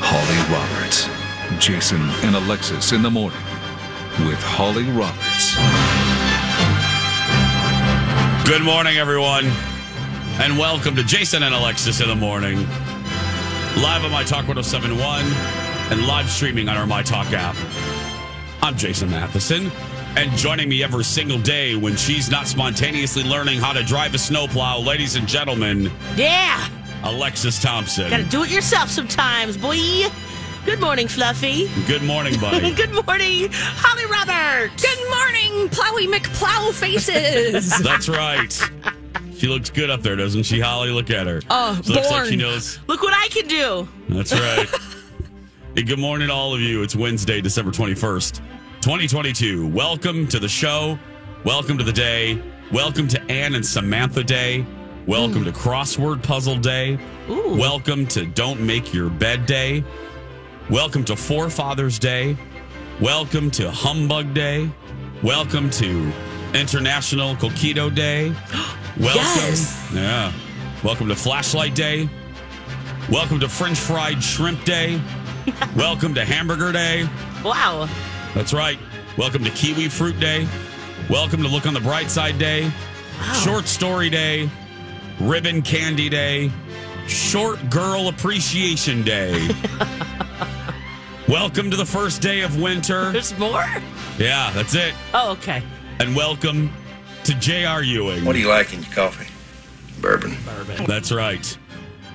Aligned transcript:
Holly 0.00 0.38
Roberts, 0.54 1.08
Jason 1.64 2.00
and 2.24 2.36
Alexis 2.36 2.92
in 2.92 3.02
the 3.02 3.10
morning 3.10 3.38
with 4.26 4.38
Holly 4.42 4.84
Roberts. 4.90 5.56
Good 8.48 8.62
morning, 8.62 8.96
everyone, 8.96 9.44
and 10.40 10.58
welcome 10.58 10.96
to 10.96 11.02
Jason 11.04 11.42
and 11.42 11.54
Alexis 11.54 12.00
in 12.00 12.08
the 12.08 12.14
morning. 12.16 12.58
Live 13.82 14.04
on 14.04 14.10
My 14.10 14.24
Talk 14.24 14.48
1071 14.48 15.24
and 15.90 16.06
live 16.06 16.28
streaming 16.30 16.68
on 16.68 16.76
our 16.76 16.86
My 16.86 17.02
Talk 17.02 17.32
app. 17.32 17.56
I'm 18.62 18.76
Jason 18.76 19.10
Matheson, 19.10 19.70
and 20.16 20.30
joining 20.32 20.68
me 20.68 20.82
every 20.82 21.04
single 21.04 21.38
day 21.38 21.76
when 21.76 21.96
she's 21.96 22.30
not 22.30 22.46
spontaneously 22.46 23.22
learning 23.24 23.58
how 23.60 23.72
to 23.72 23.82
drive 23.82 24.14
a 24.14 24.18
snowplow, 24.18 24.78
ladies 24.80 25.16
and 25.16 25.28
gentlemen, 25.28 25.90
Yeah, 26.16 26.66
Alexis 27.04 27.60
Thompson. 27.60 28.10
gotta 28.10 28.24
do 28.24 28.42
it 28.42 28.50
yourself 28.50 28.88
sometimes, 28.90 29.56
boy. 29.56 29.76
Good 30.64 30.80
morning, 30.80 31.08
Fluffy. 31.08 31.68
Good 31.86 32.02
morning, 32.02 32.38
buddy. 32.40 32.74
Good 32.74 32.92
morning, 32.92 33.48
Holly 33.52 34.04
Roberts. 34.06 34.82
Good 34.82 35.08
morning, 35.08 35.68
Plowy 35.70 36.12
McPlow 36.12 36.72
faces. 36.74 37.78
That's 37.82 38.08
right. 38.08 38.52
She 39.36 39.46
looks 39.46 39.70
good 39.70 39.88
up 39.88 40.02
there, 40.02 40.16
doesn't 40.16 40.42
she, 40.42 40.58
Holly? 40.60 40.90
Look 40.90 41.10
at 41.10 41.26
her. 41.26 41.40
Oh, 41.48 41.80
she 41.84 41.92
looks 41.92 42.10
like 42.10 42.20
born. 42.22 42.28
she 42.28 42.36
knows. 42.36 42.80
Look 42.88 43.02
what 43.02 43.14
I 43.14 43.28
can 43.28 43.46
do. 43.46 43.88
That's 44.08 44.32
right. 44.32 44.68
Hey, 45.74 45.84
good 45.84 45.98
morning 46.00 46.26
to 46.26 46.34
all 46.34 46.52
of 46.54 46.60
you. 46.60 46.82
It's 46.82 46.96
Wednesday, 46.96 47.40
December 47.40 47.70
21st, 47.70 48.38
2022. 48.80 49.68
Welcome 49.68 50.26
to 50.26 50.40
the 50.40 50.48
show. 50.48 50.98
Welcome 51.44 51.78
to 51.78 51.84
the 51.84 51.92
day. 51.92 52.42
Welcome 52.72 53.06
to 53.08 53.22
Ann 53.30 53.54
and 53.54 53.64
Samantha 53.64 54.24
Day. 54.24 54.66
Welcome 55.08 55.42
to 55.44 55.52
Crossword 55.52 56.22
Puzzle 56.22 56.58
Day. 56.58 56.98
Ooh. 57.30 57.56
Welcome 57.58 58.06
to 58.08 58.26
Don't 58.26 58.60
Make 58.60 58.92
Your 58.92 59.08
Bed 59.08 59.46
Day. 59.46 59.82
Welcome 60.68 61.02
to 61.06 61.16
Forefathers 61.16 61.98
Day. 61.98 62.36
Welcome 63.00 63.50
to 63.52 63.70
Humbug 63.70 64.34
Day. 64.34 64.70
Welcome 65.22 65.70
to 65.70 66.12
International 66.52 67.34
Coquito 67.36 67.92
Day. 67.92 68.34
Welcome. 69.00 69.22
Yes. 69.22 69.90
Yeah. 69.94 70.30
Welcome 70.84 71.08
to 71.08 71.16
Flashlight 71.16 71.74
Day. 71.74 72.06
Welcome 73.10 73.40
to 73.40 73.48
French 73.48 73.78
Fried 73.78 74.22
Shrimp 74.22 74.62
Day. 74.66 75.00
Welcome 75.74 76.14
to 76.16 76.24
Hamburger 76.26 76.70
Day. 76.70 77.08
Wow. 77.42 77.88
That's 78.34 78.52
right. 78.52 78.78
Welcome 79.16 79.42
to 79.44 79.50
Kiwi 79.52 79.88
Fruit 79.88 80.20
Day. 80.20 80.46
Welcome 81.08 81.40
to 81.40 81.48
Look 81.48 81.66
on 81.66 81.72
the 81.72 81.80
Bright 81.80 82.10
Side 82.10 82.38
Day. 82.38 82.70
Wow. 83.20 83.32
Short 83.32 83.66
Story 83.66 84.10
Day. 84.10 84.50
Ribbon 85.20 85.62
Candy 85.62 86.08
Day. 86.08 86.50
Short 87.08 87.58
Girl 87.70 88.08
Appreciation 88.08 89.02
Day. 89.02 89.48
welcome 91.28 91.70
to 91.70 91.76
the 91.76 91.84
first 91.86 92.20
day 92.22 92.42
of 92.42 92.60
winter. 92.60 93.10
There's 93.12 93.36
more? 93.38 93.64
Yeah, 94.18 94.52
that's 94.54 94.74
it. 94.74 94.94
Oh, 95.14 95.32
okay. 95.32 95.62
And 96.00 96.14
welcome 96.14 96.70
to 97.24 97.34
J.R. 97.34 97.82
Ewing. 97.82 98.24
What 98.24 98.34
do 98.34 98.38
you 98.38 98.48
like 98.48 98.72
in 98.74 98.82
your 98.82 98.92
coffee? 98.92 99.26
Bourbon. 100.00 100.36
Bourbon. 100.44 100.84
That's 100.86 101.10
right. 101.10 101.58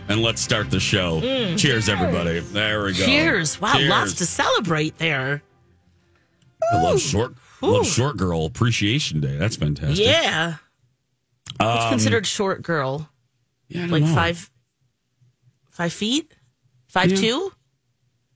And 0.07 0.21
let's 0.21 0.41
start 0.41 0.69
the 0.69 0.79
show. 0.79 1.19
Mm, 1.21 1.57
cheers, 1.57 1.89
everybody. 1.89 2.39
There 2.39 2.83
we 2.85 2.93
go. 2.93 3.05
Cheers. 3.05 3.59
Wow, 3.59 3.73
Cheers. 3.73 3.89
lots 3.89 4.13
to 4.15 4.25
celebrate 4.25 4.97
there. 4.97 5.41
I 6.71 6.81
love 6.81 7.01
short, 7.01 7.33
love 7.61 7.85
short 7.85 8.15
girl 8.15 8.45
appreciation 8.45 9.19
day. 9.19 9.35
That's 9.37 9.55
fantastic. 9.55 10.05
Yeah. 10.05 10.55
What's 11.57 11.83
Um, 11.85 11.89
considered 11.89 12.25
short 12.27 12.61
girl? 12.61 13.09
yeah, 13.67 13.79
I 13.79 13.81
don't 13.83 13.91
Like 13.91 14.03
know. 14.03 14.15
five 14.15 14.49
five 15.69 15.93
feet? 15.93 16.31
Five 16.87 17.11
Yeah. 17.11 17.17
two? 17.17 17.53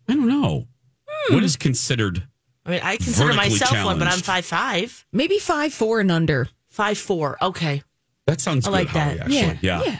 I 0.07 0.13
don't 0.13 0.27
know. 0.27 0.67
Hmm. 1.07 1.33
What 1.35 1.43
is 1.43 1.55
considered? 1.55 2.27
I 2.65 2.69
mean, 2.71 2.79
I 2.83 2.97
consider 2.97 3.27
Vertically 3.33 3.49
myself 3.51 3.85
one, 3.85 3.99
but 3.99 4.07
I'm 4.07 4.19
five 4.19 4.45
five. 4.45 5.05
Maybe 5.11 5.39
five, 5.39 5.73
four, 5.73 5.99
and 5.99 6.11
under. 6.11 6.49
Five 6.69 6.97
four. 6.97 7.37
Okay. 7.41 7.83
That 8.25 8.41
sounds 8.41 8.65
I 8.67 8.69
good. 8.69 8.73
like 8.73 8.87
Holly, 8.89 9.03
that. 9.15 9.19
Actually. 9.21 9.35
Yeah, 9.37 9.57
yeah. 9.61 9.83
yeah. 9.85 9.99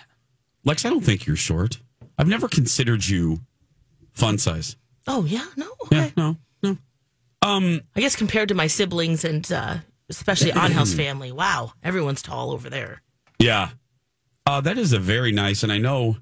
Lex, 0.66 0.84
I 0.86 0.90
don't 0.90 1.02
think 1.04 1.26
you're 1.26 1.36
short. 1.38 1.80
I've 2.18 2.28
never 2.28 2.48
considered 2.50 3.08
you 3.08 3.42
fun 4.12 4.38
size. 4.38 4.76
Oh 5.08 5.24
yeah, 5.26 5.46
no. 5.56 5.72
Yeah, 5.92 6.10
no, 6.18 6.38
no. 6.62 6.78
Um, 7.42 7.82
I 7.96 8.02
guess 8.02 8.16
compared 8.16 8.50
to 8.50 8.56
my 8.56 8.68
siblings 8.68 9.24
and 9.24 9.50
uh, 9.52 9.78
especially 10.10 10.52
Angel's 10.54 10.94
family, 10.94 11.32
wow, 11.32 11.74
everyone's 11.84 12.22
tall 12.22 12.52
over 12.52 12.70
there. 12.70 13.02
yeah. 13.40 13.70
Uh, 14.46 14.62
that 14.62 14.78
is 14.78 14.94
a 14.94 15.00
very 15.00 15.34
nice, 15.34 15.64
and 15.64 15.74
I 15.74 15.78
know 15.78 16.16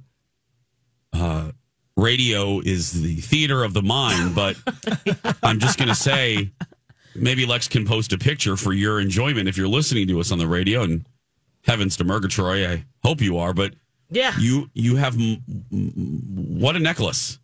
uh, 1.14 1.52
radio 1.96 2.60
is 2.60 2.92
the 3.04 3.16
theater 3.18 3.64
of 3.64 3.74
the 3.74 3.84
mind, 3.84 4.34
but 4.34 4.58
I'm 5.44 5.60
just 5.60 5.78
going 5.78 5.90
to 5.90 5.96
say 5.96 6.52
maybe 7.16 7.46
Lex 7.46 7.68
can 7.68 7.86
post 7.86 8.14
a 8.14 8.18
picture 8.18 8.58
for 8.58 8.74
your 8.74 9.00
enjoyment 9.00 9.48
if 9.48 9.58
you're 9.58 9.68
listening 9.68 10.08
to 10.08 10.20
us 10.20 10.32
on 10.32 10.40
the 10.40 10.48
radio. 10.48 10.82
And 10.82 11.08
heavens 11.66 11.98
to 11.98 12.04
Murgatroyd, 12.04 12.68
I 12.68 12.86
hope 13.08 13.22
you 13.22 13.38
are, 13.38 13.54
but 13.54 13.76
Yeah. 14.10 14.34
you 14.40 14.70
you 14.74 14.96
have 14.96 15.16
m- 15.20 15.44
m- 15.72 16.60
what 16.60 16.76
a 16.76 16.80
necklace. 16.80 17.38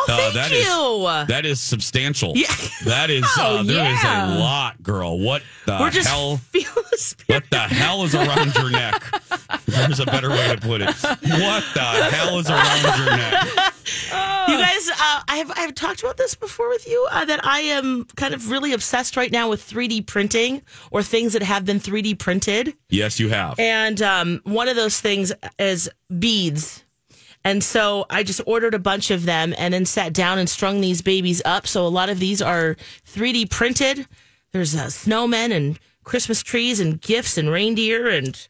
Oh, 0.00 0.06
Uh, 0.08 0.16
thank 0.16 0.34
that 0.34 0.52
is- 0.52 0.66
you. 0.66 1.26
That 1.34 1.46
is 1.46 1.60
substantial. 1.60 2.32
Yeah. 2.36 2.46
That 2.84 3.10
is 3.10 3.24
Oh, 3.38 3.58
uh, 3.58 3.62
there 3.62 3.92
is 3.92 4.02
yeah. 4.02 4.36
a 4.36 4.38
lot, 4.38 4.82
girl. 4.82 5.18
What 5.18 5.42
the 5.66 5.76
We're 5.80 5.90
just 5.90 6.08
hell? 6.08 6.36
feeling 6.52 6.84
the 6.90 6.98
spirit. 6.98 7.42
What 7.44 7.50
the 7.50 7.58
hell 7.58 8.02
is 8.04 8.14
around 8.14 8.54
your 8.54 8.70
neck? 8.70 9.02
There's 9.66 10.00
a 10.00 10.06
better 10.06 10.30
way 10.30 10.48
to 10.54 10.60
put 10.60 10.80
it. 10.80 10.88
What 10.88 11.64
the 11.74 11.80
hell 11.80 12.38
is 12.38 12.48
around 12.50 12.98
your 12.98 13.16
neck? 13.16 13.48
You 14.48 14.56
guys, 14.58 14.88
uh, 14.90 15.22
I 15.28 15.36
have 15.36 15.50
I 15.52 15.60
have 15.60 15.74
talked 15.74 16.00
about 16.00 16.16
this 16.16 16.34
before 16.34 16.68
with 16.68 16.86
you 16.88 17.06
uh, 17.10 17.24
that 17.24 17.44
I 17.44 17.60
am 17.60 18.04
kind 18.16 18.34
of 18.34 18.50
really 18.50 18.72
obsessed 18.72 19.16
right 19.16 19.30
now 19.30 19.48
with 19.48 19.68
3D 19.68 20.06
printing 20.06 20.62
or 20.90 21.02
things 21.02 21.32
that 21.34 21.42
have 21.42 21.64
been 21.64 21.78
3D 21.80 22.18
printed. 22.18 22.74
Yes, 22.88 23.20
you 23.20 23.28
have. 23.28 23.58
And 23.58 24.00
um, 24.02 24.40
one 24.44 24.68
of 24.68 24.76
those 24.76 25.00
things 25.00 25.32
is 25.58 25.88
beads. 26.18 26.84
And 27.44 27.64
so 27.64 28.04
I 28.10 28.22
just 28.22 28.40
ordered 28.46 28.74
a 28.74 28.78
bunch 28.78 29.10
of 29.10 29.24
them 29.24 29.54
and 29.56 29.72
then 29.72 29.86
sat 29.86 30.12
down 30.12 30.38
and 30.38 30.48
strung 30.48 30.80
these 30.80 31.00
babies 31.00 31.40
up. 31.44 31.66
So 31.66 31.86
a 31.86 31.88
lot 31.88 32.10
of 32.10 32.18
these 32.18 32.42
are 32.42 32.76
3D 33.12 33.50
printed. 33.50 34.06
There's 34.52 34.74
uh, 34.74 34.86
snowmen 34.86 35.50
and 35.52 35.78
Christmas 36.04 36.42
trees 36.42 36.80
and 36.80 37.00
gifts 37.00 37.38
and 37.38 37.50
reindeer 37.50 38.08
and 38.08 38.46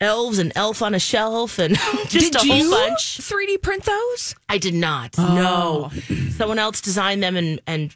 elves 0.00 0.38
and 0.38 0.52
elf 0.54 0.82
on 0.82 0.94
a 0.94 0.98
shelf 0.98 1.58
and 1.58 1.76
just 2.08 2.32
Did 2.32 2.36
a 2.36 2.38
whole 2.38 2.56
you 2.56 2.70
bunch. 2.70 3.18
3D 3.18 3.62
print 3.62 3.84
those? 3.84 4.34
I 4.48 4.58
did 4.58 4.74
not. 4.74 5.14
Oh. 5.18 5.90
No. 6.08 6.16
Someone 6.30 6.58
else 6.58 6.80
designed 6.80 7.22
them 7.22 7.36
and, 7.36 7.60
and 7.66 7.94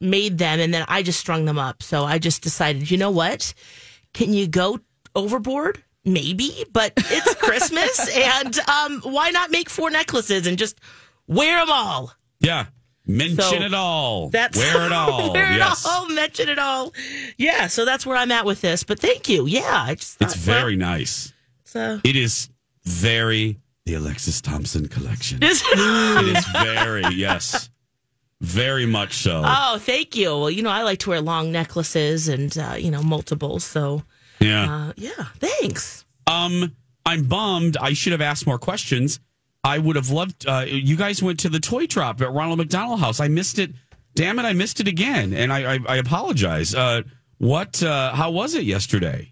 made 0.00 0.38
them, 0.38 0.60
and 0.60 0.72
then 0.74 0.84
I 0.88 1.02
just 1.02 1.20
strung 1.20 1.44
them 1.44 1.58
up. 1.58 1.82
So 1.82 2.04
I 2.04 2.18
just 2.18 2.42
decided, 2.42 2.90
you 2.90 2.98
know 2.98 3.10
what? 3.10 3.54
Can 4.12 4.32
you 4.34 4.46
go 4.48 4.80
overboard? 5.14 5.82
Maybe, 6.04 6.64
but 6.72 6.92
it's 6.96 7.34
Christmas, 7.40 8.16
and 8.16 8.58
um, 8.68 9.00
why 9.04 9.30
not 9.30 9.50
make 9.50 9.70
four 9.70 9.90
necklaces 9.90 10.46
and 10.46 10.58
just 10.58 10.78
wear 11.26 11.58
them 11.60 11.70
all? 11.70 12.12
Yeah. 12.40 12.66
Mention 13.06 13.40
So, 13.40 13.54
it 13.56 13.74
all. 13.74 14.28
That's 14.30 14.56
Wear 14.56 14.86
it 14.86 14.92
all. 14.92 15.32
wear 15.32 15.52
yes. 15.52 15.84
it 15.84 15.88
all. 15.88 16.08
Mention 16.08 16.48
it 16.48 16.58
all. 16.58 16.92
Yeah. 17.36 17.66
So 17.66 17.84
that's 17.84 18.06
where 18.06 18.16
I'm 18.16 18.30
at 18.30 18.44
with 18.44 18.60
this. 18.60 18.84
But 18.84 19.00
thank 19.00 19.28
you. 19.28 19.46
Yeah. 19.46 19.84
I 19.88 19.94
just 19.96 20.20
It's 20.22 20.34
thought, 20.36 20.46
well, 20.46 20.60
very 20.60 20.76
nice. 20.76 21.32
so 21.64 22.00
It 22.04 22.14
is 22.16 22.48
very 22.84 23.58
the 23.86 23.94
Alexis 23.94 24.40
Thompson 24.40 24.86
collection. 24.86 25.40
It 25.42 25.50
is 26.36 26.46
very, 26.62 27.02
yes. 27.14 27.70
Very 28.40 28.86
much 28.86 29.14
so. 29.14 29.42
Oh, 29.44 29.78
thank 29.78 30.14
you. 30.16 30.28
Well, 30.38 30.50
you 30.50 30.62
know, 30.62 30.70
I 30.70 30.82
like 30.82 31.00
to 31.00 31.10
wear 31.10 31.20
long 31.20 31.50
necklaces 31.52 32.28
and 32.28 32.56
uh, 32.58 32.74
you 32.78 32.90
know 32.92 33.02
multiples. 33.02 33.62
So 33.64 34.02
yeah. 34.42 34.88
uh, 34.88 34.92
yeah, 34.96 35.26
thanks. 35.38 36.04
Um, 36.26 36.76
I'm 37.04 37.24
bummed. 37.24 37.76
I 37.76 37.92
should 37.92 38.12
have 38.12 38.20
asked 38.20 38.46
more 38.46 38.58
questions. 38.58 39.20
I 39.64 39.78
would 39.78 39.96
have 39.96 40.10
loved. 40.10 40.46
Uh, 40.46 40.64
you 40.66 40.96
guys 40.96 41.22
went 41.22 41.40
to 41.40 41.48
the 41.48 41.60
toy 41.60 41.86
drop 41.86 42.20
at 42.20 42.32
Ronald 42.32 42.58
McDonald 42.58 43.00
House. 43.00 43.20
I 43.20 43.28
missed 43.28 43.58
it. 43.58 43.72
Damn 44.14 44.38
it! 44.38 44.44
I 44.44 44.52
missed 44.52 44.80
it 44.80 44.88
again, 44.88 45.32
and 45.32 45.52
I 45.52 45.74
I, 45.74 45.78
I 45.88 45.96
apologize. 45.96 46.74
Uh, 46.74 47.02
what? 47.38 47.82
Uh, 47.82 48.12
how 48.12 48.30
was 48.30 48.54
it 48.54 48.64
yesterday? 48.64 49.31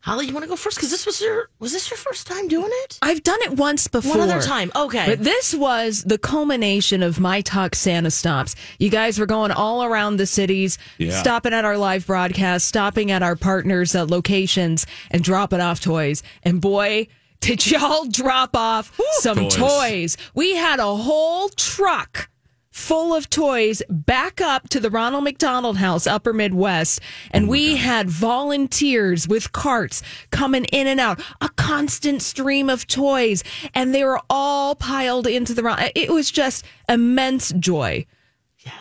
Holly, 0.00 0.26
you 0.26 0.32
want 0.32 0.44
to 0.44 0.48
go 0.48 0.56
first? 0.56 0.76
Because 0.76 0.90
this 0.90 1.04
was 1.06 1.20
your 1.20 1.50
was 1.58 1.72
this 1.72 1.90
your 1.90 1.98
first 1.98 2.26
time 2.26 2.46
doing 2.48 2.70
it? 2.84 2.98
I've 3.02 3.22
done 3.22 3.38
it 3.42 3.52
once 3.52 3.88
before. 3.88 4.18
One 4.18 4.30
other 4.30 4.40
time. 4.40 4.70
Okay. 4.74 5.04
But 5.06 5.24
this 5.24 5.54
was 5.54 6.04
the 6.04 6.18
culmination 6.18 7.02
of 7.02 7.18
my 7.20 7.40
talk 7.40 7.74
Santa 7.74 8.10
stops. 8.10 8.54
You 8.78 8.90
guys 8.90 9.18
were 9.18 9.26
going 9.26 9.50
all 9.50 9.82
around 9.84 10.16
the 10.16 10.26
cities, 10.26 10.78
Yeah. 10.98 11.10
stopping 11.20 11.52
at 11.52 11.64
our 11.64 11.76
live 11.76 12.06
broadcast, 12.06 12.66
stopping 12.68 13.10
at 13.10 13.22
our 13.22 13.34
partners' 13.36 13.94
uh, 13.94 14.06
locations, 14.06 14.86
and 15.10 15.22
dropping 15.24 15.60
off 15.60 15.80
toys. 15.80 16.22
And 16.44 16.60
boy, 16.60 17.08
did 17.40 17.68
y'all 17.70 18.04
drop 18.10 18.56
off 18.56 18.98
some 19.18 19.48
Toys. 19.48 19.54
toys. 19.56 20.16
We 20.34 20.54
had 20.56 20.78
a 20.78 20.94
whole 20.96 21.48
truck 21.50 22.30
full 22.78 23.14
of 23.14 23.28
toys 23.28 23.82
back 23.90 24.40
up 24.40 24.68
to 24.70 24.80
the 24.80 24.88
Ronald 24.88 25.24
McDonald 25.24 25.76
House, 25.76 26.06
Upper 26.06 26.32
Midwest. 26.32 27.00
And 27.32 27.46
oh 27.46 27.50
we 27.50 27.76
had 27.76 28.08
volunteers 28.08 29.26
with 29.26 29.52
carts 29.52 30.02
coming 30.30 30.64
in 30.66 30.86
and 30.86 31.00
out, 31.00 31.20
a 31.40 31.48
constant 31.50 32.22
stream 32.22 32.70
of 32.70 32.86
toys. 32.86 33.42
And 33.74 33.94
they 33.94 34.04
were 34.04 34.20
all 34.30 34.74
piled 34.74 35.26
into 35.26 35.54
the 35.54 35.62
Ron. 35.62 35.90
It 35.94 36.10
was 36.10 36.30
just 36.30 36.64
immense 36.88 37.52
joy. 37.52 38.06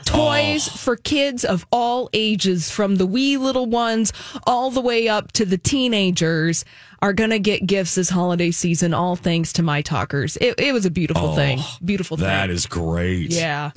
Toys 0.05 0.67
oh. 0.67 0.77
for 0.77 0.95
kids 0.95 1.45
of 1.45 1.65
all 1.71 2.09
ages, 2.13 2.69
from 2.69 2.95
the 2.95 3.05
wee 3.05 3.37
little 3.37 3.67
ones 3.67 4.11
all 4.45 4.69
the 4.69 4.81
way 4.81 5.07
up 5.07 5.31
to 5.33 5.45
the 5.45 5.57
teenagers, 5.57 6.65
are 7.01 7.13
going 7.13 7.29
to 7.29 7.39
get 7.39 7.65
gifts 7.65 7.95
this 7.95 8.09
holiday 8.09 8.51
season, 8.51 8.93
all 8.93 9.15
thanks 9.15 9.53
to 9.53 9.63
my 9.63 9.81
talkers. 9.81 10.37
It, 10.37 10.59
it 10.59 10.73
was 10.73 10.85
a 10.85 10.91
beautiful 10.91 11.29
oh, 11.29 11.35
thing. 11.35 11.59
Beautiful 11.83 12.17
thing. 12.17 12.25
That 12.25 12.49
is 12.49 12.65
great. 12.65 13.31
Yeah. 13.31 13.71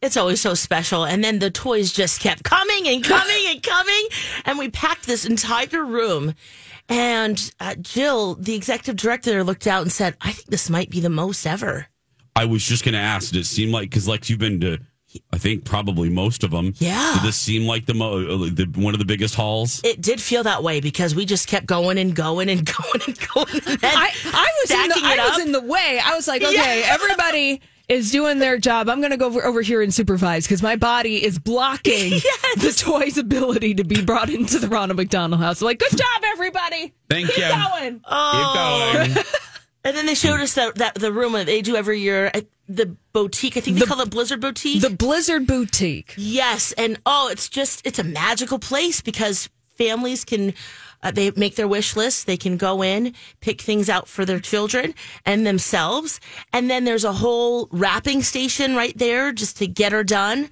It's 0.00 0.16
always 0.16 0.40
so 0.40 0.54
special. 0.54 1.04
And 1.04 1.22
then 1.24 1.38
the 1.38 1.50
toys 1.50 1.92
just 1.92 2.20
kept 2.20 2.44
coming 2.44 2.86
and 2.88 3.04
coming 3.04 3.44
and 3.48 3.62
coming. 3.62 4.06
And 4.44 4.58
we 4.58 4.70
packed 4.70 5.06
this 5.06 5.24
entire 5.26 5.84
room. 5.84 6.34
And 6.88 7.52
uh, 7.60 7.74
Jill, 7.80 8.34
the 8.36 8.54
executive 8.54 8.96
director, 8.96 9.44
looked 9.44 9.66
out 9.66 9.82
and 9.82 9.92
said, 9.92 10.16
I 10.20 10.32
think 10.32 10.48
this 10.48 10.70
might 10.70 10.90
be 10.90 11.00
the 11.00 11.10
most 11.10 11.46
ever. 11.46 11.86
I 12.34 12.44
was 12.44 12.62
just 12.62 12.84
going 12.84 12.94
to 12.94 13.00
ask. 13.00 13.32
Did 13.32 13.40
it 13.40 13.46
seem 13.46 13.72
like 13.72 13.90
because 13.90 14.08
like 14.08 14.30
you've 14.30 14.38
been 14.38 14.60
to, 14.60 14.78
I 15.32 15.38
think 15.38 15.64
probably 15.64 16.08
most 16.08 16.44
of 16.44 16.52
them. 16.52 16.72
Yeah. 16.78 17.14
Did 17.14 17.24
this 17.24 17.36
seem 17.36 17.66
like 17.66 17.84
the, 17.86 17.94
mo- 17.94 18.44
uh, 18.44 18.50
the 18.50 18.70
one 18.76 18.94
of 18.94 19.00
the 19.00 19.04
biggest 19.04 19.34
halls? 19.34 19.82
It 19.84 20.00
did 20.00 20.20
feel 20.20 20.44
that 20.44 20.62
way 20.62 20.80
because 20.80 21.14
we 21.14 21.26
just 21.26 21.48
kept 21.48 21.66
going 21.66 21.98
and 21.98 22.14
going 22.14 22.48
and 22.48 22.64
going 22.64 23.02
and 23.06 23.18
going. 23.34 23.60
And 23.66 23.80
I, 23.82 24.10
I 24.24 24.50
was 24.62 24.70
in 24.70 24.88
the, 24.88 25.00
I 25.02 25.28
was 25.28 25.46
in 25.46 25.52
the 25.52 25.62
way. 25.62 26.00
I 26.02 26.14
was 26.14 26.28
like, 26.28 26.42
okay, 26.42 26.84
everybody 26.86 27.60
is 27.88 28.10
doing 28.12 28.38
their 28.38 28.58
job. 28.58 28.88
I'm 28.88 28.98
going 29.00 29.10
to 29.12 29.16
go 29.16 29.26
over, 29.26 29.44
over 29.44 29.62
here 29.62 29.80
and 29.82 29.92
supervise 29.92 30.44
because 30.46 30.62
my 30.62 30.76
body 30.76 31.24
is 31.24 31.38
blocking 31.38 32.10
the 32.56 32.74
toy's 32.76 33.16
ability 33.16 33.74
to 33.74 33.84
be 33.84 34.02
brought 34.02 34.28
into 34.30 34.58
the 34.58 34.68
Ronald 34.68 34.98
McDonald 34.98 35.40
House. 35.40 35.62
like, 35.62 35.78
good 35.78 35.90
job, 35.96 36.22
everybody. 36.26 36.92
Thank 37.08 37.28
you. 37.28 37.44
Keep 37.44 37.44
you. 37.44 37.68
going. 37.80 38.00
Oh. 38.04 39.00
Keep 39.02 39.14
going. 39.14 39.24
Oh. 39.24 39.32
And 39.84 39.96
then 39.96 40.06
they 40.06 40.14
showed 40.14 40.40
us 40.40 40.54
that, 40.54 40.74
that 40.76 40.96
the 40.96 41.12
room 41.12 41.32
that 41.32 41.46
they 41.46 41.62
do 41.62 41.76
every 41.76 42.00
year, 42.00 42.30
I- 42.34 42.46
the 42.68 42.94
boutique. 43.14 43.56
I 43.56 43.60
think 43.60 43.78
they 43.78 43.86
call 43.86 44.00
it 44.00 44.10
Blizzard 44.10 44.40
Boutique. 44.40 44.82
The 44.82 44.90
Blizzard 44.90 45.46
Boutique. 45.46 46.12
Yes, 46.18 46.72
and 46.72 47.00
oh, 47.06 47.28
it's 47.32 47.48
just 47.48 47.86
it's 47.86 47.98
a 47.98 48.04
magical 48.04 48.58
place 48.58 49.00
because 49.00 49.48
families 49.78 50.24
can 50.24 50.52
uh, 51.02 51.10
they 51.10 51.30
make 51.32 51.56
their 51.56 51.68
wish 51.68 51.96
list. 51.96 52.26
They 52.26 52.36
can 52.36 52.56
go 52.56 52.82
in, 52.82 53.14
pick 53.40 53.60
things 53.60 53.88
out 53.88 54.08
for 54.08 54.24
their 54.24 54.40
children 54.40 54.94
and 55.24 55.46
themselves, 55.46 56.20
and 56.52 56.68
then 56.70 56.84
there's 56.84 57.04
a 57.04 57.12
whole 57.12 57.68
wrapping 57.70 58.22
station 58.22 58.74
right 58.76 58.96
there 58.96 59.32
just 59.32 59.58
to 59.58 59.66
get 59.66 59.92
her 59.92 60.04
done. 60.04 60.50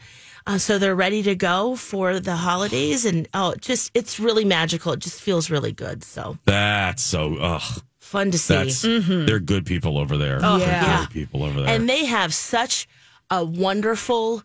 Uh, 0.48 0.58
so 0.58 0.78
they're 0.78 0.94
ready 0.94 1.24
to 1.24 1.34
go 1.34 1.74
for 1.74 2.20
the 2.20 2.36
holidays, 2.36 3.04
and 3.04 3.28
oh, 3.34 3.50
it 3.50 3.60
just 3.60 3.90
it's 3.94 4.20
really 4.20 4.44
magical. 4.44 4.92
It 4.92 5.00
just 5.00 5.20
feels 5.20 5.50
really 5.50 5.72
good. 5.72 6.04
So 6.04 6.38
That's 6.44 7.02
so. 7.02 7.36
Ugh. 7.36 7.82
fun 7.98 8.30
to 8.30 8.38
see. 8.38 8.54
That's 8.54 8.82
they're 8.82 9.40
good 9.40 9.66
people 9.66 9.98
over 9.98 10.16
there. 10.16 10.38
Oh, 10.40 10.58
They're 10.58 10.68
yeah. 10.68 11.00
good 11.00 11.10
people 11.10 11.42
over 11.42 11.62
there. 11.62 11.68
And 11.74 11.88
they 11.88 12.04
have 12.04 12.32
such 12.32 12.86
a 13.28 13.44
wonderful 13.44 14.44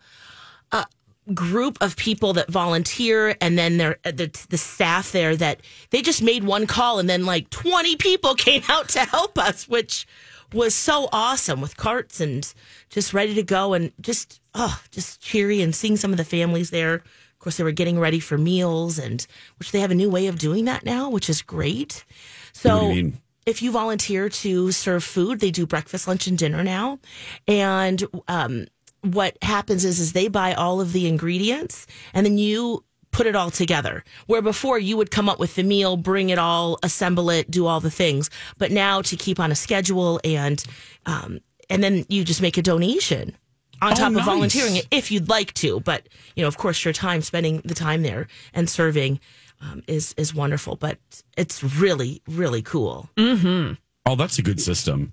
uh, 0.72 0.86
group 1.32 1.78
of 1.82 1.96
people 1.96 2.34
that 2.34 2.50
volunteer, 2.50 3.36
and 3.42 3.58
then 3.58 3.78
they're 3.78 3.98
uh, 4.06 4.12
the, 4.12 4.46
the 4.50 4.58
staff 4.58 5.12
there 5.12 5.36
that 5.36 5.62
they 5.90 6.02
just 6.02 6.22
made 6.22 6.44
one 6.44 6.68
call, 6.68 7.00
and 7.00 7.10
then 7.10 7.26
like 7.26 7.50
twenty 7.50 7.96
people 7.96 8.36
came 8.48 8.64
out 8.70 8.90
to 8.90 9.00
help 9.00 9.38
us, 9.38 9.68
which 9.68 10.06
was 10.54 10.76
so 10.76 11.08
awesome 11.14 11.62
with 11.62 11.78
carts 11.78 12.20
and 12.20 12.54
just 12.90 13.14
ready 13.14 13.34
to 13.34 13.44
go, 13.44 13.74
and 13.74 13.92
just 14.02 14.42
oh, 14.54 14.82
just 14.92 15.22
cheery, 15.22 15.62
and 15.62 15.74
seeing 15.76 15.98
some 15.98 16.12
of 16.12 16.18
the 16.18 16.26
families 16.26 16.70
there. 16.70 16.96
Of 16.96 17.40
course, 17.40 17.58
they 17.58 17.64
were 17.64 17.72
getting 17.72 18.00
ready 18.00 18.20
for 18.20 18.38
meals, 18.38 19.00
and 19.00 19.26
which 19.58 19.72
they 19.72 19.80
have 19.80 19.92
a 19.92 19.96
new 19.96 20.10
way 20.10 20.28
of 20.28 20.38
doing 20.38 20.66
that 20.66 20.86
now, 20.86 21.10
which 21.10 21.30
is 21.30 21.42
great. 21.42 22.06
So 22.54 22.76
What 22.76 22.82
do 22.82 22.88
you 22.96 23.04
mean? 23.04 23.22
if 23.48 23.62
you 23.64 23.72
volunteer 23.72 24.30
to 24.30 24.72
serve 24.72 25.04
food, 25.04 25.40
they 25.40 25.50
do 25.50 25.66
breakfast, 25.66 26.08
lunch, 26.08 26.28
and 26.28 26.38
dinner 26.38 26.64
now. 26.64 27.00
And 27.48 28.04
um, 28.28 28.68
what 29.02 29.38
happens 29.42 29.86
is, 29.86 30.00
is 30.00 30.14
they 30.14 30.28
buy 30.28 30.54
all 30.54 30.80
of 30.82 30.94
the 30.94 31.08
ingredients, 31.08 31.88
and 32.14 32.26
then 32.26 32.38
you 32.38 32.84
put 33.12 33.28
it 33.28 33.36
all 33.36 33.52
together. 33.52 34.04
Where 34.28 34.42
before 34.42 34.80
you 34.80 34.96
would 34.98 35.12
come 35.12 35.28
up 35.28 35.40
with 35.40 35.56
the 35.56 35.64
meal, 35.64 35.98
bring 35.98 36.30
it 36.30 36.40
all, 36.40 36.78
assemble 36.84 37.30
it, 37.30 37.52
do 37.52 37.66
all 37.68 37.80
the 37.80 37.92
things. 37.92 38.30
But 38.58 38.72
now 38.72 39.02
to 39.02 39.16
keep 39.16 39.40
on 39.40 39.52
a 39.52 39.56
schedule 39.56 40.20
and 40.24 40.64
um, 41.06 41.40
and 41.70 41.84
then 41.84 42.06
you 42.10 42.24
just 42.24 42.42
make 42.42 42.58
a 42.58 42.62
donation 42.62 43.36
on 43.82 43.94
Oh, 43.94 43.96
top 43.96 44.12
nice. 44.12 44.22
of 44.22 44.26
volunteering 44.26 44.76
it 44.78 44.88
if 44.92 45.12
you'd 45.12 45.28
like 45.30 45.54
to. 45.56 45.80
But 45.82 46.08
you 46.36 46.44
know, 46.44 46.48
of 46.48 46.58
course, 46.58 46.86
your 46.86 46.94
time 46.94 47.22
spending 47.22 47.62
the 47.66 47.74
time 47.76 48.04
there 48.04 48.28
and 48.54 48.70
serving 48.70 49.20
um, 49.60 49.84
is 49.88 50.14
is 50.18 50.34
wonderful. 50.34 50.76
But 50.78 50.98
it's 51.36 51.64
really 51.64 52.22
really 52.28 52.62
cool. 52.62 53.10
Mm-hmm. 53.18 53.74
oh, 54.06 54.16
that's 54.16 54.38
a 54.40 54.42
good 54.42 54.62
system. 54.62 55.12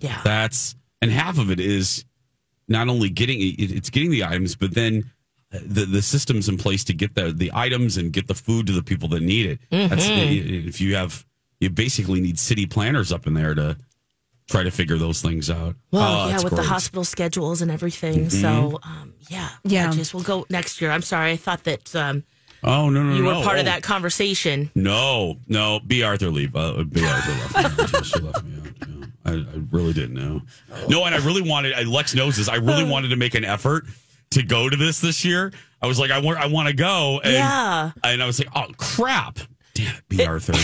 Yeah. 0.00 0.20
That's 0.24 0.74
and 1.00 1.10
half 1.10 1.38
of 1.38 1.50
it 1.50 1.60
is 1.60 2.04
not 2.68 2.88
only 2.88 3.08
getting 3.10 3.38
it's 3.40 3.90
getting 3.90 4.10
the 4.10 4.24
items, 4.24 4.54
but 4.56 4.74
then 4.74 5.10
the 5.50 5.84
the 5.86 6.02
systems 6.02 6.48
in 6.48 6.56
place 6.58 6.84
to 6.84 6.92
get 6.92 7.14
the 7.14 7.32
the 7.32 7.50
items 7.54 7.96
and 7.96 8.12
get 8.12 8.26
the 8.26 8.34
food 8.34 8.66
to 8.66 8.72
the 8.72 8.82
people 8.82 9.08
that 9.10 9.22
need 9.22 9.46
it. 9.46 9.58
That's 9.70 10.06
Mm-hmm. 10.06 10.68
if 10.68 10.80
you 10.80 10.96
have 10.96 11.24
you 11.60 11.70
basically 11.70 12.20
need 12.20 12.38
city 12.38 12.66
planners 12.66 13.12
up 13.12 13.26
in 13.26 13.34
there 13.34 13.54
to 13.54 13.76
try 14.48 14.62
to 14.62 14.70
figure 14.70 14.96
those 14.96 15.22
things 15.22 15.48
out. 15.50 15.74
Well, 15.90 16.02
Oh, 16.02 16.26
yeah, 16.26 16.32
that's 16.32 16.44
with 16.44 16.54
the 16.56 16.62
hospital 16.62 17.02
schedules 17.04 17.62
and 17.62 17.70
everything. 17.70 18.30
So, 18.30 18.78
um, 18.84 19.14
yeah, 19.28 19.48
Yeah. 19.64 19.90
Just 19.90 20.14
we'll 20.14 20.22
go 20.22 20.46
next 20.50 20.80
year. 20.80 20.90
I'm 20.92 21.02
sorry, 21.02 21.32
I 21.32 21.36
thought 21.36 21.64
that 21.64 21.94
um, 21.96 22.22
Oh 22.62 22.88
no 22.90 23.02
no 23.02 23.14
you 23.16 23.22
no! 23.22 23.38
were 23.38 23.44
part 23.44 23.56
oh. 23.56 23.60
of 23.60 23.64
that 23.66 23.82
conversation. 23.82 24.70
No, 24.74 25.36
no. 25.48 25.80
B. 25.86 26.02
Arthur 26.02 26.30
leave. 26.30 26.54
Uh, 26.56 26.82
B. 26.84 27.04
Arthur 27.06 27.32
left 27.58 27.78
me 27.78 27.84
out. 27.98 28.04
She 28.06 28.18
left 28.20 28.44
me 28.44 28.58
out. 28.60 28.88
yeah. 28.88 28.94
I, 29.26 29.32
I 29.34 29.60
really 29.70 29.92
didn't 29.92 30.14
know. 30.14 30.40
No, 30.88 31.04
and 31.04 31.14
I 31.14 31.18
really 31.18 31.42
wanted. 31.42 31.74
I- 31.74 31.82
Lex 31.82 32.14
knows 32.14 32.36
this. 32.36 32.48
I 32.48 32.56
really 32.56 32.84
wanted 32.90 33.08
to 33.08 33.16
make 33.16 33.34
an 33.34 33.44
effort 33.44 33.84
to 34.30 34.42
go 34.42 34.68
to 34.68 34.76
this 34.76 35.00
this 35.00 35.24
year. 35.24 35.52
I 35.82 35.86
was 35.86 35.98
like, 35.98 36.10
I 36.10 36.18
want, 36.18 36.38
I 36.38 36.46
want 36.46 36.68
to 36.68 36.74
go. 36.74 37.20
And, 37.22 37.32
Yeah. 37.34 37.92
And 38.02 38.22
I 38.22 38.26
was 38.26 38.38
like, 38.38 38.48
oh 38.54 38.72
crap! 38.78 39.38
Damn 39.74 39.94
it, 39.94 40.02
B. 40.08 40.24
Arthur. 40.24 40.52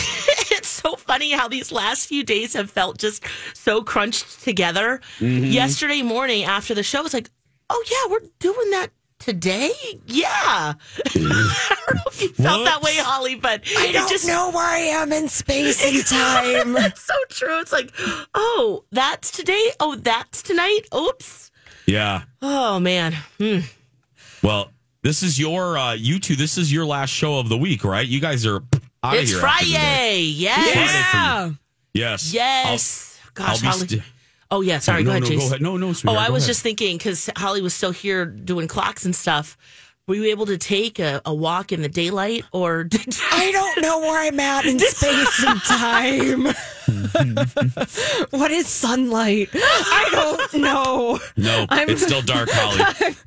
it's 0.54 0.68
so 0.68 0.96
funny 0.96 1.32
how 1.32 1.46
these 1.48 1.70
last 1.70 2.06
few 2.08 2.24
days 2.24 2.54
have 2.54 2.70
felt 2.70 2.98
just 2.98 3.22
so 3.52 3.82
crunched 3.82 4.42
together. 4.42 5.00
Mm-hmm. 5.18 5.44
Yesterday 5.44 6.00
morning 6.02 6.44
after 6.44 6.74
the 6.74 6.82
show, 6.82 7.00
I 7.00 7.02
was 7.02 7.12
like, 7.14 7.28
oh 7.68 7.84
yeah, 7.90 8.10
we're 8.10 8.28
doing 8.38 8.70
that 8.70 8.88
today. 9.18 9.70
Yeah, 10.06 10.74
don't 11.92 11.96
know 11.96 12.02
if 12.10 12.22
you 12.22 12.28
felt 12.30 12.64
that 12.64 12.82
way, 12.82 12.96
Holly, 12.96 13.34
but 13.34 13.62
I 13.78 13.92
don't 13.92 14.08
just 14.08 14.26
know 14.26 14.50
where 14.50 14.64
I 14.66 14.78
am 14.78 15.12
in 15.12 15.28
space 15.28 15.84
and 15.84 16.04
time. 16.06 16.72
that's 16.82 17.02
so 17.02 17.14
true. 17.28 17.60
It's 17.60 17.72
like, 17.72 17.92
oh, 18.34 18.84
that's 18.92 19.30
today. 19.30 19.70
Oh, 19.80 19.96
that's 19.96 20.42
tonight. 20.42 20.82
Oops. 20.94 21.50
Yeah. 21.86 22.22
Oh 22.40 22.78
man. 22.80 23.14
Hmm. 23.38 23.58
Well, 24.42 24.70
this 25.02 25.22
is 25.22 25.38
your 25.38 25.76
uh 25.78 25.94
you 25.94 26.18
two. 26.18 26.36
This 26.36 26.58
is 26.58 26.72
your 26.72 26.86
last 26.86 27.10
show 27.10 27.38
of 27.38 27.48
the 27.48 27.58
week, 27.58 27.84
right? 27.84 28.06
You 28.06 28.20
guys 28.20 28.46
are 28.46 28.62
out 29.02 29.14
of 29.16 29.22
It's 29.22 29.30
here. 29.32 29.40
after 29.44 29.64
today. 29.64 29.76
Friday. 29.78 30.20
Yes. 30.22 30.76
Yeah. 31.14 31.50
Yes. 31.94 32.32
Yes. 32.34 33.20
I'll 33.36 33.46
Gosh, 33.46 33.60
be 33.60 33.66
Holly. 33.66 33.86
st- 33.88 34.02
oh 34.50 34.60
yeah. 34.60 34.78
Sorry. 34.78 35.02
no, 35.02 35.06
go 35.06 35.10
ahead, 35.12 35.22
no, 35.22 35.28
Jason. 35.28 35.38
go 35.40 35.46
ahead. 35.46 35.62
No, 35.62 35.76
no, 35.76 35.92
Oh, 36.06 36.16
I 36.16 36.30
was 36.30 36.44
ahead. 36.44 36.48
just 36.50 36.62
thinking 36.62 36.98
because 36.98 37.28
Holly 37.36 37.62
was 37.62 37.74
still 37.74 37.90
here 37.92 38.26
doing 38.26 38.68
clocks 38.68 39.04
and 39.04 39.14
stuff. 39.16 39.56
Were 40.08 40.16
you 40.16 40.24
able 40.24 40.46
to 40.46 40.58
take 40.58 40.98
a, 40.98 41.22
a 41.24 41.32
walk 41.32 41.70
in 41.70 41.80
the 41.80 41.88
daylight, 41.88 42.44
or 42.52 42.82
did 42.88 43.16
I 43.30 43.52
don't 43.52 43.82
know 43.82 44.00
where 44.00 44.20
I'm 44.26 44.40
at 44.40 44.64
in 44.64 44.78
space 44.80 45.44
and 45.46 45.60
time. 45.62 46.44
what 48.30 48.50
is 48.50 48.66
sunlight? 48.66 49.48
I 49.54 50.08
don't 50.10 50.54
know. 50.62 51.20
No, 51.36 51.66
I'm- 51.68 51.88
it's 51.88 52.02
still 52.02 52.22
dark, 52.22 52.48
Holly. 52.52 53.14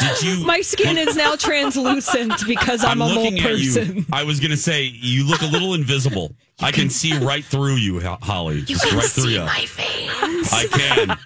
Did 0.00 0.22
you? 0.24 0.44
My 0.44 0.60
skin 0.60 0.98
is 0.98 1.14
now 1.14 1.36
translucent 1.36 2.32
because 2.48 2.82
I'm, 2.82 3.00
a 3.00 3.04
mole 3.06 3.14
looking 3.14 3.38
at 3.38 3.44
person. 3.44 3.96
you. 3.98 4.04
I 4.12 4.24
was 4.24 4.40
going 4.40 4.50
to 4.50 4.56
say 4.56 4.82
you 4.92 5.24
look 5.24 5.42
a 5.42 5.46
little 5.46 5.74
invisible. 5.74 6.34
I 6.60 6.72
can 6.72 6.90
see 6.90 7.16
right 7.16 7.44
through 7.44 7.76
you, 7.76 8.00
Ho- 8.00 8.18
Holly. 8.20 8.62
Just 8.62 8.84
right 8.92 9.04
through 9.04 9.24
see 9.26 9.34
you. 9.34 9.40
my 9.44 9.66
veins? 9.68 10.52
I 10.52 10.66
can. 10.66 11.16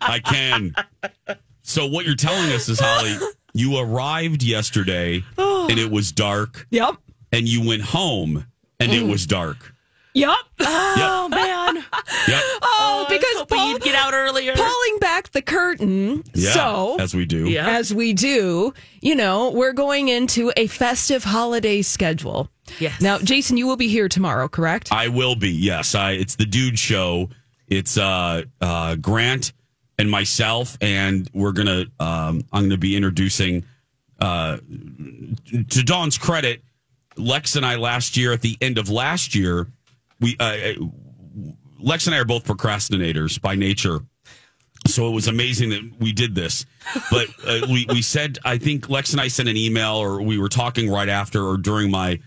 I 0.00 0.20
can. 0.20 0.74
So 1.60 1.86
what 1.86 2.06
you're 2.06 2.14
telling 2.16 2.50
us 2.52 2.66
is, 2.70 2.80
Holly, 2.80 3.14
you 3.54 3.78
arrived 3.78 4.42
yesterday 4.42 5.22
and 5.38 5.78
it 5.78 5.90
was 5.90 6.12
dark, 6.12 6.66
Yep. 6.70 6.96
and 7.32 7.48
you 7.48 7.66
went 7.66 7.82
home 7.82 8.46
and 8.80 8.92
it 8.92 9.06
was 9.06 9.26
dark. 9.26 9.72
Yep. 10.16 10.36
Oh 10.60 11.28
man! 11.28 11.76
Yep. 12.28 12.42
Oh, 12.62 12.62
I 12.62 12.98
was 13.10 13.18
because 13.18 13.36
hoping 13.38 13.58
Paul- 13.58 13.68
you'd 13.72 13.82
get 13.82 13.94
out 13.96 14.14
earlier. 14.14 14.54
pulling 14.54 14.98
back 15.00 15.30
the 15.32 15.42
curtain. 15.42 16.22
Yeah. 16.34 16.52
So, 16.52 16.96
as 17.00 17.14
we 17.14 17.24
do. 17.26 17.48
Yeah. 17.48 17.68
as 17.68 17.92
we 17.92 18.12
do, 18.12 18.72
you 19.02 19.14
know, 19.16 19.50
we're 19.50 19.72
going 19.72 20.08
into 20.08 20.52
a 20.56 20.66
festive 20.68 21.24
holiday 21.24 21.82
schedule. 21.82 22.48
Yes. 22.78 23.00
Now, 23.00 23.18
Jason, 23.18 23.56
you 23.56 23.66
will 23.66 23.76
be 23.76 23.88
here 23.88 24.08
tomorrow, 24.08 24.46
correct? 24.48 24.90
I 24.92 25.08
will 25.08 25.34
be. 25.34 25.50
Yes, 25.50 25.94
I. 25.96 26.12
It's 26.12 26.36
the 26.36 26.46
Dude 26.46 26.78
Show. 26.78 27.28
It's 27.68 27.98
uh, 27.98 28.42
uh, 28.60 28.94
Grant 28.96 29.52
and 29.98 30.10
myself, 30.10 30.76
and 30.80 31.28
we're 31.32 31.52
gonna. 31.52 31.86
Um, 32.00 32.44
I'm 32.52 32.64
gonna 32.64 32.76
be 32.76 32.96
introducing. 32.96 33.64
Uh, 34.20 34.58
to 35.70 35.82
Dawn's 35.82 36.16
credit, 36.18 36.62
Lex 37.16 37.56
and 37.56 37.66
I 37.66 37.76
last 37.76 38.16
year, 38.16 38.32
at 38.32 38.40
the 38.40 38.56
end 38.60 38.78
of 38.78 38.88
last 38.88 39.34
year, 39.34 39.66
we 40.20 40.36
uh, 40.38 40.74
Lex 41.78 42.06
and 42.06 42.14
I 42.14 42.18
are 42.18 42.24
both 42.24 42.44
procrastinators 42.44 43.40
by 43.40 43.54
nature. 43.54 44.00
So 44.86 45.08
it 45.08 45.12
was 45.12 45.28
amazing 45.28 45.70
that 45.70 45.92
we 45.98 46.12
did 46.12 46.34
this. 46.34 46.66
But 47.10 47.28
uh, 47.46 47.66
we, 47.70 47.86
we 47.88 48.02
said, 48.02 48.38
I 48.44 48.58
think 48.58 48.90
Lex 48.90 49.12
and 49.12 49.20
I 49.20 49.28
sent 49.28 49.48
an 49.48 49.56
email 49.56 49.94
or 49.96 50.20
we 50.20 50.38
were 50.38 50.48
talking 50.50 50.90
right 50.90 51.08
after 51.08 51.42
or 51.42 51.56
during 51.56 51.90
my 51.90 52.20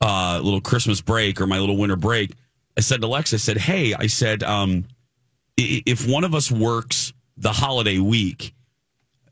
uh, 0.00 0.40
little 0.42 0.62
Christmas 0.62 1.00
break 1.00 1.40
or 1.40 1.46
my 1.46 1.58
little 1.58 1.76
winter 1.76 1.96
break. 1.96 2.32
I 2.76 2.80
said 2.80 3.02
to 3.02 3.06
Lex, 3.06 3.34
I 3.34 3.36
said, 3.36 3.58
Hey, 3.58 3.92
I 3.94 4.06
said, 4.06 4.42
um, 4.42 4.86
if 5.86 6.08
one 6.08 6.24
of 6.24 6.34
us 6.34 6.50
works 6.50 7.12
the 7.36 7.52
holiday 7.52 7.98
week, 7.98 8.54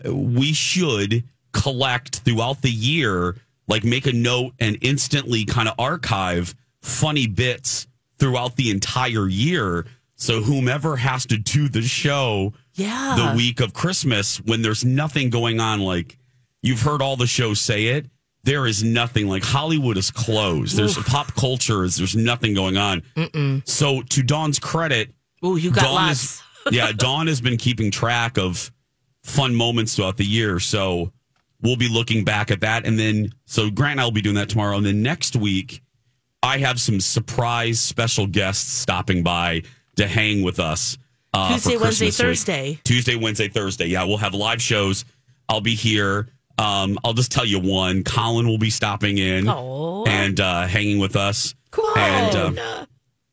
we 0.05 0.53
should 0.53 1.25
collect 1.53 2.21
throughout 2.21 2.63
the 2.63 2.71
year, 2.71 3.37
like 3.67 3.85
make 3.85 4.07
a 4.07 4.13
note 4.13 4.53
and 4.59 4.79
instantly 4.81 5.45
kind 5.45 5.69
of 5.69 5.75
archive 5.79 6.55
funny 6.83 7.27
bits 7.27 7.87
throughout 8.19 8.57
the 8.57 8.71
entire 8.71 9.29
year. 9.29 9.87
So 10.17 10.43
whomever 10.43 10.97
has 10.97 11.27
to 11.27 11.37
do 11.39 11.69
the 11.69 11.83
show 11.83 12.53
Yeah. 12.75 13.15
the 13.17 13.37
week 13.37 13.61
of 13.61 13.73
Christmas 13.73 14.39
when 14.39 14.63
there's 14.63 14.85
nothing 14.85 15.31
going 15.31 15.61
on, 15.61 15.81
like 15.81 16.19
you've 16.63 16.83
heard 16.83 17.03
all 17.03 17.17
the 17.17 17.27
shows 17.27 17.61
say 17.61 17.87
it. 17.87 18.07
There 18.45 18.67
is 18.67 18.83
nothing 18.83 19.29
like 19.29 19.43
Hollywood 19.45 19.97
is 19.99 20.11
closed. 20.11 20.77
There's 20.77 20.97
pop 20.97 21.35
culture. 21.35 21.85
is 21.85 21.97
There's 21.97 22.17
nothing 22.17 22.55
going 22.55 22.77
on. 22.77 23.03
So 23.67 24.03
to 24.03 24.23
Dawn's 24.23 24.59
credit, 24.59 25.13
Oh, 25.43 25.57
you 25.57 25.71
got 25.71 25.85
Dawn 25.85 25.95
lots. 25.95 26.23
is- 26.23 26.43
yeah, 26.73 26.93
Dawn 26.93 27.27
has 27.29 27.41
been 27.41 27.57
keeping 27.57 27.91
track 27.91 28.39
of 28.39 28.71
fun 29.23 29.55
moments 29.55 29.97
throughout 29.97 30.17
the 30.17 30.25
year. 30.25 30.59
So 30.61 31.13
we'll 31.63 31.77
be 31.77 31.89
looking 31.89 32.25
back 32.25 32.51
at 32.51 32.61
that. 32.61 32.87
And 32.87 32.99
then, 32.99 33.31
so 33.47 33.71
Grant 33.71 33.93
and 33.93 34.01
I 34.01 34.05
will 34.05 34.11
be 34.13 34.21
doing 34.23 34.37
that 34.37 34.49
tomorrow. 34.49 34.77
And 34.77 34.85
then 34.87 35.03
next 35.03 35.37
week, 35.37 35.83
I 36.43 36.59
have 36.59 36.81
some 36.81 37.01
surprise 37.01 37.81
special 37.81 38.27
guests 38.27 38.71
stopping 38.73 39.23
by 39.23 39.63
to 39.97 40.07
hang 40.07 40.43
with 40.43 40.61
us. 40.61 40.97
Uh, 41.35 41.53
Tuesday, 41.55 41.77
Wednesday, 41.77 42.07
week. 42.07 42.15
Thursday. 42.15 42.81
Tuesday, 42.85 43.17
Wednesday, 43.17 43.49
Thursday. 43.49 43.87
Yeah, 43.87 44.05
we'll 44.05 44.17
have 44.19 44.35
live 44.35 44.63
shows. 44.63 45.05
I'll 45.49 45.61
be 45.61 45.75
here. 45.75 46.29
Um, 46.59 46.99
I'll 47.05 47.13
just 47.13 47.31
tell 47.33 47.45
you 47.45 47.59
one. 47.61 48.03
Colin 48.05 48.47
will 48.47 48.59
be 48.59 48.71
stopping 48.71 49.19
in 49.19 49.49
Oh. 49.49 50.05
and 50.07 50.39
uh, 50.41 50.67
hanging 50.67 50.99
with 50.99 51.17
us. 51.17 51.55
Cool. 51.71 51.97
And 51.97 52.57
uh, 52.59 52.87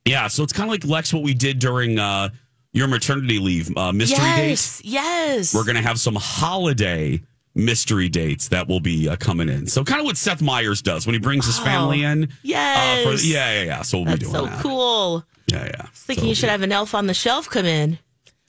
yeah, 0.05 0.27
so 0.27 0.43
it's 0.43 0.53
kind 0.53 0.69
of 0.69 0.71
like 0.71 0.85
Lex, 0.85 1.13
what 1.13 1.23
we 1.23 1.33
did 1.33 1.59
during 1.59 1.99
uh, 1.99 2.29
your 2.73 2.87
maternity 2.87 3.39
leave 3.39 3.75
uh, 3.77 3.91
mystery 3.91 4.23
dates. 4.35 4.81
yes. 4.83 4.83
Yes. 4.83 5.55
We're 5.55 5.63
going 5.63 5.75
to 5.75 5.81
have 5.81 5.99
some 5.99 6.15
holiday 6.15 7.21
mystery 7.55 8.09
dates 8.09 8.49
that 8.49 8.67
will 8.67 8.79
be 8.81 9.07
uh, 9.09 9.15
coming 9.15 9.49
in. 9.49 9.65
So 9.67 9.83
kind 9.83 9.99
of 10.01 10.05
what 10.05 10.17
Seth 10.17 10.41
Meyers 10.41 10.81
does 10.81 11.05
when 11.07 11.13
he 11.13 11.19
brings 11.19 11.45
his 11.45 11.57
family 11.57 12.03
in. 12.03 12.25
Oh, 12.31 12.35
yes. 12.43 13.07
Uh, 13.07 13.11
for, 13.17 13.23
yeah, 13.23 13.59
yeah, 13.59 13.63
yeah. 13.63 13.81
So 13.81 13.99
we'll 13.99 14.05
That's 14.07 14.19
be 14.19 14.25
doing 14.31 14.33
that. 14.33 14.49
so 14.49 14.55
that. 14.55 14.61
cool. 14.61 15.25
Yeah, 15.47 15.65
yeah. 15.65 15.85
Thinking 15.93 16.23
So 16.23 16.29
you 16.29 16.35
should 16.35 16.49
have 16.49 16.61
an 16.61 16.71
elf 16.71 16.93
on 16.93 17.07
the 17.07 17.13
shelf 17.13 17.49
come 17.49 17.65
in. 17.65 17.97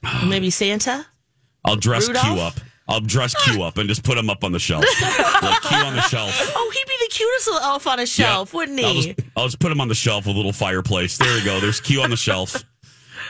Maybe 0.27 0.51
Santa. 0.51 1.07
I'll 1.65 1.77
dress 1.77 2.09
Rudolph? 2.09 2.27
Q 2.27 2.41
up. 2.41 2.55
I'll 2.89 3.01
dress 3.01 3.35
Q 3.45 3.63
up 3.65 3.79
and 3.79 3.89
just 3.89 4.05
put 4.05 4.17
him 4.17 4.31
up 4.31 4.45
on 4.45 4.53
the 4.53 4.59
shelf. 4.61 4.85
like 5.43 5.61
Q 5.63 5.77
on 5.77 5.95
the 5.97 6.03
shelf. 6.03 6.31
Oh, 6.55 6.71
he'd 6.73 6.87
be 6.89 6.95
the 7.07 7.11
cutest 7.13 7.47
little 7.49 7.63
elf 7.63 7.87
on 7.87 7.99
a 8.01 8.07
shelf, 8.07 8.53
Yeah. 8.53 8.57
wouldn't 8.57 8.81
I'll 8.81 8.93
he? 8.95 9.13
just, 9.15 9.29
I'll 9.37 9.45
just 9.47 9.59
put 9.59 9.73
him 9.73 9.81
on 9.81 9.89
the 9.89 9.95
shelf 9.95 10.27
with 10.27 10.35
a 10.35 10.39
little 10.39 10.53
fireplace. 10.53 11.19
There 11.19 11.37
you 11.39 11.45
go. 11.45 11.59
There's 11.61 11.81
Q 11.81 12.03
on 12.03 12.11
the 12.11 12.17
shelf. 12.17 12.63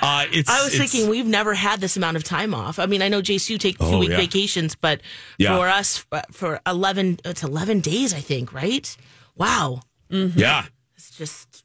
Uh, 0.02 0.26
it's, 0.30 0.50
I 0.50 0.62
was 0.62 0.76
thinking 0.76 1.08
we've 1.08 1.26
never 1.26 1.54
had 1.54 1.80
this 1.80 1.96
amount 1.96 2.18
of 2.18 2.24
time 2.24 2.52
off. 2.54 2.78
I 2.78 2.84
mean, 2.84 3.00
I 3.00 3.08
know 3.08 3.22
Jace, 3.22 3.48
you 3.48 3.56
take 3.56 3.78
two 3.78 3.84
Oh, 3.86 3.98
week 4.00 4.10
yeah. 4.10 4.18
vacations, 4.18 4.74
but 4.74 5.00
Yeah. 5.38 5.56
for 5.56 5.68
us, 5.68 6.04
uh, 6.12 6.20
for 6.32 6.60
eleven, 6.66 7.18
it's 7.24 7.42
eleven 7.42 7.80
days, 7.80 8.12
I 8.12 8.20
think, 8.20 8.52
right? 8.52 8.94
Wow, 9.36 9.80
Yeah. 10.10 10.66
it's 10.96 11.16
just 11.16 11.64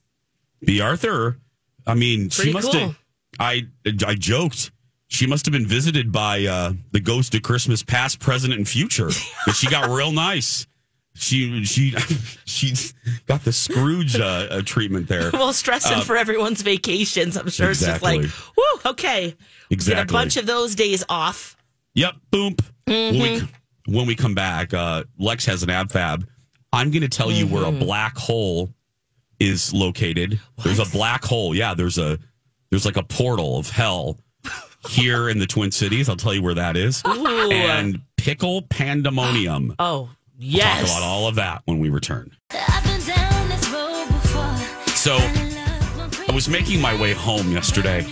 B. 0.64 0.80
Arthur. 0.80 1.40
I 1.86 1.94
mean, 1.96 2.30
she 2.30 2.54
must 2.54 2.72
cool. 2.72 2.80
have. 2.80 2.98
I 3.38 3.64
I 4.08 4.16
joked. 4.16 4.72
She 5.14 5.28
must 5.28 5.46
have 5.46 5.52
been 5.52 5.68
visited 5.68 6.10
by 6.12 6.46
uh, 6.46 6.72
the 6.94 7.02
ghost 7.02 7.36
of 7.36 7.42
Christmas 7.42 7.84
past, 7.84 8.20
present, 8.22 8.54
and 8.54 8.66
future. 8.68 9.10
'Cause 9.44 9.58
she 9.58 9.68
got 9.70 9.90
real 9.90 10.14
nice. 10.14 10.66
She 11.16 11.66
she 11.66 11.92
she's 12.46 12.94
got 13.28 13.44
the 13.44 13.52
Scrooge 13.52 14.16
uh, 14.18 14.24
uh, 14.50 14.62
treatment 14.62 15.10
there. 15.10 15.30
well 15.34 15.52
stressing 15.52 16.02
for 16.04 16.16
everyone's 16.16 16.62
vacations. 16.62 17.36
I'm 17.36 17.50
sure 17.50 17.72
it's 17.72 17.82
just 17.82 18.02
like, 18.02 18.20
Uh, 18.20 18.24
exactly. 18.24 18.54
whoo, 18.58 18.92
okay, 18.92 19.36
get 19.70 20.00
a 20.00 20.06
bunch 20.06 20.38
of 20.38 20.46
those 20.46 20.76
days 20.76 21.04
off. 21.10 21.58
Yep. 21.96 22.14
Boom. 22.32 22.56
When 22.86 23.14
we 23.16 23.20
Mm-hmm. 23.42 23.94
when 23.94 24.08
we 24.08 24.16
come 24.16 24.34
back, 24.34 24.74
uh, 24.74 25.04
Lex 25.20 25.46
has 25.46 25.62
an 25.62 25.70
ab 25.70 25.92
fab. 25.92 26.26
I'm 26.72 26.90
going 26.90 27.02
to 27.02 27.10
tell 27.10 27.30
you 27.30 27.48
where 27.48 27.64
a 27.64 27.66
Mm-hmm. 27.66 27.80
black 27.84 28.18
hole 28.18 28.70
is 29.42 29.74
located. 29.74 30.40
There's 30.64 30.80
a 30.80 30.86
black 30.86 31.26
hole. 31.26 31.54
Yeah. 31.54 31.74
There's 31.74 31.98
a 31.98 32.18
there's 32.70 32.86
like 32.86 32.96
a 32.96 33.04
portal 33.04 33.58
of 33.60 33.70
hell 33.70 34.18
here 34.90 35.30
in 35.30 35.40
the 35.40 35.48
Twin 35.48 35.72
Cities. 35.72 36.10
I'll 36.10 36.16
tell 36.16 36.34
you 36.34 36.42
where 36.42 36.54
that 36.56 36.76
is. 36.76 37.02
Ooh. 37.06 37.52
And 37.52 38.02
pickle 38.18 38.64
pandemonium. 38.64 39.76
Oh 39.80 40.10
yes. 40.38 40.90
Talk 40.90 40.98
about 40.98 41.08
all 41.08 41.28
of 41.28 41.36
that 41.36 41.62
when 41.66 41.80
we 41.80 41.90
return. 41.90 42.32
I've 42.52 42.84
been 42.84 43.02
down 43.06 43.50
this 43.50 43.70
road 43.70 44.08
before. 44.08 44.56
So 44.96 45.18
I 46.28 46.32
was 46.34 46.48
making 46.48 46.80
my 46.82 47.00
way 47.00 47.14
home 47.14 47.52
yesterday, 47.52 48.06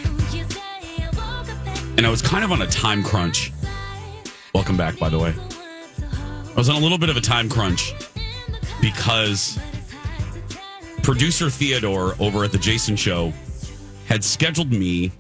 and 1.98 2.06
I 2.06 2.10
was 2.10 2.22
kind 2.22 2.44
of 2.44 2.52
on 2.52 2.62
a 2.62 2.68
time 2.68 3.04
crunch. 3.04 3.52
Welcome 4.54 4.78
back, 4.78 4.98
by 4.98 5.10
the 5.10 5.20
way. 5.20 5.34
I 6.02 6.54
was 6.56 6.70
on 6.70 6.76
a 6.76 6.80
little 6.80 6.98
bit 6.98 7.10
of 7.10 7.18
a 7.18 7.22
time 7.22 7.48
crunch 7.48 7.94
because 8.82 9.60
producer 11.04 11.50
Theodore 11.50 12.16
over 12.20 12.44
at 12.44 12.52
the 12.52 12.58
Jason 12.58 12.96
Show 12.96 13.32
had 14.08 14.24
scheduled 14.24 14.72
me 14.72 15.12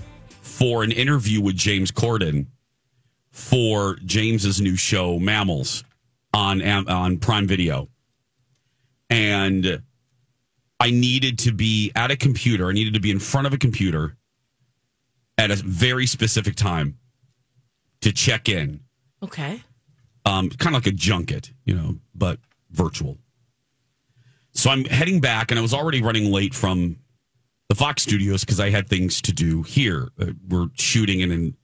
for 0.60 0.84
an 0.84 0.92
interview 0.92 1.39
with 1.39 1.56
James 1.56 1.89
Corden 1.89 2.48
for 3.32 3.96
James's 4.04 4.60
new 4.60 4.75
show 4.75 5.18
Mammals 5.18 5.86
on 6.34 6.62
on 6.62 7.18
Prime 7.18 7.48
Video. 7.48 7.88
And 9.10 9.82
I 10.82 10.92
needed 10.92 11.39
to 11.39 11.54
be 11.54 11.94
at 11.96 12.12
a 12.12 12.18
computer. 12.18 12.68
I 12.68 12.74
needed 12.74 12.94
to 12.96 13.00
be 13.00 13.10
in 13.10 13.20
front 13.20 13.48
of 13.48 13.54
a 13.54 13.58
computer 13.58 14.18
at 15.38 15.50
a 15.50 15.56
very 15.56 16.06
specific 16.06 16.56
time 16.56 17.00
to 18.01 18.12
check 18.12 18.50
in 18.50 18.82
okay. 19.24 19.63
um, 20.25 20.50
kind 20.50 20.75
of 20.75 20.86
like 20.86 20.94
a 20.94 20.96
junket, 20.96 21.54
you 21.63 21.74
know, 21.74 21.96
but 22.13 22.38
virtual. 22.72 23.18
So 24.51 24.70
I'm 24.70 24.84
heading 24.84 25.22
back, 25.22 25.51
and 25.51 25.60
I 25.60 25.62
was 25.62 25.74
already 25.74 26.01
running 26.01 26.34
late 26.34 26.54
from 26.54 26.98
the 27.70 27.76
Fox 27.76 28.04
studios 28.04 28.44
because 28.44 28.60
I 28.60 28.72
had 28.72 28.90
things 28.90 29.22
to 29.22 29.32
do 29.32 29.64
here. 29.64 30.10
Uh, 30.20 30.32
we're 30.48 30.68
shooting 30.74 31.22
in 31.22 31.32
an, 31.32 31.58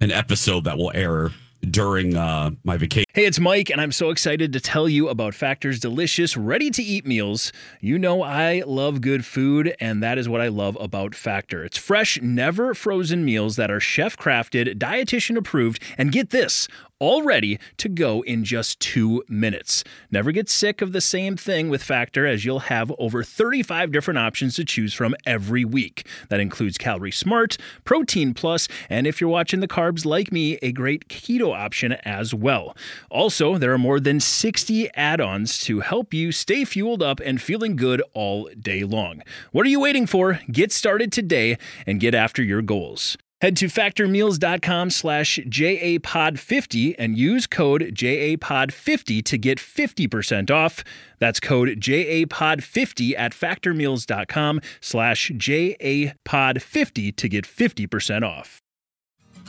an 0.00 0.10
episode 0.10 0.64
that 0.64 0.78
will 0.78 0.92
air 0.94 1.30
during 1.68 2.16
uh, 2.16 2.52
my 2.64 2.76
vacation. 2.76 3.04
Hey, 3.14 3.26
it's 3.26 3.38
Mike, 3.38 3.68
and 3.68 3.78
I'm 3.78 3.92
so 3.92 4.08
excited 4.08 4.54
to 4.54 4.60
tell 4.60 4.88
you 4.88 5.10
about 5.10 5.34
Factor's 5.34 5.78
delicious, 5.78 6.34
ready 6.34 6.70
to 6.70 6.82
eat 6.82 7.04
meals. 7.04 7.52
You 7.78 7.98
know, 7.98 8.22
I 8.22 8.62
love 8.66 9.02
good 9.02 9.26
food, 9.26 9.76
and 9.78 10.02
that 10.02 10.16
is 10.16 10.30
what 10.30 10.40
I 10.40 10.48
love 10.48 10.78
about 10.80 11.14
Factor. 11.14 11.62
It's 11.62 11.76
fresh, 11.76 12.18
never 12.22 12.72
frozen 12.72 13.22
meals 13.22 13.56
that 13.56 13.70
are 13.70 13.80
chef 13.80 14.16
crafted, 14.16 14.78
dietitian 14.78 15.36
approved, 15.36 15.82
and 15.98 16.10
get 16.10 16.30
this 16.30 16.68
all 17.02 17.24
ready 17.24 17.58
to 17.76 17.88
go 17.88 18.22
in 18.22 18.44
just 18.44 18.78
two 18.78 19.24
minutes. 19.28 19.82
Never 20.12 20.30
get 20.30 20.48
sick 20.48 20.80
of 20.80 20.92
the 20.92 21.00
same 21.00 21.36
thing 21.36 21.68
with 21.68 21.82
Factor, 21.82 22.28
as 22.28 22.44
you'll 22.44 22.60
have 22.60 22.92
over 22.96 23.24
35 23.24 23.90
different 23.90 24.18
options 24.18 24.54
to 24.54 24.64
choose 24.64 24.94
from 24.94 25.16
every 25.26 25.64
week. 25.64 26.06
That 26.28 26.38
includes 26.38 26.78
Calorie 26.78 27.10
Smart, 27.10 27.58
Protein 27.82 28.34
Plus, 28.34 28.68
and 28.88 29.08
if 29.08 29.20
you're 29.20 29.28
watching 29.28 29.58
the 29.58 29.66
carbs 29.66 30.06
like 30.06 30.30
me, 30.30 30.58
a 30.62 30.70
great 30.70 31.08
keto 31.08 31.52
option 31.52 31.94
as 32.04 32.32
well. 32.32 32.76
Also, 33.12 33.58
there 33.58 33.74
are 33.74 33.78
more 33.78 34.00
than 34.00 34.20
60 34.20 34.88
add 34.94 35.20
ons 35.20 35.58
to 35.58 35.80
help 35.80 36.14
you 36.14 36.32
stay 36.32 36.64
fueled 36.64 37.02
up 37.02 37.20
and 37.20 37.42
feeling 37.42 37.76
good 37.76 38.02
all 38.14 38.48
day 38.58 38.84
long. 38.84 39.22
What 39.52 39.66
are 39.66 39.68
you 39.68 39.80
waiting 39.80 40.06
for? 40.06 40.40
Get 40.50 40.72
started 40.72 41.12
today 41.12 41.58
and 41.86 42.00
get 42.00 42.14
after 42.14 42.42
your 42.42 42.62
goals. 42.62 43.18
Head 43.42 43.56
to 43.58 43.66
factormeals.com 43.66 44.90
slash 44.90 45.38
JAPOD50 45.40 46.94
and 46.96 47.18
use 47.18 47.46
code 47.46 47.82
JAPOD50 47.92 49.24
to 49.24 49.36
get 49.36 49.58
50% 49.58 50.50
off. 50.50 50.82
That's 51.18 51.40
code 51.40 51.68
JAPOD50 51.80 53.14
at 53.18 53.32
factormeals.com 53.32 54.60
slash 54.80 55.32
JAPOD50 55.32 57.16
to 57.16 57.28
get 57.28 57.44
50% 57.44 58.22
off. 58.22 58.61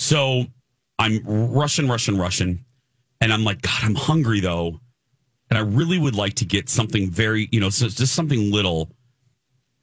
So 0.00 0.46
I'm 0.98 1.20
rushing, 1.26 1.86
rushing, 1.86 2.16
rushing. 2.16 2.64
And 3.20 3.30
I'm 3.30 3.44
like, 3.44 3.60
God, 3.60 3.80
I'm 3.82 3.94
hungry 3.94 4.40
though. 4.40 4.80
And 5.50 5.58
I 5.58 5.60
really 5.60 5.98
would 5.98 6.14
like 6.14 6.34
to 6.36 6.46
get 6.46 6.70
something 6.70 7.10
very, 7.10 7.50
you 7.52 7.60
know, 7.60 7.68
so 7.68 7.86
just 7.86 8.14
something 8.14 8.50
little 8.50 8.90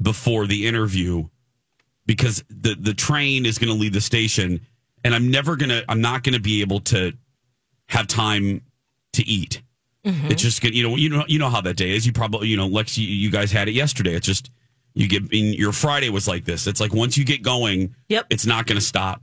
before 0.01 0.47
the 0.47 0.65
interview 0.65 1.27
because 2.07 2.43
the, 2.49 2.75
the 2.79 2.95
train 2.95 3.45
is 3.45 3.59
going 3.59 3.71
to 3.71 3.79
leave 3.79 3.93
the 3.93 4.01
station 4.01 4.59
and 5.03 5.13
I'm 5.13 5.29
never 5.29 5.55
going 5.55 5.69
to, 5.69 5.85
I'm 5.87 6.01
not 6.01 6.23
going 6.23 6.33
to 6.33 6.41
be 6.41 6.61
able 6.61 6.79
to 6.79 7.13
have 7.89 8.07
time 8.07 8.63
to 9.13 9.23
eat. 9.27 9.61
Mm-hmm. 10.03 10.31
It's 10.31 10.41
just 10.41 10.63
gonna, 10.63 10.73
you 10.73 10.81
know, 10.81 10.95
you 10.95 11.09
know, 11.09 11.25
you 11.27 11.37
know 11.37 11.49
how 11.49 11.61
that 11.61 11.75
day 11.75 11.91
is. 11.91 12.07
You 12.07 12.11
probably, 12.11 12.47
you 12.47 12.57
know, 12.57 12.65
Lex, 12.65 12.97
you, 12.97 13.07
you 13.07 13.29
guys 13.29 13.51
had 13.51 13.67
it 13.67 13.73
yesterday. 13.73 14.15
It's 14.15 14.25
just 14.25 14.49
you 14.95 15.07
get. 15.07 15.23
I 15.23 15.27
mean, 15.27 15.53
your 15.53 15.73
Friday 15.73 16.09
was 16.09 16.27
like 16.27 16.45
this. 16.45 16.65
It's 16.65 16.79
like 16.79 16.93
once 16.93 17.17
you 17.17 17.25
get 17.25 17.43
going, 17.43 17.93
Yep. 18.09 18.27
it's 18.29 18.45
not 18.45 18.65
going 18.65 18.79
to 18.79 18.85
stop. 18.85 19.21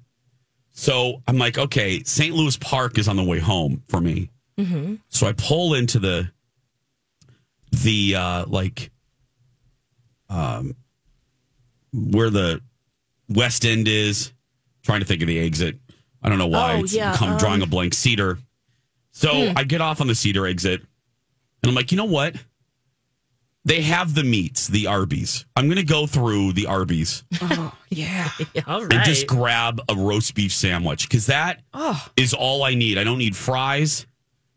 So 0.77 1.23
I'm 1.29 1.39
like, 1.39 1.57
okay, 1.57 2.03
St. 2.03 2.35
Louis 2.35 2.57
Park 2.57 2.99
is 2.99 3.07
on 3.07 3.15
the 3.17 3.23
way 3.23 3.39
home 3.39 3.83
for 3.89 4.01
me. 4.01 4.29
So 5.09 5.27
I 5.27 5.33
pull 5.33 5.75
into 5.75 5.99
the 5.99 6.31
the 7.71 8.15
uh 8.17 8.45
like 8.47 8.91
um 10.29 10.77
where 11.93 12.29
the 12.31 12.61
West 13.29 13.65
End 13.65 13.89
is. 13.89 14.33
Trying 14.83 15.01
to 15.01 15.07
think 15.07 15.23
of 15.23 15.29
the 15.29 15.39
exit. 15.39 15.79
I 16.23 16.29
don't 16.29 16.37
know 16.37 16.47
why. 16.47 16.75
Oh, 16.75 16.81
it's 16.81 16.93
yeah, 16.93 17.17
I'm 17.21 17.39
drawing 17.39 17.61
a 17.63 17.65
um, 17.65 17.71
blank. 17.71 17.95
Cedar. 17.95 18.39
So 19.13 19.53
I 19.57 19.65
get 19.65 19.81
off 19.81 20.03
on 20.03 20.09
the 20.09 20.15
Cedar 20.15 20.47
exit, 20.47 20.81
and 20.83 21.71
I'm 21.71 21.75
like, 21.75 21.91
you 21.91 21.97
know 21.97 22.05
what? 22.05 22.37
They 23.67 23.81
have 23.81 24.15
the 24.15 24.25
meats, 24.25 24.69
the 24.69 24.87
Arby's. 24.89 25.47
I'm 25.57 25.67
going 25.67 25.77
to 25.79 25.85
go 25.85 26.07
through 26.07 26.53
the 26.53 26.67
Arby's 26.67 27.25
oh, 27.41 27.75
Yeah. 27.91 28.29
All 28.67 28.83
and 28.83 29.05
just 29.05 29.27
grab 29.27 29.81
a 29.89 29.95
roast 29.95 30.35
beef 30.35 30.53
sandwich 30.53 31.09
because 31.09 31.27
that 31.27 31.63
oh. 31.73 32.07
is 32.17 32.35
Oh. 32.35 32.39
all 32.39 32.63
I 32.65 32.75
need. 32.75 32.99
I 32.99 33.05
don't 33.05 33.19
need 33.19 33.35
fries. 33.35 34.07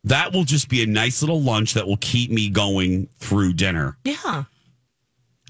That 0.04 0.34
will 0.34 0.44
just 0.44 0.68
be 0.68 0.84
a 0.84 0.86
nice 0.88 1.22
little 1.22 1.42
lunch 1.42 1.74
that 1.76 1.88
will 1.88 1.98
keep 1.98 2.32
me 2.32 2.50
going 2.50 3.08
through 3.20 3.54
dinner. 3.54 3.98
yeah. 4.04 4.44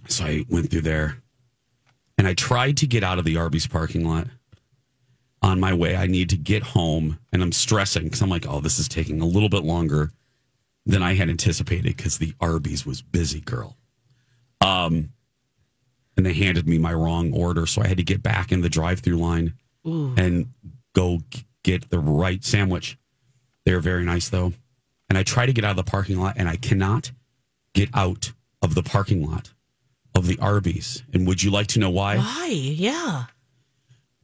So 0.08 0.24
I 0.24 0.46
went 0.50 0.70
through 0.72 0.82
there 0.82 1.18
and 2.18 2.28
I 2.28 2.34
tried 2.34 2.78
to 2.78 2.88
get 2.88 3.04
out 3.04 3.20
of 3.20 3.26
the 3.26 3.38
Arby's 3.38 3.68
parking 3.68 4.08
lot. 4.08 4.28
On 5.42 5.60
my 5.60 5.74
way, 5.74 5.96
I 5.96 6.08
need 6.08 6.30
to 6.30 6.38
get 6.38 6.64
home 6.64 7.20
and 7.34 7.44
I'm 7.44 7.52
stressing 7.52 8.04
because 8.06 8.22
I'm 8.22 8.30
like, 8.30 8.46
oh, 8.48 8.60
this 8.62 8.80
is 8.80 8.88
taking 8.88 9.20
a 9.22 9.26
little 9.26 9.50
bit 9.50 9.64
longer 9.64 10.12
than 10.88 11.04
I 11.04 11.14
had 11.14 11.30
anticipated 11.30 11.96
because 11.96 12.18
the 12.18 12.34
Arby's 12.40 12.86
was 12.86 13.02
busy, 13.02 13.42
girl. 13.42 13.78
Um, 14.62 15.12
and 16.16 16.26
they 16.26 16.34
handed 16.34 16.68
me 16.68 16.80
my 16.80 16.94
wrong 16.94 17.32
order. 17.34 17.68
So 17.68 17.82
I 17.84 17.88
had 17.88 17.98
to 17.98 18.04
get 18.04 18.24
back 18.24 18.52
in 18.52 18.62
the 18.62 18.70
drive 18.70 19.02
through 19.02 19.18
line 19.18 19.54
and 20.18 20.48
go 20.94 21.20
get 21.64 21.90
the 21.90 22.00
right 22.00 22.44
sandwich. 22.44 22.98
They 23.66 23.74
were 23.74 23.82
very 23.82 24.04
nice 24.04 24.30
though. 24.30 24.54
And 25.10 25.18
I 25.18 25.24
try 25.24 25.46
to 25.46 25.54
get 25.54 25.64
out 25.64 25.72
of 25.72 25.78
the 25.78 25.84
parking 25.84 26.20
lot 26.20 26.36
and 26.38 26.50
I 26.50 26.56
cannot 26.56 27.12
get 27.74 27.90
out 27.94 28.32
of 28.62 28.74
the 28.74 28.84
parking 28.84 29.30
lot 29.30 29.54
of 30.16 30.26
the 30.28 30.40
Arby's. 30.40 31.04
And 31.14 31.28
would 31.28 31.44
you 31.44 31.52
like 31.52 31.68
to 31.68 31.80
know 31.80 31.90
why? 31.90 32.18
Why? 32.18 32.48
Yeah. 32.48 33.26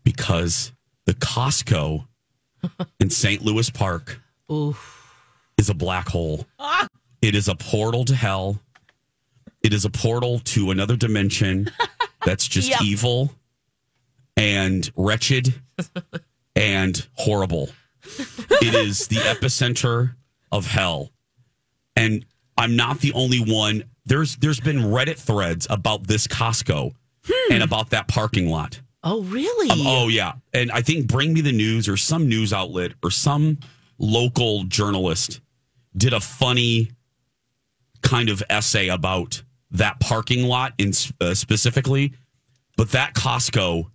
Because 0.04 0.72
the 1.06 1.14
Costco 1.14 2.08
in 3.00 3.10
St. 3.10 3.44
Louis 3.44 3.70
Park 3.70 4.20
is 5.58 5.70
a 5.70 5.74
black 5.74 6.08
hole. 6.10 6.46
It 7.22 7.36
is 7.36 7.48
a 7.48 7.56
portal 7.56 8.06
to 8.06 8.16
hell. 8.16 8.60
It 9.62 9.74
is 9.74 9.86
a 9.86 9.90
portal 9.90 10.40
to 10.40 10.72
another 10.72 10.96
dimension 10.98 11.70
that's 12.26 12.48
just 12.48 12.70
Yep. 12.70 12.82
evil 12.82 13.34
and 14.36 14.90
wretched 14.96 15.54
and 16.56 17.08
horrible. 17.14 17.70
It 18.62 18.76
is 18.76 19.08
the 19.08 19.16
epicenter 19.18 20.16
of 20.52 20.68
hell. 20.68 21.12
And 21.96 22.26
I'm 22.58 22.76
not 22.76 23.00
the 23.00 23.14
only 23.14 23.40
one. 23.40 23.86
There's 24.06 24.36
there's 24.38 24.60
been 24.60 24.78
Reddit 24.80 25.18
threads 25.18 25.66
about 25.70 26.08
this 26.08 26.28
Costco 26.28 26.94
and 27.50 27.64
about 27.64 27.92
that 27.92 28.08
parking 28.10 28.50
lot. 28.50 28.82
Oh, 29.06 29.22
really? 29.24 29.70
Um, 29.70 29.80
oh 29.86 30.08
yeah, 30.08 30.34
and 30.54 30.72
I 30.72 30.82
think 30.82 31.08
Bring 31.08 31.34
Me 31.34 31.42
the 31.42 31.52
News 31.52 31.88
or 31.90 31.96
some 31.98 32.28
news 32.28 32.52
outlet 32.54 32.94
or 33.04 33.12
some 33.12 33.60
local 34.04 34.64
journalist 34.66 35.42
did 35.96 36.14
a 36.14 36.20
funny 36.20 36.92
kind 38.02 38.30
of 38.30 38.44
essay 38.50 38.90
about 38.90 39.44
that 39.72 40.00
parking 40.00 40.48
lot 40.48 40.74
in 40.78 40.92
uh, 41.22 41.34
specifically, 41.34 42.14
but 42.78 42.92
that 42.92 43.14
Costco 43.14 43.86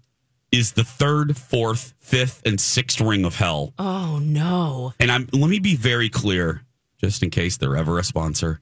is 0.50 0.72
the 0.72 0.84
third, 0.84 1.36
fourth, 1.36 1.94
fifth, 1.98 2.42
and 2.46 2.60
sixth 2.60 3.00
ring 3.00 3.24
of 3.24 3.36
hell. 3.36 3.74
Oh, 3.78 4.18
no. 4.20 4.94
And 4.98 5.12
I'm 5.12 5.28
let 5.32 5.50
me 5.50 5.58
be 5.58 5.76
very 5.76 6.08
clear, 6.08 6.64
just 6.98 7.22
in 7.22 7.30
case 7.30 7.58
they're 7.58 7.76
ever 7.76 7.98
a 7.98 8.04
sponsor. 8.04 8.60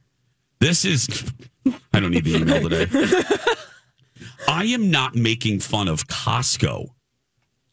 This 0.59 0.85
is 0.85 1.32
I 1.92 2.00
don't 2.00 2.11
need 2.11 2.24
the 2.24 2.37
email 2.37 2.68
today. 2.68 2.87
I 4.48 4.64
am 4.66 4.90
not 4.90 5.14
making 5.14 5.61
fun 5.61 5.88
of 5.88 6.06
Costco. 6.06 6.88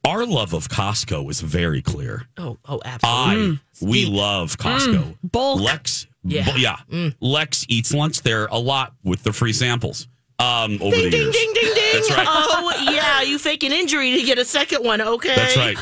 Our 0.05 0.25
love 0.25 0.53
of 0.53 0.67
Costco 0.67 1.29
is 1.31 1.39
very 1.39 1.81
clear. 1.81 2.27
Oh, 2.37 2.57
oh, 2.65 2.81
absolutely. 2.83 3.31
I 3.31 3.35
mm. 3.35 3.59
we 3.81 4.05
love 4.05 4.57
mm. 4.57 4.61
Costco. 4.61 5.17
bulk. 5.23 5.61
Lex, 5.61 6.07
Yeah. 6.23 6.51
bu- 6.51 6.59
yeah. 6.59 6.75
Mm. 6.91 7.15
Lex 7.21 7.65
eats 7.69 7.93
lunch 7.93 8.21
there 8.21 8.47
a 8.47 8.57
lot 8.59 8.93
with 9.03 9.23
the 9.23 9.31
free 9.31 9.53
samples. 9.53 10.07
Um, 10.39 10.73
over 10.81 10.95
Ding, 10.95 11.03
the 11.05 11.09
ding, 11.11 11.21
years. 11.21 11.35
ding, 11.35 11.53
ding, 11.53 11.73
ding. 11.73 11.93
That's 11.93 12.11
right. 12.11 12.27
Oh, 12.29 12.89
yeah. 12.91 13.21
You 13.21 13.39
fake 13.39 13.63
an 13.63 13.71
injury 13.71 14.17
to 14.19 14.23
get 14.25 14.37
a 14.37 14.43
second 14.45 14.83
one. 14.83 14.99
Okay. 14.99 15.35
That's 15.35 15.55
right. 15.55 15.77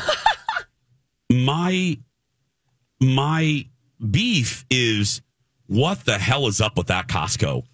my 1.30 1.98
my 3.00 3.66
beef 4.10 4.64
is 4.70 5.20
what 5.66 6.04
the 6.04 6.18
hell 6.18 6.46
is 6.46 6.60
up 6.60 6.76
with 6.76 6.88
that 6.88 7.08
Costco? 7.08 7.64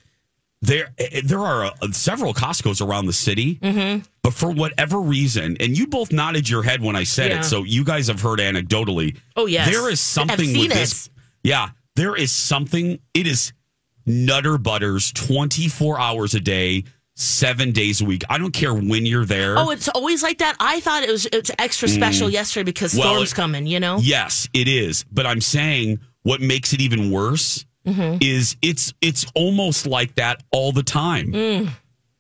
There 0.61 0.89
there 1.23 1.39
are 1.39 1.67
uh, 1.67 1.93
several 1.93 2.35
Costco's 2.35 2.81
around 2.81 3.07
the 3.07 3.13
city, 3.13 3.57
Mm-hmm. 3.57 4.01
but 4.25 4.35
for 4.35 4.51
whatever 4.51 4.99
reason, 5.01 5.57
and 5.61 5.79
you 5.79 5.87
both 5.87 6.11
nodded 6.13 6.49
your 6.49 6.65
head 6.65 6.83
when 6.83 6.97
I 6.97 7.05
said 7.05 7.31
Yeah. 7.31 7.41
it, 7.41 7.45
so 7.45 7.63
you 7.63 7.85
guys 7.85 8.09
have 8.09 8.21
heard 8.21 8.41
anecdotally. 8.41 9.17
Oh, 9.37 9.47
yes. 9.47 9.71
there 9.71 9.89
is 9.89 10.01
something 10.01 10.59
with 10.59 10.73
this. 10.73 11.11
Yeah, 11.45 11.69
there 11.95 12.17
is 12.17 12.33
something. 12.33 12.99
It 13.15 13.27
is 13.29 13.53
Nutter 14.05 14.59
Butters 14.59 15.13
24 15.13 16.01
hours 16.01 16.35
a 16.35 16.41
day, 16.41 16.83
seven 17.15 17.71
days 17.71 18.01
a 18.01 18.05
week. 18.05 18.25
I 18.29 18.39
don't 18.39 18.53
care 18.53 18.75
when 18.75 19.07
you're 19.07 19.25
there. 19.25 19.57
Oh, 19.59 19.71
it's 19.71 19.89
always 19.89 20.23
like 20.25 20.39
that. 20.39 20.57
I 20.59 20.81
thought 20.81 21.05
it 21.05 21.11
was 21.11 21.27
it's 21.33 21.53
extra 21.59 21.89
special 21.89 22.29
yesterday 22.29 22.65
because 22.65 22.95
Mm. 22.95 22.99
Well, 22.99 23.13
storms 23.15 23.33
it- 23.33 23.35
coming. 23.37 23.67
You 23.67 23.79
know. 23.79 23.99
Yes, 24.03 24.49
it 24.53 24.67
is. 24.67 25.05
But 25.13 25.25
I'm 25.27 25.41
saying 25.41 26.01
what 26.25 26.41
makes 26.41 26.73
it 26.73 26.81
even 26.81 27.13
worse 27.13 27.65
Mm-hmm. 27.89 28.19
is 28.21 28.57
it's 28.63 28.93
it's 29.01 29.27
almost 29.35 29.87
like 29.87 30.15
that 30.17 30.43
all 30.53 30.73
the 30.73 30.83
time. 30.83 31.33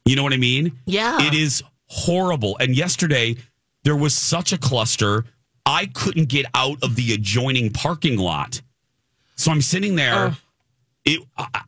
You 0.08 0.16
know 0.16 0.22
what 0.22 0.32
I 0.32 0.38
mean? 0.38 0.70
Mm. 0.70 0.76
Yeah. 0.86 1.18
It 1.20 1.34
is 1.34 1.62
horrible. 1.86 2.56
And 2.58 2.74
yesterday 2.74 3.36
there 3.84 3.96
was 3.96 4.14
such 4.14 4.52
a 4.52 4.58
cluster, 4.58 5.24
I 5.66 5.86
couldn't 5.86 6.30
get 6.30 6.46
out 6.54 6.82
of 6.82 6.96
the 6.96 7.12
adjoining 7.12 7.70
parking 7.70 8.16
lot. 8.16 8.62
So 9.36 9.50
I'm 9.50 9.60
sitting 9.60 9.96
there. 9.96 10.28
Oh. 10.28 10.36
It 11.04 11.20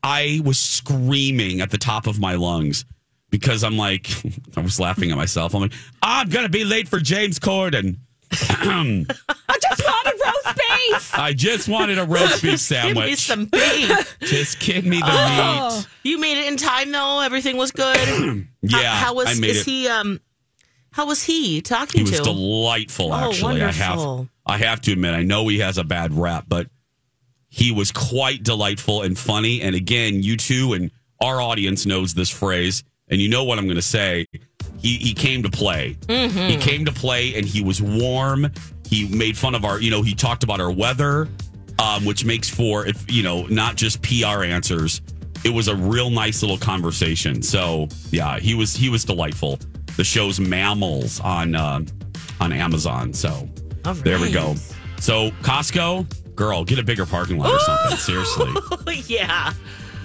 I, 0.02 0.40
was 0.44 0.58
screaming 0.58 1.60
at 1.60 1.70
the 1.70 1.78
top 1.78 2.06
of 2.06 2.18
my 2.18 2.34
lungs 2.34 2.84
because 3.30 3.64
I'm 3.64 3.76
like 3.76 4.10
I 4.56 4.60
was 4.60 4.80
laughing 4.80 5.10
at 5.10 5.16
myself. 5.16 5.54
I'm 5.54 5.62
like, 5.62 5.72
I'm 6.02 6.28
gonna 6.28 6.48
be 6.48 6.64
late 6.64 6.88
for 6.88 6.98
James 6.98 7.38
Corden. 7.38 7.96
I 8.32 9.04
just 9.62 9.82
want 9.84 9.99
a 9.99 9.99
roast 9.99 9.99
beef. 10.88 11.18
I 11.18 11.32
just 11.32 11.68
wanted 11.68 11.98
a 11.98 12.04
roast 12.04 12.42
beef 12.42 12.60
sandwich. 12.60 12.94
Give 12.96 13.04
me 13.06 13.14
some 13.16 13.44
beef. 13.46 14.16
Just 14.20 14.60
give 14.60 14.84
me 14.84 14.98
the 14.98 15.04
Oh. 15.06 15.84
you 16.02 16.18
made 16.20 16.38
it 16.40 16.48
in 16.48 16.56
time 16.56 16.92
though. 16.92 17.20
Everything 17.20 17.56
was 17.56 17.70
good. 17.70 17.96
meat. 18.34 18.46
How- 18.70 18.80
Yeah, 18.80 18.94
How, 18.96 19.14
was 19.14 19.28
I 19.28 19.40
made 19.40 19.50
is 19.50 19.60
it. 19.62 19.66
he? 19.70 19.88
Um. 19.88 20.20
How 20.92 21.06
was 21.06 21.22
he 21.22 21.60
talking 21.62 21.86
to 21.92 21.98
you? 22.00 22.04
he 22.06 22.10
was 22.10 22.18
to? 22.20 22.24
delightful. 22.34 23.12
Oh, 23.12 23.28
Actually, 23.30 23.62
I 23.62 23.70
have. 23.70 24.28
I 24.46 24.58
have 24.58 24.80
to 24.82 24.92
admit, 24.92 25.14
I 25.14 25.22
know 25.22 25.46
he 25.46 25.60
has 25.60 25.78
a 25.78 25.84
bad 25.84 26.12
rap, 26.12 26.46
but 26.48 26.66
he 27.48 27.70
was 27.70 27.92
quite 27.92 28.42
delightful 28.42 29.02
and 29.02 29.16
funny. 29.16 29.60
And 29.60 29.76
again, 29.76 30.22
you 30.22 30.36
two 30.36 30.72
and 30.72 30.90
our 31.20 31.40
audience 31.40 31.86
knows 31.86 32.14
this 32.14 32.28
phrase, 32.30 32.82
and 33.08 33.20
you 33.20 33.28
know 33.28 33.44
what 33.44 33.58
I'm 33.58 33.66
going 33.66 33.76
to 33.76 33.82
say. 33.82 34.26
He 34.78 34.96
he 34.96 35.14
came 35.14 35.42
to 35.44 35.50
play. 35.50 35.96
Mm-hmm. 36.06 36.38
He 36.48 36.56
came 36.56 36.84
to 36.86 36.92
play, 36.92 37.34
and 37.36 37.46
he 37.46 37.62
was 37.62 37.80
warm. 37.80 38.50
He 38.90 39.06
made 39.08 39.38
fun 39.38 39.54
of 39.54 39.64
our, 39.64 39.80
you 39.80 39.88
know, 39.88 40.02
he 40.02 40.14
talked 40.14 40.42
about 40.42 40.60
our 40.60 40.72
weather, 40.72 41.28
um, 41.78 42.04
which 42.04 42.24
makes 42.24 42.48
for 42.48 42.84
if 42.86 43.10
you 43.10 43.22
know 43.22 43.46
not 43.46 43.76
just 43.76 44.02
PR 44.02 44.42
answers. 44.42 45.00
It 45.44 45.50
was 45.50 45.68
a 45.68 45.76
real 45.76 46.10
nice 46.10 46.42
little 46.42 46.58
conversation. 46.58 47.40
So 47.40 47.86
yeah, 48.10 48.38
he 48.40 48.54
was 48.54 48.74
he 48.74 48.88
was 48.88 49.04
delightful. 49.04 49.60
The 49.96 50.02
show's 50.02 50.40
Mammals 50.40 51.20
on 51.20 51.54
uh, 51.54 51.80
on 52.40 52.52
Amazon. 52.52 53.12
So 53.14 53.48
All 53.84 53.94
there 53.94 54.18
we 54.18 54.32
go. 54.32 54.56
So 54.98 55.30
Costco, 55.42 56.34
girl, 56.34 56.64
get 56.64 56.80
a 56.80 56.84
bigger 56.84 57.06
parking 57.06 57.38
lot 57.38 57.52
or 57.52 57.60
something. 57.60 57.96
Seriously, 57.96 58.52
yeah. 59.06 59.52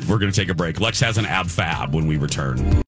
we're 0.08 0.19
gonna 0.19 0.32
take 0.32 0.50
a 0.50 0.54
break. 0.54 0.80
Lex 0.80 1.00
has 1.00 1.17
an 1.17 1.26
ab 1.26 1.48
fab 1.48 1.93
when 1.93 2.06
we 2.06 2.17
return. 2.17 2.84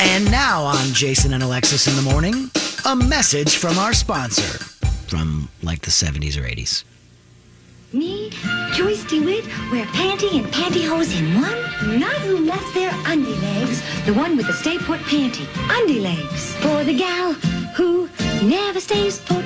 And 0.00 0.30
now 0.30 0.62
on 0.62 0.86
Jason 0.94 1.34
and 1.34 1.42
Alexis 1.42 1.86
in 1.88 1.96
the 1.96 2.10
morning, 2.10 2.50
a 2.86 2.96
message 2.96 3.56
from 3.56 3.78
our 3.78 3.92
sponsor 3.92 4.58
from 5.08 5.48
like 5.62 5.80
the 5.82 5.90
70s 5.90 6.36
or 6.36 6.42
80s. 6.42 6.84
Me, 7.92 8.30
Joyce 8.74 9.04
DeWitt 9.04 9.46
wear 9.70 9.86
panty 9.86 10.38
and 10.38 10.46
pantyhose 10.52 11.18
in 11.18 11.40
one? 11.40 11.98
Not 11.98 12.28
left 12.28 12.74
their 12.74 12.90
undy 13.06 13.34
legs, 13.36 13.82
the 14.04 14.12
one 14.12 14.36
with 14.36 14.46
the 14.46 14.52
stay 14.52 14.76
put 14.78 15.00
panty. 15.00 15.46
Undy 15.70 16.00
legs. 16.00 16.54
For 16.56 16.84
the 16.84 16.96
gal 16.96 17.32
who 17.74 18.08
never 18.42 18.80
stays 18.80 19.20
put. 19.20 19.44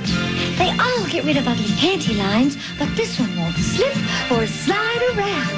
They 0.59 0.71
all 0.79 1.07
get 1.07 1.25
rid 1.25 1.37
of 1.37 1.47
ugly 1.47 1.73
panty 1.79 2.19
lines, 2.19 2.57
but 2.79 2.89
this 2.97 3.19
one 3.19 3.37
won't 3.39 3.57
slip 3.57 3.97
or 4.33 4.47
slide 4.47 5.03
around. 5.15 5.51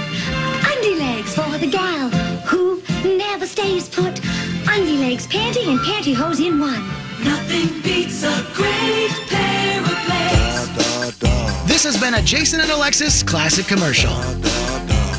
Undy 0.70 0.96
legs 0.96 1.34
for 1.34 1.58
the 1.58 1.70
gal 1.70 2.10
who 2.48 2.82
never 3.16 3.46
stays 3.46 3.88
put. 3.88 4.20
Undy 4.68 4.98
legs, 4.98 5.26
panty 5.26 5.66
and 5.68 5.80
pantyhose 5.80 6.44
in 6.44 6.58
one. 6.60 7.03
Nothing 7.22 7.80
beats 7.82 8.22
a 8.24 8.46
great 8.54 9.10
pair 9.28 9.80
of 9.80 10.08
legs. 10.08 11.18
This 11.66 11.84
has 11.84 11.98
been 12.00 12.14
a 12.14 12.22
Jason 12.22 12.60
and 12.60 12.70
Alexis 12.70 13.22
classic 13.22 13.66
commercial. 13.66 14.12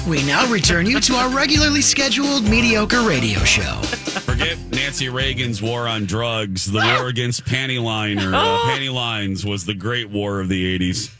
We 0.10 0.24
now 0.24 0.46
return 0.52 0.86
you 0.86 1.00
to 1.00 1.14
our 1.16 1.30
regularly 1.30 1.82
scheduled 1.82 2.44
mediocre 2.44 3.02
radio 3.02 3.40
show. 3.40 3.82
Forget 4.22 4.58
Nancy 4.72 5.10
Reagan's 5.10 5.62
war 5.62 5.88
on 5.88 6.06
drugs. 6.06 6.72
The 6.72 6.80
war 6.80 7.08
against 7.08 7.46
panty 7.46 7.82
liner, 7.82 8.34
uh, 8.36 8.58
panty 8.66 8.94
lines 8.94 9.46
was 9.46 9.66
the 9.66 9.74
great 9.74 10.10
war 10.10 10.40
of 10.40 10.48
the 10.50 10.78
'80s. 10.80 11.12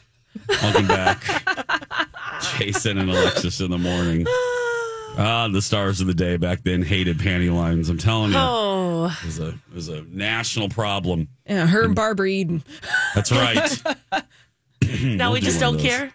Welcome 0.62 0.88
back, 0.88 1.24
Jason 2.58 2.98
and 2.98 3.10
Alexis 3.10 3.62
in 3.62 3.72
the 3.72 3.78
morning. 3.78 4.26
Ah, 5.18 5.48
the 5.48 5.62
stars 5.62 6.02
of 6.02 6.08
the 6.08 6.14
day 6.14 6.36
back 6.38 6.64
then 6.64 6.82
hated 6.82 7.18
panty 7.20 7.54
lines. 7.54 7.90
I'm 7.90 7.98
telling 7.98 8.32
you, 8.32 8.38
Oh. 8.38 9.16
it 9.22 9.26
was 9.26 9.40
a 9.40 9.48
it 9.50 9.74
was 9.74 9.88
a 9.90 10.02
national 10.04 10.70
problem. 10.70 11.30
Yeah, 11.48 11.66
her 11.68 11.84
and 11.84 11.96
Barbara 11.96 12.28
Eden. 12.28 12.64
That's 13.14 13.32
right. 13.32 13.84
Now 15.02 15.34
we 15.34 15.40
just 15.42 15.60
don't 15.60 15.80
care. 15.80 16.12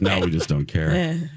now 0.00 0.20
we 0.20 0.30
just 0.30 0.48
don't 0.48 0.66
care. 0.66 1.30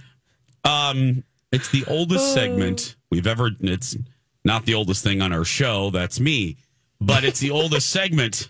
Um, 0.63 1.23
it's 1.51 1.69
the 1.69 1.83
oldest 1.87 2.33
segment 2.33 2.95
we've 3.11 3.27
ever. 3.27 3.51
It's 3.61 3.95
not 4.43 4.65
the 4.65 4.73
oldest 4.73 5.03
thing 5.03 5.21
on 5.21 5.31
our 5.33 5.43
show. 5.45 5.91
That's 5.91 6.19
me, 6.19 6.57
but 6.99 7.23
it's 7.25 7.39
the 7.39 7.51
oldest 7.51 7.89
segment. 7.91 8.49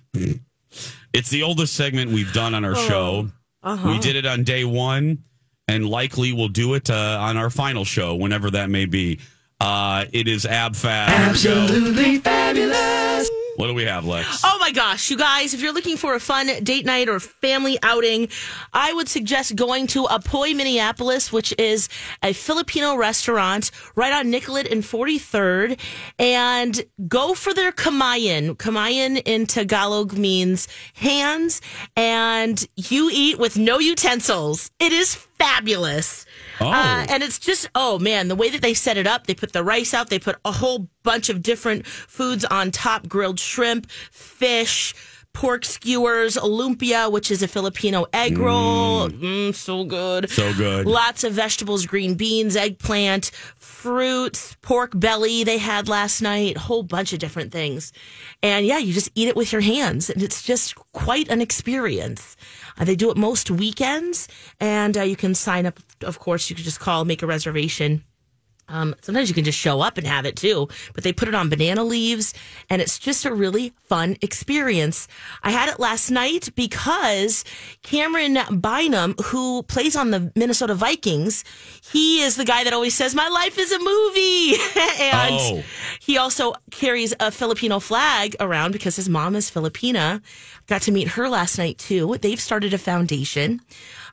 It's 1.11 1.29
the 1.29 1.43
oldest 1.43 1.73
segment 1.75 2.11
we've 2.11 2.31
done 2.33 2.53
on 2.55 2.63
our 2.63 2.75
show. 2.75 3.29
We 3.63 3.99
did 3.99 4.15
it 4.15 4.25
on 4.25 4.43
day 4.43 4.63
one, 4.63 5.23
and 5.67 5.87
likely 5.87 6.33
we'll 6.33 6.47
do 6.47 6.73
it 6.73 6.89
uh, 6.89 7.17
on 7.21 7.37
our 7.37 7.49
final 7.49 7.85
show, 7.85 8.15
whenever 8.15 8.51
that 8.51 8.69
may 8.69 8.85
be. 8.85 9.19
Uh, 9.59 10.05
it 10.11 10.27
is 10.27 10.45
Ab 10.45 10.75
Fab. 10.75 11.09
Absolutely 11.09 12.19
fabulous. 12.19 13.29
What 13.55 13.67
do 13.67 13.75
we 13.75 13.85
have, 13.85 14.05
Lex? 14.05 14.41
Oh 14.43 14.57
my 14.59 14.71
gosh, 14.71 15.11
you 15.11 15.17
guys, 15.17 15.53
if 15.53 15.61
you're 15.61 15.73
looking 15.73 15.95
for 15.95 16.15
a 16.15 16.19
fun 16.19 16.47
date 16.63 16.85
night 16.85 17.07
or 17.07 17.19
family 17.19 17.77
outing, 17.83 18.29
I 18.73 18.93
would 18.93 19.07
suggest 19.07 19.55
going 19.55 19.85
to 19.87 20.05
Apoy, 20.05 20.55
Minneapolis, 20.55 21.31
which 21.31 21.53
is 21.59 21.87
a 22.23 22.33
Filipino 22.33 22.95
restaurant 22.95 23.69
right 23.95 24.11
on 24.11 24.31
Nicollet 24.31 24.67
and 24.71 24.81
43rd, 24.81 25.79
and 26.17 26.83
go 27.07 27.35
for 27.35 27.53
their 27.53 27.71
kamayan. 27.71 28.55
Kamayan 28.55 29.21
in 29.23 29.45
Tagalog 29.45 30.13
means 30.13 30.67
hands, 30.95 31.61
and 31.95 32.67
you 32.75 33.09
eat 33.13 33.37
with 33.37 33.57
no 33.57 33.77
utensils. 33.77 34.71
It 34.79 34.91
is 34.91 35.13
fabulous. 35.13 36.25
Oh. 36.59 36.67
Uh, 36.67 37.05
and 37.09 37.23
it's 37.23 37.39
just, 37.39 37.67
oh 37.75 37.99
man, 37.99 38.27
the 38.27 38.35
way 38.35 38.49
that 38.49 38.61
they 38.61 38.73
set 38.73 38.97
it 38.97 39.07
up, 39.07 39.27
they 39.27 39.35
put 39.35 39.53
the 39.53 39.63
rice 39.63 39.93
out, 39.93 40.09
they 40.09 40.19
put 40.19 40.37
a 40.45 40.51
whole 40.51 40.89
bunch 41.03 41.29
of 41.29 41.41
different 41.41 41.85
foods 41.87 42.45
on 42.45 42.71
top 42.71 43.07
grilled 43.07 43.39
shrimp, 43.39 43.89
fish, 43.89 44.93
pork 45.33 45.65
skewers, 45.65 46.37
lumpia, 46.37 47.11
which 47.11 47.29
is 47.31 47.43
a 47.43 47.47
Filipino 47.47 48.05
egg 48.13 48.37
roll. 48.37 49.09
Mm, 49.09 49.53
so 49.53 49.83
good. 49.83 50.29
So 50.29 50.53
good. 50.53 50.85
Lots 50.85 51.23
of 51.23 51.33
vegetables, 51.33 51.85
green 51.85 52.15
beans, 52.15 52.55
eggplant, 52.55 53.31
fruits, 53.57 54.55
pork 54.61 54.91
belly 54.95 55.43
they 55.43 55.57
had 55.57 55.89
last 55.89 56.21
night, 56.21 56.55
a 56.55 56.59
whole 56.59 56.83
bunch 56.83 57.13
of 57.13 57.19
different 57.19 57.51
things. 57.51 57.91
And 58.41 58.65
yeah, 58.65 58.77
you 58.77 58.93
just 58.93 59.09
eat 59.15 59.27
it 59.27 59.35
with 59.35 59.51
your 59.51 59.61
hands. 59.61 60.09
And 60.09 60.21
it's 60.21 60.41
just 60.41 60.75
quite 60.93 61.27
an 61.29 61.41
experience. 61.41 62.37
Uh, 62.77 62.85
they 62.85 62.95
do 62.95 63.11
it 63.11 63.17
most 63.17 63.51
weekends, 63.51 64.27
and 64.59 64.97
uh, 64.97 65.01
you 65.01 65.15
can 65.15 65.35
sign 65.35 65.65
up. 65.65 65.79
Of 66.01 66.19
course, 66.19 66.49
you 66.49 66.55
can 66.55 66.65
just 66.65 66.79
call, 66.79 67.05
make 67.05 67.21
a 67.21 67.27
reservation. 67.27 68.03
Um, 68.69 68.95
sometimes 69.01 69.27
you 69.29 69.35
can 69.35 69.43
just 69.43 69.59
show 69.59 69.81
up 69.81 69.97
and 69.97 70.07
have 70.07 70.25
it 70.25 70.35
too, 70.35 70.67
but 70.93 71.03
they 71.03 71.11
put 71.13 71.27
it 71.27 71.35
on 71.35 71.49
banana 71.49 71.83
leaves 71.83 72.33
and 72.69 72.81
it's 72.81 72.97
just 72.97 73.25
a 73.25 73.33
really 73.33 73.73
fun 73.87 74.15
experience. 74.21 75.07
I 75.43 75.51
had 75.51 75.69
it 75.69 75.79
last 75.79 76.09
night 76.09 76.49
because 76.55 77.43
Camryn 77.83 78.61
Bynum, 78.61 79.15
who 79.25 79.63
plays 79.63 79.95
on 79.95 80.11
the 80.11 80.31
Minnesota 80.35 80.75
Vikings, 80.75 81.43
he 81.91 82.21
is 82.21 82.35
the 82.37 82.45
guy 82.45 82.63
that 82.63 82.73
always 82.73 82.95
says, 82.95 83.13
My 83.13 83.27
life 83.27 83.57
is 83.57 83.71
a 83.71 83.79
movie. 83.79 84.55
and 85.01 85.33
Oh. 85.33 85.63
he 85.99 86.17
also 86.17 86.53
carries 86.71 87.13
a 87.19 87.31
Filipino 87.31 87.79
flag 87.79 88.35
around 88.39 88.71
because 88.71 88.95
his 88.95 89.09
mom 89.09 89.35
is 89.35 89.51
Filipina. 89.51 90.21
Got 90.67 90.83
to 90.83 90.91
meet 90.91 91.09
her 91.09 91.27
last 91.29 91.57
night 91.57 91.77
too. 91.77 92.17
They've 92.21 92.39
started 92.39 92.73
a 92.73 92.77
foundation 92.77 93.61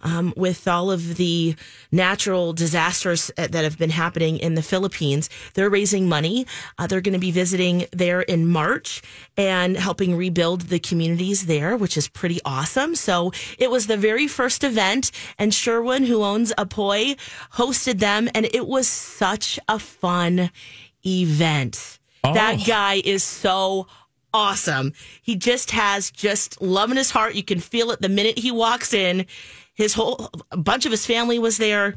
um, 0.02 0.32
with 0.36 0.66
all 0.66 0.90
of 0.90 1.16
the 1.16 1.54
natural 1.92 2.52
disasters 2.52 3.30
uh, 3.36 3.46
that 3.48 3.64
have 3.64 3.78
been 3.78 3.90
happening 3.90 4.38
in 4.38 4.54
the 4.54 4.62
Philippines. 4.62 5.28
They're 5.54 5.70
raising 5.70 6.08
money. 6.08 6.46
Uh, 6.78 6.86
they're 6.86 7.00
going 7.00 7.14
to 7.14 7.18
be 7.18 7.30
visiting 7.30 7.86
there 7.92 8.20
in 8.20 8.46
March 8.46 9.02
and 9.36 9.76
helping 9.76 10.16
rebuild 10.16 10.62
the 10.62 10.78
communities 10.78 11.46
there, 11.46 11.76
which 11.76 11.96
is 11.96 12.08
pretty 12.08 12.40
awesome. 12.44 12.94
So 12.94 13.32
it 13.58 13.70
was 13.70 13.86
the 13.86 13.96
very 13.96 14.26
first 14.26 14.64
event, 14.64 15.10
and 15.38 15.52
Sherwin, 15.54 16.04
who 16.04 16.22
owns 16.22 16.52
Apoy, 16.58 17.16
hosted 17.54 17.98
them, 17.98 18.28
and 18.34 18.46
it 18.46 18.66
was 18.66 18.86
such 18.86 19.58
a 19.68 19.78
fun 19.78 20.50
event. 21.04 21.98
That 22.22 22.60
guy 22.66 23.00
is 23.04 23.24
so 23.24 23.86
awesome. 24.32 24.92
He 25.22 25.36
just 25.36 25.70
has 25.72 26.10
just 26.10 26.60
love 26.60 26.90
in 26.90 26.96
his 26.96 27.10
heart. 27.10 27.34
You 27.34 27.42
can 27.42 27.60
feel 27.60 27.90
it 27.90 28.00
the 28.00 28.08
minute 28.08 28.38
he 28.38 28.50
walks 28.50 28.92
in. 28.92 29.26
His 29.80 29.94
whole 29.94 30.28
a 30.50 30.56
bunch 30.70 30.84
of 30.86 30.92
his 30.92 31.04
family 31.06 31.38
was 31.38 31.56
there. 31.56 31.94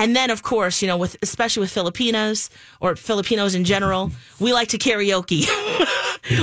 And 0.00 0.14
then, 0.14 0.30
of 0.30 0.40
course, 0.42 0.80
you 0.82 0.86
know, 0.90 0.96
with 0.96 1.16
especially 1.22 1.62
with 1.62 1.72
Filipinos 1.72 2.50
or 2.80 2.94
Filipinos 2.96 3.54
in 3.54 3.64
general, 3.64 4.10
we 4.38 4.52
like 4.52 4.68
to 4.68 4.78
karaoke. 4.78 5.42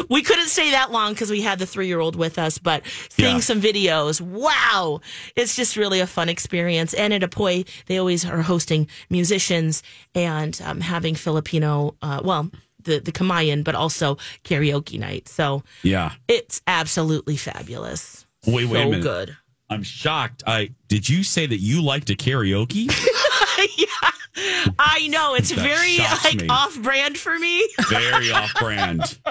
we 0.10 0.22
couldn't 0.22 0.48
stay 0.48 0.72
that 0.72 0.92
long 0.92 1.14
because 1.14 1.32
we 1.32 1.42
had 1.42 1.58
the 1.60 1.66
three 1.66 1.88
year 1.88 2.02
old 2.02 2.16
with 2.16 2.38
us, 2.38 2.58
but 2.60 2.82
seeing 3.10 3.36
Yeah. 3.38 3.42
some 3.50 3.62
videos, 3.62 4.20
wow, 4.20 5.00
it's 5.38 5.56
just 5.56 5.78
really 5.78 6.02
a 6.02 6.08
fun 6.08 6.28
experience. 6.30 6.94
And 6.94 7.14
at 7.14 7.22
Apoy, 7.22 7.66
they 7.88 7.98
always 7.98 8.26
are 8.26 8.42
hosting 8.42 8.88
musicians 9.10 9.84
and 10.14 10.60
um, 10.66 10.82
having 10.82 11.16
Filipino, 11.16 11.96
uh, 12.02 12.20
well, 12.24 12.52
the 12.84 13.00
the 13.00 13.12
Kamayan, 13.14 13.64
but 13.64 13.74
also 13.76 14.18
karaoke 14.44 15.00
night. 15.00 15.28
So 15.30 15.64
Yeah. 15.82 16.12
it's 16.28 16.62
absolutely 16.68 17.38
fabulous. 17.38 18.26
Wait, 18.46 18.66
wait 18.70 18.80
a 18.80 18.84
so 18.84 18.90
minute. 18.90 19.02
good. 19.04 19.38
I'm 19.70 19.84
shocked. 19.84 20.44
I 20.46 20.72
did 20.88 21.08
you 21.10 21.24
say 21.24 21.46
that 21.46 21.58
you 21.60 21.82
like 21.82 22.06
to 22.06 22.16
karaoke? 22.16 22.86
yeah, 23.78 24.72
I 24.78 25.08
know 25.08 25.34
it's 25.36 25.50
That 25.50 25.60
very 25.60 25.98
like 26.24 26.42
me. 26.42 26.48
off 26.50 26.80
brand 26.82 27.18
for 27.18 27.38
me. 27.40 27.68
Very 27.90 28.32
off 28.32 28.54
brand. 28.60 29.18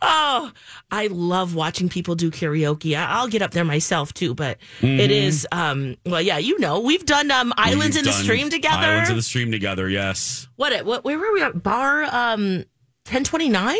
Oh, 0.00 0.52
I 0.92 1.08
love 1.08 1.56
watching 1.56 1.88
people 1.88 2.14
do 2.14 2.30
karaoke. 2.30 2.96
I- 2.96 3.06
I'll 3.18 3.26
get 3.26 3.42
up 3.42 3.50
there 3.50 3.64
myself 3.64 4.14
too, 4.14 4.34
but 4.34 4.58
Mhm. 4.80 5.00
it 5.00 5.10
is 5.10 5.48
um 5.50 5.96
well 6.06 6.22
yeah, 6.22 6.38
you 6.38 6.60
know, 6.60 6.78
we've 6.78 7.04
done 7.04 7.28
um 7.32 7.52
Islands 7.56 7.96
We've 7.96 8.04
in 8.04 8.10
the 8.10 8.12
Stream 8.12 8.50
together. 8.50 8.76
Islands 8.76 9.10
in 9.10 9.16
the 9.16 9.22
stream 9.22 9.50
together. 9.50 9.88
Yes. 9.88 10.46
what 10.54 10.84
what 10.84 11.04
where 11.04 11.18
were 11.18 11.32
we 11.32 11.42
at? 11.42 11.60
Bar 11.60 12.04
um 12.04 12.64
1029? 13.06 13.76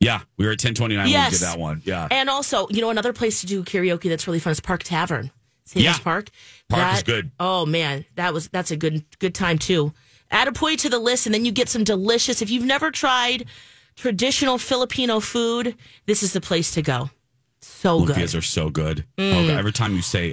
Yeah, 0.00 0.22
we 0.38 0.46
were 0.46 0.52
at 0.52 0.62
1029 0.64 0.96
when 0.96 1.06
we 1.06 1.30
did 1.30 1.40
that 1.40 1.58
one. 1.58 1.82
Yeah. 1.84 2.08
And 2.10 2.30
also, 2.30 2.66
you 2.70 2.80
know, 2.80 2.90
another 2.90 3.12
place 3.12 3.40
to 3.42 3.46
do 3.46 3.62
karaoke 3.62 4.08
that's 4.08 4.26
really 4.26 4.40
fun 4.40 4.52
is 4.52 4.60
Park 4.60 4.82
Tavern. 4.82 5.30
St. 5.66 5.84
Yeah. 5.84 5.98
Park. 5.98 6.30
Park 6.68 6.96
is 6.96 7.02
good. 7.02 7.30
Oh 7.38 7.66
man, 7.66 8.04
that 8.16 8.32
was 8.32 8.48
that's 8.48 8.70
a 8.70 8.76
good 8.76 9.04
good 9.18 9.34
time 9.34 9.58
too. 9.58 9.92
Add 10.30 10.48
a 10.48 10.52
point 10.52 10.80
to 10.80 10.88
the 10.88 10.98
list, 10.98 11.26
and 11.26 11.34
then 11.34 11.44
you 11.44 11.52
get 11.52 11.68
some 11.68 11.84
delicious. 11.84 12.40
If 12.40 12.50
you've 12.50 12.64
never 12.64 12.90
tried 12.90 13.46
traditional 13.94 14.58
Filipino 14.58 15.20
food, 15.20 15.76
this 16.06 16.22
is 16.22 16.32
the 16.32 16.40
place 16.40 16.72
to 16.74 16.82
go. 16.82 17.10
So 17.60 18.04
good. 18.04 18.16
Lumpias 18.16 18.36
are 18.36 18.42
so 18.42 18.70
good. 18.70 19.04
Mm. 19.18 19.34
Oh, 19.34 19.46
God, 19.48 19.58
every 19.58 19.72
time 19.72 19.94
you 19.94 20.02
say 20.02 20.32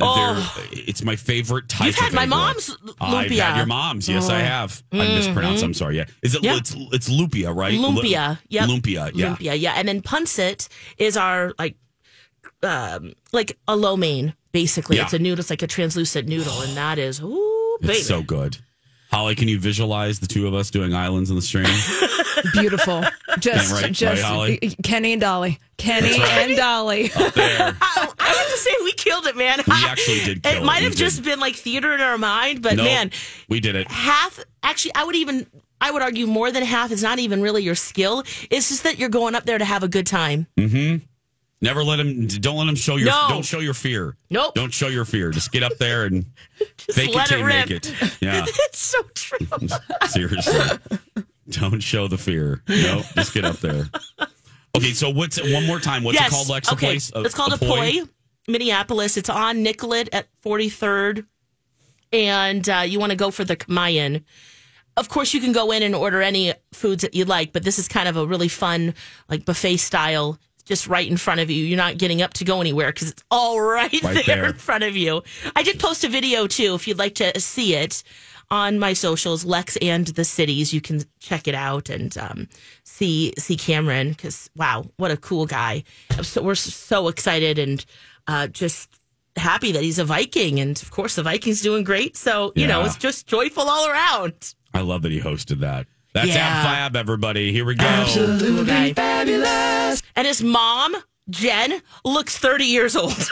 Oh. 0.00 0.64
it's 0.72 1.04
my 1.04 1.16
favorite 1.16 1.68
type 1.68 1.86
You've 1.88 1.94
had 1.96 2.08
of 2.08 2.14
my 2.14 2.22
egg 2.22 2.28
mom's 2.30 2.76
roll. 2.82 2.94
lumpia. 2.94 3.14
I've 3.14 3.30
had 3.30 3.56
your 3.58 3.66
mom's. 3.66 4.08
Yes, 4.08 4.28
I 4.30 4.40
Oh. 4.40 4.44
have. 4.44 4.82
I 4.92 4.96
Mhm. 4.96 5.14
mispronounced. 5.16 5.62
I'm 5.64 5.74
sorry. 5.74 5.98
Yeah. 5.98 6.04
Is 6.22 6.34
it 6.34 6.42
Yeah. 6.42 6.56
it's 6.56 6.74
it's 6.92 7.08
lupia, 7.10 7.54
right? 7.54 7.74
Lumpia. 7.78 8.38
Yep. 8.48 8.68
Lumpia. 8.68 9.10
Yeah. 9.14 9.36
Lumpia, 9.36 9.60
yeah. 9.60 9.72
And 9.76 9.86
then 9.86 10.00
pancit 10.00 10.68
is 10.98 11.16
our 11.16 11.52
like 11.58 11.76
um 12.62 13.12
like 13.32 13.58
a 13.68 13.76
lo 13.76 13.96
mein, 13.96 14.34
basically. 14.52 14.96
Yeah. 14.96 15.04
It's 15.04 15.12
a 15.12 15.18
noodle, 15.18 15.40
it's 15.40 15.50
like 15.50 15.62
a 15.62 15.66
translucent 15.66 16.26
noodle, 16.28 16.60
and 16.62 16.76
that 16.76 16.98
is 16.98 17.20
ooh 17.20 17.78
baby. 17.82 17.94
It's 17.94 18.06
so 18.06 18.22
good. 18.22 18.56
Holly, 19.10 19.34
can 19.34 19.46
you 19.46 19.58
visualize 19.58 20.20
the 20.20 20.26
two 20.26 20.46
of 20.46 20.54
us 20.54 20.70
doing 20.70 20.94
islands 20.94 21.28
in 21.28 21.36
the 21.36 21.42
stream? 21.42 21.66
Beautiful. 22.54 23.04
Just, 23.38 23.72
right, 23.72 23.92
just 23.92 24.22
right, 24.22 24.76
Kenny 24.82 25.12
and 25.12 25.20
Dolly. 25.20 25.58
Kenny 25.78 26.18
right. 26.18 26.48
and 26.48 26.56
Dolly. 26.56 27.08
There. 27.08 27.26
I, 27.80 28.12
I 28.18 28.26
have 28.28 28.46
to 28.50 28.56
say 28.58 28.70
we 28.84 28.92
killed 28.92 29.26
it, 29.26 29.36
man. 29.36 29.58
We 29.66 29.72
actually 29.74 30.20
did 30.20 30.42
kill 30.42 30.52
it 30.52 30.58
it. 30.58 30.64
might 30.64 30.80
We 30.80 30.84
have 30.84 30.94
just 30.94 31.16
did. 31.16 31.24
been 31.24 31.40
like 31.40 31.54
theater 31.56 31.92
in 31.94 32.00
our 32.00 32.18
mind, 32.18 32.62
but 32.62 32.76
No, 32.76 32.84
man, 32.84 33.10
we 33.48 33.60
did 33.60 33.74
it. 33.74 33.90
half 33.90 34.38
actually 34.62 34.94
I 34.94 35.04
would 35.04 35.16
even 35.16 35.46
I 35.80 35.90
would 35.90 36.02
argue 36.02 36.26
more 36.26 36.50
than 36.52 36.62
half 36.62 36.92
is 36.92 37.02
not 37.02 37.18
even 37.18 37.42
really 37.42 37.62
your 37.64 37.74
skill. 37.74 38.20
It's 38.50 38.68
just 38.68 38.84
that 38.84 38.98
you're 38.98 39.08
going 39.08 39.34
up 39.34 39.44
there 39.44 39.58
to 39.58 39.64
have 39.64 39.82
a 39.82 39.88
good 39.88 40.06
time. 40.06 40.46
Mm-hmm. 40.56 41.04
Never 41.60 41.84
let 41.84 42.00
him. 42.00 42.26
Don't 42.26 42.56
let 42.56 42.66
him 42.68 42.74
show 42.74 42.96
your. 42.96 43.08
No. 43.08 43.26
Don't 43.28 43.44
show 43.44 43.60
your 43.60 43.74
fear. 43.74 44.16
Nope. 44.30 44.54
Don't 44.54 44.72
show 44.72 44.88
your 44.88 45.04
fear. 45.04 45.30
Just 45.30 45.52
get 45.52 45.62
up 45.62 45.72
there 45.78 46.04
and 46.06 46.26
fake 46.78 47.14
let 47.14 47.30
it 47.30 47.38
it 47.38 47.44
rip. 47.44 47.68
make 47.68 47.70
it. 47.70 48.16
Yeah. 48.20 48.44
it's 48.48 48.78
so 48.78 48.98
true. 49.14 49.46
Seriously. 50.08 50.78
Don't 51.50 51.80
show 51.80 52.08
the 52.08 52.18
fear. 52.18 52.62
No, 52.68 53.02
just 53.14 53.34
get 53.34 53.44
up 53.44 53.56
there. 53.58 53.88
Okay, 54.76 54.92
so 54.92 55.10
what's 55.10 55.40
one 55.52 55.66
more 55.66 55.80
time? 55.80 56.02
What's 56.02 56.18
yes. 56.18 56.28
it 56.28 56.34
called, 56.34 56.48
Lex? 56.48 56.72
Okay. 56.72 56.86
place? 56.86 57.12
It's 57.14 57.34
called 57.34 57.52
Apoy? 57.52 58.00
Apoy, 58.00 58.08
Minneapolis. 58.48 59.16
It's 59.16 59.28
on 59.28 59.62
Nicollet 59.62 60.08
at 60.12 60.28
43rd. 60.44 61.26
And 62.12 62.68
uh, 62.68 62.84
you 62.86 62.98
want 62.98 63.10
to 63.10 63.16
go 63.16 63.30
for 63.30 63.44
the 63.44 63.56
Kamayan. 63.56 64.24
Of 64.96 65.08
course, 65.08 65.32
you 65.32 65.40
can 65.40 65.52
go 65.52 65.72
in 65.72 65.82
and 65.82 65.94
order 65.94 66.20
any 66.20 66.52
foods 66.72 67.02
that 67.02 67.14
you 67.14 67.24
like, 67.24 67.52
but 67.52 67.64
this 67.64 67.78
is 67.78 67.88
kind 67.88 68.08
of 68.08 68.16
a 68.16 68.26
really 68.26 68.48
fun, 68.48 68.94
like 69.28 69.46
buffet 69.46 69.78
style, 69.78 70.38
just 70.66 70.86
right 70.86 71.08
in 71.10 71.16
front 71.16 71.40
of 71.40 71.50
you. 71.50 71.64
You're 71.64 71.78
not 71.78 71.96
getting 71.96 72.20
up 72.20 72.34
to 72.34 72.44
go 72.44 72.60
anywhere 72.60 72.88
because 72.92 73.10
it's 73.10 73.24
all 73.30 73.60
right, 73.62 73.90
Right 74.02 74.24
there, 74.26 74.42
there. 74.42 74.46
in 74.46 74.54
front 74.54 74.84
of 74.84 74.96
you. 74.96 75.22
I 75.56 75.62
did 75.62 75.80
post 75.80 76.04
a 76.04 76.08
video 76.08 76.46
too, 76.46 76.74
if 76.74 76.86
you'd 76.86 76.98
like 76.98 77.14
to 77.16 77.40
see 77.40 77.74
it 77.74 78.02
on 78.52 78.78
my 78.78 78.92
socials, 78.92 79.46
Lex 79.46 79.78
and 79.78 80.06
the 80.08 80.24
cities. 80.24 80.74
You 80.74 80.82
can 80.82 81.02
check 81.18 81.48
it 81.48 81.54
out 81.54 81.88
and 81.88 82.16
um, 82.18 82.48
see 82.84 83.32
see 83.38 83.56
Camryn 83.56 84.10
because 84.10 84.50
wow, 84.54 84.84
what 84.98 85.10
a 85.10 85.16
cool 85.16 85.46
guy! 85.46 85.84
So 86.22 86.42
we're 86.42 86.54
so 86.54 87.08
excited 87.08 87.58
and 87.58 87.84
uh, 88.26 88.48
just 88.48 89.00
happy 89.36 89.72
that 89.72 89.82
he's 89.82 89.98
a 89.98 90.04
Viking, 90.04 90.60
and 90.60 90.80
of 90.80 90.90
course 90.90 91.14
the 91.16 91.22
Vikings 91.22 91.62
doing 91.62 91.82
great. 91.82 92.16
So 92.16 92.52
you 92.54 92.66
know 92.66 92.84
it's 92.84 92.96
just 92.96 93.26
joyful 93.26 93.64
all 93.64 93.88
around. 93.88 94.54
I 94.74 94.82
love 94.82 95.02
that 95.02 95.12
he 95.12 95.20
hosted 95.20 95.60
that. 95.60 95.86
That's 96.12 96.28
Yeah. 96.28 96.46
Ab 96.46 96.64
Fab, 96.64 96.96
everybody. 96.96 97.52
Here 97.52 97.64
we 97.64 97.74
go. 97.74 97.86
Absolutely 97.86 98.92
fabulous. 98.92 100.02
And 100.14 100.26
his 100.26 100.42
mom, 100.42 100.94
Jen, 101.30 101.80
looks 102.04 102.36
30 102.36 102.64
years 102.64 102.96
old. 102.96 103.12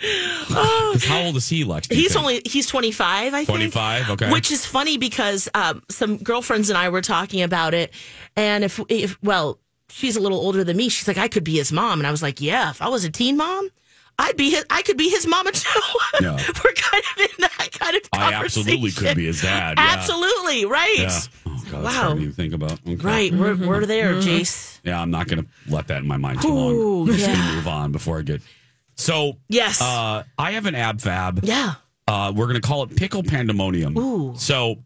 'Cause 0.00 1.04
How 1.04 1.22
old 1.22 1.36
is 1.36 1.48
he, 1.48 1.64
Lex? 1.64 1.88
do 1.88 1.94
he's 1.96 2.12
think? 2.12 2.22
only 2.24 2.42
he's 2.44 2.66
25, 2.66 3.32
I 3.34 3.36
think. 3.38 3.48
25? 3.48 4.10
Okay. 4.10 4.30
Which 4.30 4.50
is 4.50 4.64
funny 4.66 4.98
because 4.98 5.48
um, 5.54 5.82
some 5.90 6.18
girlfriends 6.18 6.68
and 6.70 6.76
I 6.78 6.88
were 6.90 7.00
talking 7.02 7.42
about 7.42 7.74
it, 7.74 7.92
and 8.36 8.62
if 8.64 8.80
if 8.88 9.16
well, 9.22 9.58
she's 9.88 10.16
a 10.16 10.20
little 10.20 10.38
older 10.38 10.64
than 10.64 10.76
me. 10.76 10.88
She's 10.88 11.08
like, 11.08 11.18
I 11.18 11.28
could 11.28 11.44
be 11.44 11.56
his 11.56 11.72
mom, 11.72 12.00
and 12.00 12.06
I 12.06 12.10
was 12.10 12.22
like, 12.22 12.40
Yeah, 12.40 12.70
if 12.70 12.82
I 12.82 12.88
was 12.88 13.04
a 13.04 13.10
teen 13.10 13.36
mom. 13.36 13.68
I'd 14.18 14.34
be 14.38 14.48
his, 14.48 14.64
I 14.70 14.80
could 14.80 14.96
be 14.96 15.10
his 15.10 15.26
mama 15.26 15.52
too. 15.52 15.68
Yeah. 16.22 16.32
We're 16.36 16.72
kind 16.72 17.02
of 17.04 17.20
in 17.20 17.28
that 17.40 17.68
kind 17.78 17.94
of 17.96 18.02
I 18.14 18.32
absolutely 18.32 18.90
could 18.90 19.14
be 19.14 19.26
his 19.26 19.42
dad. 19.42 19.74
Yeah. 19.76 19.84
Absolutely, 19.92 20.64
right. 20.64 20.96
Yeah. 21.00 21.20
Oh, 21.44 21.50
God, 21.70 21.84
that's 21.84 21.84
Wow. 21.84 21.90
hard 21.90 22.18
even 22.20 22.32
think 22.32 22.54
about. 22.54 22.72
Okay. 22.88 22.94
Right, 22.96 23.30
we're, 23.34 23.54
we're 23.56 23.84
there, 23.84 24.14
Jace. 24.14 24.80
Yeah, 24.84 25.02
I'm 25.02 25.10
not 25.10 25.28
going 25.28 25.42
to 25.44 25.48
let 25.70 25.88
that 25.88 25.98
in 25.98 26.06
my 26.08 26.16
mind 26.16 26.40
too 26.40 26.48
Ooh, 26.48 26.54
long. 27.00 27.08
I'm 27.10 27.14
just 27.14 27.26
going 27.26 27.38
to 27.38 27.54
move 27.56 27.68
on 27.68 27.92
before 27.92 28.18
I 28.18 28.22
get. 28.22 28.40
So, 28.96 29.36
Yes. 29.48 29.80
uh, 29.82 30.24
I 30.38 30.52
have 30.52 30.66
an 30.66 30.74
ab 30.74 31.00
fab. 31.00 31.40
Yeah. 31.44 31.74
Uh, 32.08 32.32
we're 32.34 32.46
going 32.46 32.60
to 32.60 32.66
call 32.66 32.82
it 32.84 32.96
pickle 32.96 33.22
pandemonium. 33.22 33.96
Ooh. 33.98 34.34
So, 34.36 34.76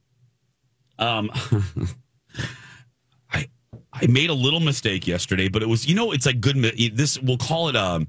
um, 0.99 1.31
I 3.33 3.49
I 3.93 4.07
made 4.09 4.31
a 4.31 4.35
little 4.35 4.61
mistake 4.61 5.07
yesterday, 5.07 5.49
but 5.49 5.63
it 5.63 5.69
was 5.69 5.87
you 5.87 5.95
know 5.95 6.13
it's 6.13 6.27
like 6.27 6.41
good. 6.41 6.57
This 6.95 7.19
we'll 7.21 7.37
call 7.37 7.69
it 7.69 7.77
um, 7.77 8.09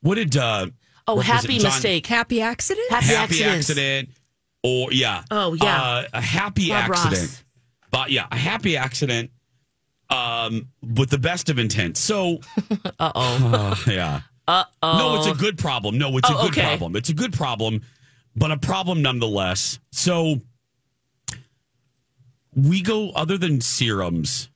what 0.00 0.14
did 0.16 0.36
uh? 0.36 0.66
Oh, 1.08 1.20
happy? 1.20 1.58
John- 1.58 1.70
mistake. 1.72 2.06
Happy 2.06 2.40
accident? 2.40 2.90
Happy, 2.90 3.06
Happy 3.06 3.44
accident, 3.44 4.08
or 4.64 4.92
yeah. 4.92 5.22
Oh, 5.30 5.54
yeah. 5.54 5.80
uh, 5.82 6.04
a 6.14 6.20
happy 6.20 6.68
Bob 6.70 6.90
Ross. 6.90 7.06
accident. 7.06 7.44
But 7.92 8.10
yeah, 8.10 8.26
a 8.30 8.36
happy 8.36 8.76
accident. 8.76 9.30
Um, 10.08 10.68
with 10.82 11.10
the 11.10 11.18
best 11.18 11.48
of 11.48 11.58
intent. 11.58 11.96
So, 11.96 12.38
Uh 13.00 13.10
oh. 13.14 13.76
uh, 13.86 13.90
yeah. 13.90 14.20
Uh 14.48 14.64
oh. 14.82 14.98
No, 14.98 15.16
it's 15.16 15.26
a 15.26 15.34
good 15.34 15.58
problem. 15.58 15.98
No, 15.98 16.16
it's 16.16 16.28
a 16.30 16.34
Oh, 16.34 16.42
good 16.42 16.50
okay. 16.52 16.62
problem. 16.62 16.96
It's 16.96 17.08
a 17.08 17.14
good 17.14 17.32
problem, 17.32 17.82
but 18.36 18.50
a 18.52 18.56
problem 18.56 19.02
nonetheless. 19.02 19.78
So 19.92 20.40
we 22.54 22.82
go 22.82 23.10
other 23.10 23.38
than 23.38 23.60
Serum's 23.60 24.48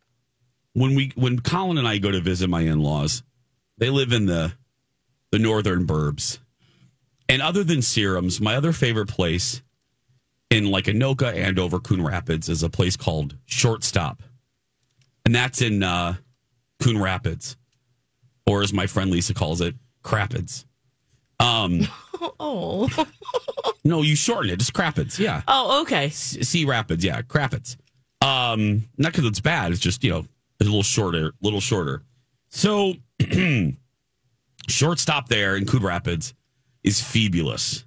when 0.75 0.95
we 0.95 1.13
when 1.17 1.41
Colin 1.41 1.79
and 1.79 1.89
I 1.89 1.99
go 1.99 2.11
to 2.11 2.21
visit 2.21 2.49
my 2.49 2.61
in-laws. 2.63 3.23
They 3.79 3.91
live 3.91 4.13
in 4.13 4.27
the 4.27 4.53
the 5.33 5.39
northern 5.39 5.87
burbs. 5.87 6.39
And 7.29 7.41
other 7.43 7.63
than 7.63 7.81
Serum's, 7.83 8.41
my 8.41 8.57
other 8.57 8.73
favorite 8.73 9.07
place 9.09 9.63
in 10.51 10.69
like 10.71 10.87
Anoka 10.87 11.33
and 11.33 11.59
over 11.59 11.79
Coon 11.79 12.03
Rapids 12.03 12.49
is 12.49 12.63
a 12.65 12.69
place 12.69 12.97
called 12.97 13.37
Shortstop. 13.47 14.23
And 15.25 15.33
that's 15.35 15.63
in 15.63 15.83
uh, 15.85 16.15
Coon 16.81 16.99
Rapids. 17.01 17.57
Or 18.51 18.63
as 18.63 18.73
my 18.73 18.89
friend 18.89 19.13
Lisa 19.13 19.33
calls 19.33 19.61
it, 19.61 19.77
Crapids. 20.03 20.67
Um, 21.39 21.87
Oh. 22.41 22.89
no, 23.85 24.03
you 24.03 24.17
shorten 24.17 24.51
it. 24.51 24.61
It's 24.61 24.71
Crapids. 24.71 25.21
Yeah. 25.21 25.43
Oh, 25.47 25.83
okay. 25.83 26.09
Sea 26.11 26.65
Rapids. 26.65 27.05
Yeah. 27.05 27.23
Crapids. 27.23 27.77
Um, 28.21 28.89
not 28.99 29.13
because 29.13 29.25
it's 29.27 29.39
bad. 29.41 29.71
It's 29.71 29.81
just, 29.81 30.03
you 30.03 30.11
know, 30.11 30.27
a 30.61 30.65
little 30.65 30.83
shorter, 30.83 31.33
little 31.41 31.61
shorter. 31.61 32.03
So 32.49 32.95
shortstop 34.69 35.29
there 35.29 35.57
in 35.57 35.65
Coon 35.65 35.83
Rapids 35.83 36.35
is 36.83 37.01
fabulous 37.01 37.85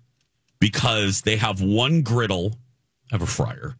because 0.60 1.21
they 1.21 1.36
have 1.36 1.62
one 1.62 2.02
griddle, 2.04 2.56
have 3.12 3.21
a 3.21 3.28
fryer, 3.28 3.76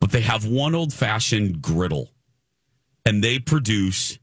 but 0.00 0.10
they 0.10 0.22
have 0.22 0.46
one 0.46 0.74
old 0.74 0.92
fashioned 0.94 1.60
griddle 1.62 2.10
and 3.04 3.22
they 3.22 3.38
produce 3.38 4.18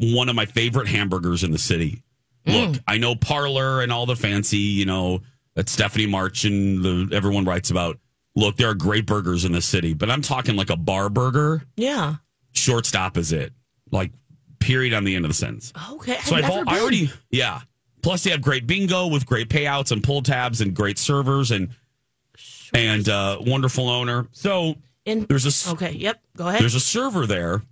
one 0.00 0.28
of 0.28 0.34
my 0.36 0.46
favorite 0.46 0.88
hamburgers 0.88 1.44
in 1.44 1.50
the 1.50 1.58
city. 1.58 2.02
Look, 2.46 2.76
I 2.88 2.98
know 2.98 3.14
Parlour 3.14 3.82
and 3.82 3.92
all 3.92 4.06
the 4.06 4.16
fancy, 4.16 4.56
you 4.56 4.86
know, 4.86 5.20
that 5.54 5.68
Stephanie 5.68 6.06
March 6.06 6.44
and 6.44 6.82
the, 6.82 7.10
everyone 7.14 7.44
writes 7.44 7.70
about. 7.70 7.98
Look, 8.34 8.56
there 8.56 8.68
are 8.70 8.74
great 8.74 9.06
burgers 9.06 9.44
in 9.44 9.52
the 9.52 9.60
city, 9.60 9.92
but 9.92 10.08
I'm 10.10 10.22
talking 10.22 10.56
like 10.56 10.70
a 10.70 10.76
bar 10.76 11.10
burger. 11.10 11.62
Yeah. 11.76 12.14
Shortstop 12.52 13.16
is 13.18 13.32
it. 13.32 13.52
Like, 13.90 14.12
period 14.60 14.94
on 14.94 15.04
the 15.04 15.14
end 15.16 15.24
of 15.24 15.30
the 15.30 15.34
sentence. 15.34 15.72
Okay. 15.92 16.16
So 16.22 16.36
I've 16.36 16.44
I've 16.44 16.50
never 16.50 16.68
al- 16.70 16.74
I 16.76 16.80
already, 16.80 17.10
yeah. 17.30 17.60
Plus, 18.02 18.22
they 18.24 18.30
have 18.30 18.40
great 18.40 18.66
bingo 18.66 19.08
with 19.08 19.26
great 19.26 19.48
payouts 19.48 19.90
and 19.92 20.02
pull 20.02 20.22
tabs 20.22 20.60
and 20.60 20.74
great 20.74 20.96
servers 20.98 21.50
and 21.50 21.68
and 22.72 23.08
uh, 23.08 23.38
wonderful 23.40 23.88
owner. 23.88 24.28
So 24.32 24.76
In- 25.04 25.26
there's 25.28 25.66
a 25.66 25.70
Okay. 25.72 25.92
Yep. 25.92 26.20
Go 26.36 26.48
ahead. 26.48 26.60
there's 26.62 26.74
a 26.76 26.80
server 26.80 27.26
there 27.26 27.62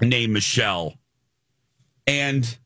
named 0.00 0.32
Michelle, 0.32 0.94
and 2.06 2.56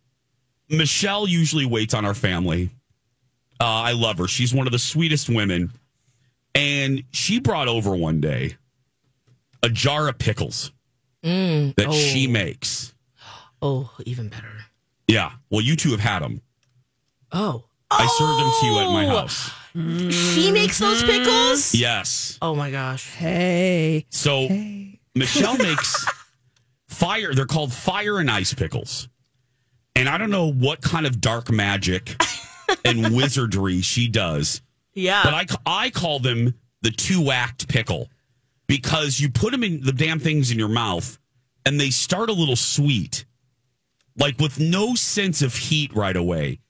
Michelle 0.68 1.26
usually 1.28 1.66
waits 1.66 1.94
on 1.94 2.04
our 2.04 2.14
family. 2.14 2.70
Uh, 3.60 3.64
I 3.64 3.92
love 3.92 4.18
her. 4.18 4.28
She's 4.28 4.54
one 4.54 4.66
of 4.66 4.72
the 4.72 4.78
sweetest 4.78 5.28
women, 5.28 5.72
and 6.54 7.02
she 7.10 7.40
brought 7.40 7.68
over 7.68 7.96
one 7.96 8.20
day 8.20 8.56
a 9.62 9.68
jar 9.68 10.08
of 10.08 10.18
pickles 10.18 10.72
Mm, 11.24 11.74
that 11.74 11.88
oh. 11.88 11.92
she 11.92 12.28
makes. 12.28 12.94
Oh, 13.60 13.90
even 14.06 14.28
better. 14.28 14.52
Yeah. 15.08 15.32
Well, 15.50 15.60
you 15.62 15.74
two 15.74 15.90
have 15.90 15.98
had 15.98 16.22
them. 16.22 16.40
Oh. 17.32 17.64
I 17.90 18.06
served 18.18 18.38
them 18.38 18.52
to 18.60 18.66
you 18.66 18.78
at 18.78 18.92
my 18.92 19.06
Oh. 19.06 19.18
house. 19.20 19.50
She 19.74 20.52
makes 20.52 20.78
those 20.78 21.02
pickles? 21.02 21.74
Yes. 21.74 22.38
Oh 22.40 22.54
my 22.54 22.70
gosh. 22.70 23.10
Hey. 23.10 24.06
So 24.10 24.48
Michelle 25.16 25.56
makes 25.58 26.06
fire. 26.88 27.34
They're 27.34 27.46
called 27.46 27.72
fire 27.72 28.18
and 28.20 28.30
ice 28.30 28.54
pickles. 28.54 29.08
And 29.98 30.08
I 30.08 30.16
don't 30.16 30.30
know 30.30 30.50
what 30.52 30.80
kind 30.80 31.06
of 31.06 31.20
dark 31.20 31.50
magic 31.50 32.22
and 32.84 33.14
wizardry 33.16 33.80
she 33.80 34.06
does, 34.08 34.62
Yeah. 34.94 35.22
but 35.24 35.34
I, 35.34 35.46
I 35.86 35.90
call 35.90 36.20
them 36.20 36.54
the 36.82 36.90
two 36.92 37.30
act 37.32 37.66
pickle 37.68 38.08
because 38.68 39.18
you 39.18 39.28
put 39.28 39.50
them 39.50 39.64
in 39.64 39.80
the 39.82 39.92
damn 39.92 40.20
things 40.20 40.50
in 40.52 40.58
your 40.58 40.68
mouth 40.68 41.18
and 41.66 41.80
they 41.80 41.90
start 41.90 42.30
a 42.30 42.32
little 42.32 42.54
sweet, 42.56 43.24
like 44.16 44.38
with 44.38 44.60
no 44.60 44.94
sense 44.94 45.42
of 45.42 45.54
heat 45.56 45.92
right 45.94 46.16
away. 46.16 46.60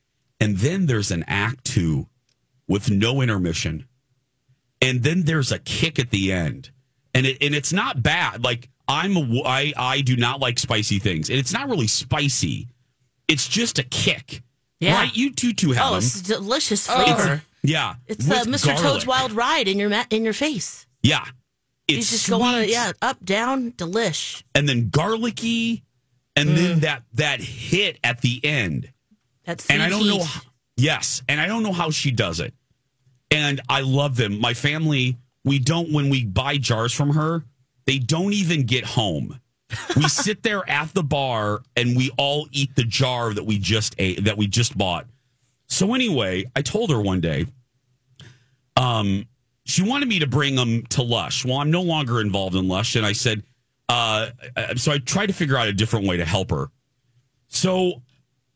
And 0.40 0.56
then 0.58 0.86
there's 0.86 1.10
an 1.10 1.24
act 1.28 1.64
two 1.64 2.06
with 2.66 2.90
no 2.90 3.20
intermission. 3.20 3.86
And 4.80 5.02
then 5.02 5.24
there's 5.24 5.52
a 5.52 5.58
kick 5.58 5.98
at 5.98 6.10
the 6.10 6.32
end. 6.32 6.70
And 7.14 7.26
it, 7.26 7.38
and 7.42 7.54
it's 7.54 7.72
not 7.72 8.02
bad. 8.02 8.42
Like 8.44 8.70
I'm 8.86 9.16
a, 9.16 9.42
I, 9.44 9.72
I 9.76 10.00
do 10.00 10.16
not 10.16 10.40
like 10.40 10.58
spicy 10.58 10.98
things. 10.98 11.28
And 11.28 11.38
it's 11.38 11.52
not 11.52 11.68
really 11.68 11.88
spicy. 11.88 12.68
It's 13.28 13.46
just 13.46 13.78
a 13.78 13.82
kick. 13.84 14.42
Yeah. 14.80 14.94
Right? 14.94 15.16
You 15.16 15.32
two 15.32 15.52
two 15.52 15.72
have 15.72 15.86
oh, 15.86 15.90
them. 15.94 15.98
it's 15.98 16.22
delicious 16.22 16.88
It's- 16.88 17.04
flavor. 17.16 17.42
yeah. 17.62 17.94
It's, 18.06 18.24
the 18.26 18.44
with 18.46 18.62
Mr. 18.62 18.76
Toad's. 18.80 19.06
Wild 19.06 19.32
Ride 19.32 19.68
in 19.68 19.78
your 19.78 19.88
ma- 19.90 20.04
in 20.10 20.24
your 20.24 20.32
face. 20.32 20.86
Yeah. 21.02 21.24
You 21.88 21.98
It's 21.98 22.10
just 22.10 22.28
go 22.28 22.42
on 22.42 22.62
sweet. 22.62 22.70
yeah, 22.70 22.92
up, 23.00 23.24
down, 23.24 23.72
delish. 23.72 24.42
and 24.54 24.68
then 24.68 24.90
garlicky, 24.90 25.82
and 26.36 26.50
Mm. 26.50 26.54
then 26.56 26.80
that 26.80 27.02
that 27.14 27.40
hit 27.40 27.98
at 28.04 28.20
the 28.20 28.44
end. 28.44 28.92
That's 29.44 29.66
and 29.68 29.82
I 29.82 29.88
don't 29.88 30.00
heat. 30.02 30.18
know. 30.18 30.26
Yes, 30.76 31.22
and 31.28 31.40
I 31.40 31.46
don't 31.46 31.62
know 31.62 31.72
how 31.72 31.90
she 31.90 32.10
does 32.10 32.40
it. 32.40 32.52
And 33.30 33.60
I 33.68 33.80
love 33.80 34.16
them. 34.16 34.38
My 34.38 34.54
family, 34.54 35.16
we 35.44 35.58
don't 35.58 35.90
when 35.92 36.08
we 36.10 36.24
buy 36.24 36.58
jars 36.58 36.92
from 36.92 37.10
her, 37.14 37.44
they 37.86 37.98
don't 37.98 38.32
even 38.34 38.64
get 38.64 38.84
home. 38.84 39.40
We 39.96 40.08
sit 40.08 40.42
there 40.42 40.68
at 40.68 40.94
the 40.94 41.02
bar 41.02 41.60
and 41.76 41.96
we 41.96 42.10
all 42.16 42.48
eat 42.52 42.74
the 42.74 42.84
jar 42.84 43.34
that 43.34 43.44
we 43.44 43.58
just 43.58 43.94
ate 43.98 44.24
that 44.24 44.36
we 44.36 44.46
just 44.46 44.76
bought. 44.78 45.06
So 45.66 45.94
anyway, 45.94 46.50
I 46.56 46.62
told 46.62 46.90
her 46.90 47.00
one 47.00 47.20
day, 47.20 47.46
um, 48.76 49.26
she 49.64 49.82
wanted 49.82 50.08
me 50.08 50.18
to 50.20 50.26
bring 50.26 50.54
them 50.54 50.84
to 50.86 51.02
Lush. 51.02 51.44
Well, 51.44 51.58
I'm 51.58 51.70
no 51.70 51.82
longer 51.82 52.20
involved 52.22 52.56
in 52.56 52.68
Lush, 52.68 52.96
and 52.96 53.04
I 53.04 53.12
said, 53.12 53.42
uh, 53.90 54.30
uh, 54.56 54.74
so 54.76 54.92
I 54.92 54.98
tried 54.98 55.26
to 55.26 55.34
figure 55.34 55.58
out 55.58 55.68
a 55.68 55.72
different 55.72 56.06
way 56.06 56.16
to 56.16 56.24
help 56.24 56.50
her. 56.50 56.70
So 57.48 58.02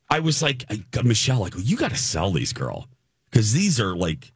I 0.08 0.20
was 0.20 0.42
like, 0.42 0.64
I, 0.70 0.82
Michelle, 1.02 1.40
like, 1.40 1.54
you 1.58 1.76
got 1.76 1.90
to 1.90 1.96
sell 1.96 2.30
these, 2.30 2.52
girl, 2.54 2.88
because 3.30 3.52
these 3.52 3.78
are 3.80 3.94
like 3.94 4.32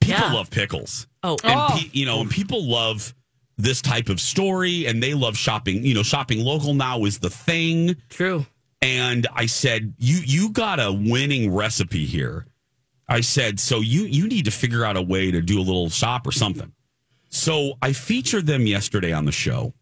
people 0.00 0.24
Yeah. 0.24 0.32
love 0.32 0.50
pickles. 0.50 1.06
Oh, 1.22 1.36
and 1.44 1.60
oh. 1.60 1.68
pe- 1.78 1.90
you 1.92 2.06
know, 2.06 2.20
and 2.20 2.30
people 2.30 2.64
love 2.64 3.14
this 3.56 3.80
type 3.82 4.08
of 4.08 4.20
story, 4.20 4.86
and 4.86 5.02
they 5.02 5.14
love 5.14 5.36
shopping. 5.36 5.84
You 5.84 5.94
know, 5.94 6.02
shopping 6.02 6.44
local 6.44 6.74
now 6.74 7.04
is 7.04 7.18
the 7.18 7.30
thing. 7.30 7.96
True. 8.10 8.46
And 8.82 9.26
I 9.34 9.46
said, 9.46 9.94
you 9.98 10.20
you 10.24 10.50
got 10.50 10.80
a 10.80 10.92
winning 10.92 11.54
recipe 11.54 12.04
here. 12.04 12.46
I 13.08 13.20
said, 13.20 13.60
so 13.60 13.80
you 13.80 14.02
you 14.02 14.26
need 14.28 14.44
to 14.46 14.50
figure 14.50 14.84
out 14.84 14.96
a 14.96 15.02
way 15.02 15.30
to 15.30 15.40
do 15.40 15.58
a 15.58 15.62
little 15.62 15.88
shop 15.88 16.26
or 16.26 16.32
something. 16.32 16.72
So 17.30 17.74
I 17.82 17.92
featured 17.92 18.46
them 18.46 18.66
yesterday 18.66 19.12
on 19.12 19.24
the 19.24 19.32
show. 19.32 19.74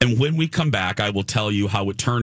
And 0.00 0.18
when 0.18 0.36
we 0.36 0.48
come 0.48 0.70
back, 0.70 1.00
I 1.00 1.10
will 1.10 1.24
tell 1.24 1.50
you 1.50 1.68
how 1.68 1.90
it 1.90 1.98
turned. 1.98 2.22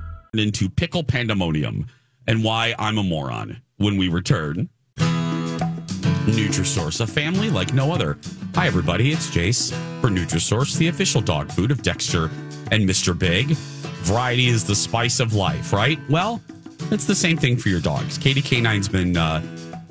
Into 0.39 0.69
pickle 0.69 1.03
pandemonium 1.03 1.85
and 2.25 2.41
why 2.41 2.73
I'm 2.79 2.97
a 2.97 3.03
moron 3.03 3.61
when 3.77 3.97
we 3.97 4.07
return. 4.07 4.69
Nutrisource, 6.25 7.01
a 7.01 7.07
family 7.07 7.49
like 7.49 7.73
no 7.73 7.91
other. 7.91 8.17
Hi, 8.55 8.65
everybody. 8.65 9.11
It's 9.11 9.29
Jace 9.29 9.73
for 9.99 10.07
Nutrisource, 10.07 10.77
the 10.77 10.87
official 10.87 11.19
dog 11.19 11.51
food 11.51 11.69
of 11.69 11.83
Dexter 11.83 12.29
and 12.71 12.87
Mr. 12.87 13.17
Big. 13.17 13.47
Variety 14.03 14.47
is 14.47 14.63
the 14.63 14.75
spice 14.75 15.19
of 15.19 15.33
life, 15.33 15.73
right? 15.73 15.99
Well, 16.09 16.41
it's 16.91 17.05
the 17.05 17.15
same 17.15 17.35
thing 17.35 17.57
for 17.57 17.67
your 17.67 17.81
dogs. 17.81 18.17
Katie 18.17 18.41
K9's 18.41 18.87
been 18.87 19.17
uh, 19.17 19.43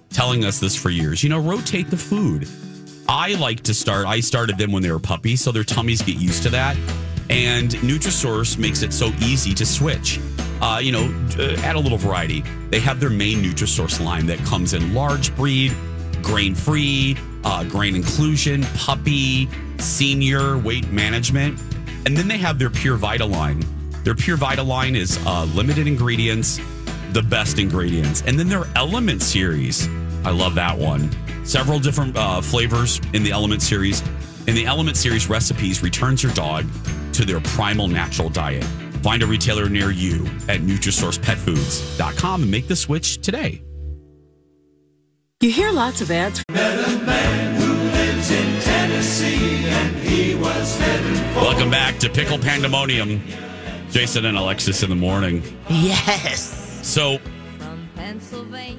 telling 0.09 0.47
us 0.47 0.59
this 0.59 0.75
for 0.75 0.89
years. 0.89 1.23
You 1.23 1.29
know, 1.29 1.41
rotate 1.41 1.91
the 1.91 1.99
food. 1.99 2.49
I 3.11 3.35
like 3.35 3.61
to 3.65 3.75
start, 3.75 4.07
I 4.07 4.21
started 4.21 4.57
them 4.57 4.73
when 4.73 4.83
they 4.83 4.91
were 4.91 5.01
puppies, 5.01 5.43
so 5.43 5.53
their 5.53 5.65
tummies 5.65 6.01
get 6.01 6.17
used 6.17 6.43
to 6.45 6.49
that. 6.51 6.79
And 7.31 7.71
Nutrisource 7.71 8.59
makes 8.59 8.83
it 8.83 8.93
so 8.93 9.13
easy 9.21 9.55
to 9.55 9.65
switch. 9.65 10.19
Uh, 10.61 10.81
you 10.83 10.91
know, 10.91 11.05
uh, 11.39 11.55
add 11.61 11.77
a 11.77 11.79
little 11.79 11.97
variety. 11.97 12.43
They 12.71 12.81
have 12.81 12.99
their 12.99 13.09
main 13.09 13.43
Nutrisource 13.43 14.05
line 14.05 14.27
that 14.27 14.39
comes 14.41 14.75
in 14.75 14.93
large 14.93 15.35
breed, 15.37 15.73
grain 16.23 16.57
free, 16.57 17.17
uh, 17.45 17.65
grain 17.65 17.95
inclusion, 17.95 18.65
puppy, 18.75 19.49
senior, 19.79 20.59
weight 20.59 20.91
management. 20.91 21.59
And 22.05 22.17
then 22.17 22.27
they 22.27 22.37
have 22.37 22.59
their 22.59 22.69
Pure 22.69 22.97
Vita 22.97 23.25
line. 23.25 23.65
Their 24.03 24.17
Pure 24.17 24.39
Vita 24.39 24.63
line 24.63 24.97
is 24.97 25.25
uh, 25.25 25.45
limited 25.55 25.87
ingredients, 25.87 26.59
the 27.13 27.23
best 27.23 27.61
ingredients. 27.61 28.25
And 28.27 28.39
then 28.39 28.49
their 28.49 28.65
Element 28.75 29.23
series. 29.23 29.89
I 30.25 30.31
love 30.31 30.57
that 30.57 30.77
one. 30.77 31.09
Several 31.47 31.79
different 31.79 32.17
uh, 32.17 32.41
flavors 32.41 33.01
in 33.15 33.23
the 33.23 33.31
Element 33.31 33.63
series. 33.63 34.03
In 34.49 34.57
the 34.57 34.67
Element 34.67 34.97
series, 34.97 35.29
recipes 35.29 35.81
returns 35.81 36.25
your 36.25 36.33
dog 36.33 36.67
to 37.21 37.27
their 37.27 37.41
primal 37.41 37.87
natural 37.87 38.31
diet. 38.31 38.65
Find 39.03 39.23
a 39.23 39.27
retailer 39.27 39.69
near 39.69 39.91
you 39.91 40.25
at 40.49 40.61
NutrisourcePetFoods.com 40.61 42.43
and 42.43 42.51
make 42.51 42.67
the 42.67 42.77
switch 42.77 43.21
today. 43.21 43.63
You 45.41 45.51
hear 45.51 45.71
lots 45.71 46.01
of 46.01 46.11
ads. 46.11 46.43
Welcome 51.37 51.71
back 51.71 51.99
to 51.99 52.09
Pickle 52.09 52.39
Pandemonium. 52.39 53.23
Jason 53.91 54.25
and 54.25 54.39
Alexis 54.39 54.83
in 54.83 54.89
the 54.89 54.97
morning. 54.97 55.43
Yes. 55.69 56.81
So 56.87 57.19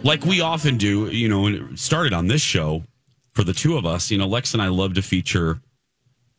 like 0.03 0.25
we 0.25 0.41
often 0.41 0.77
do, 0.77 1.07
you 1.07 1.29
know, 1.29 1.45
and 1.45 1.73
it 1.73 1.79
started 1.79 2.13
on 2.13 2.27
this 2.27 2.41
show 2.41 2.83
for 3.33 3.43
the 3.43 3.53
two 3.53 3.77
of 3.77 3.85
us. 3.85 4.09
You 4.09 4.17
know, 4.17 4.27
Lex 4.27 4.53
and 4.53 4.63
I 4.63 4.69
love 4.69 4.95
to 4.95 5.03
feature 5.03 5.61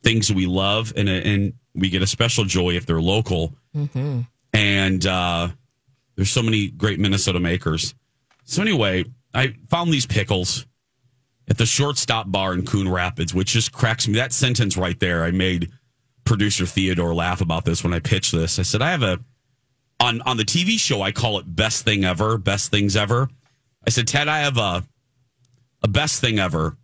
things 0.02 0.32
we 0.32 0.46
love, 0.46 0.92
and 0.96 1.08
and 1.08 1.52
we 1.74 1.88
get 1.88 2.02
a 2.02 2.06
special 2.06 2.44
joy 2.44 2.70
if 2.70 2.86
they're 2.86 3.00
local. 3.00 3.54
Mm-hmm. 3.74 4.20
And 4.52 5.06
uh, 5.06 5.48
there's 6.16 6.30
so 6.30 6.42
many 6.42 6.68
great 6.68 7.00
Minnesota 7.00 7.40
makers. 7.40 7.94
So 8.44 8.62
anyway, 8.62 9.04
I 9.34 9.54
found 9.70 9.92
these 9.92 10.06
pickles 10.06 10.66
at 11.48 11.58
the 11.58 11.66
shortstop 11.66 12.30
bar 12.30 12.52
in 12.54 12.64
Coon 12.64 12.88
Rapids, 12.88 13.34
which 13.34 13.48
just 13.48 13.72
cracks 13.72 14.06
me. 14.06 14.14
That 14.14 14.32
sentence 14.32 14.76
right 14.76 14.98
there, 15.00 15.24
I 15.24 15.30
made 15.30 15.70
producer 16.24 16.66
Theodore 16.66 17.14
laugh 17.14 17.40
about 17.40 17.64
this 17.64 17.82
when 17.82 17.92
I 17.92 17.98
pitched 17.98 18.32
this. 18.32 18.58
I 18.58 18.62
said, 18.62 18.82
I 18.82 18.90
have 18.90 19.02
a 19.02 19.18
on 20.00 20.20
on 20.22 20.36
the 20.36 20.44
TV 20.44 20.78
show, 20.78 21.00
I 21.00 21.12
call 21.12 21.38
it 21.38 21.44
best 21.46 21.84
thing 21.84 22.04
ever, 22.04 22.36
best 22.36 22.70
things 22.70 22.96
ever. 22.96 23.28
I 23.86 23.90
said, 23.90 24.08
Ted, 24.08 24.28
I 24.28 24.40
have 24.40 24.58
a 24.58 24.84
a 25.82 25.88
best 25.88 26.20
thing 26.20 26.38
ever. 26.38 26.76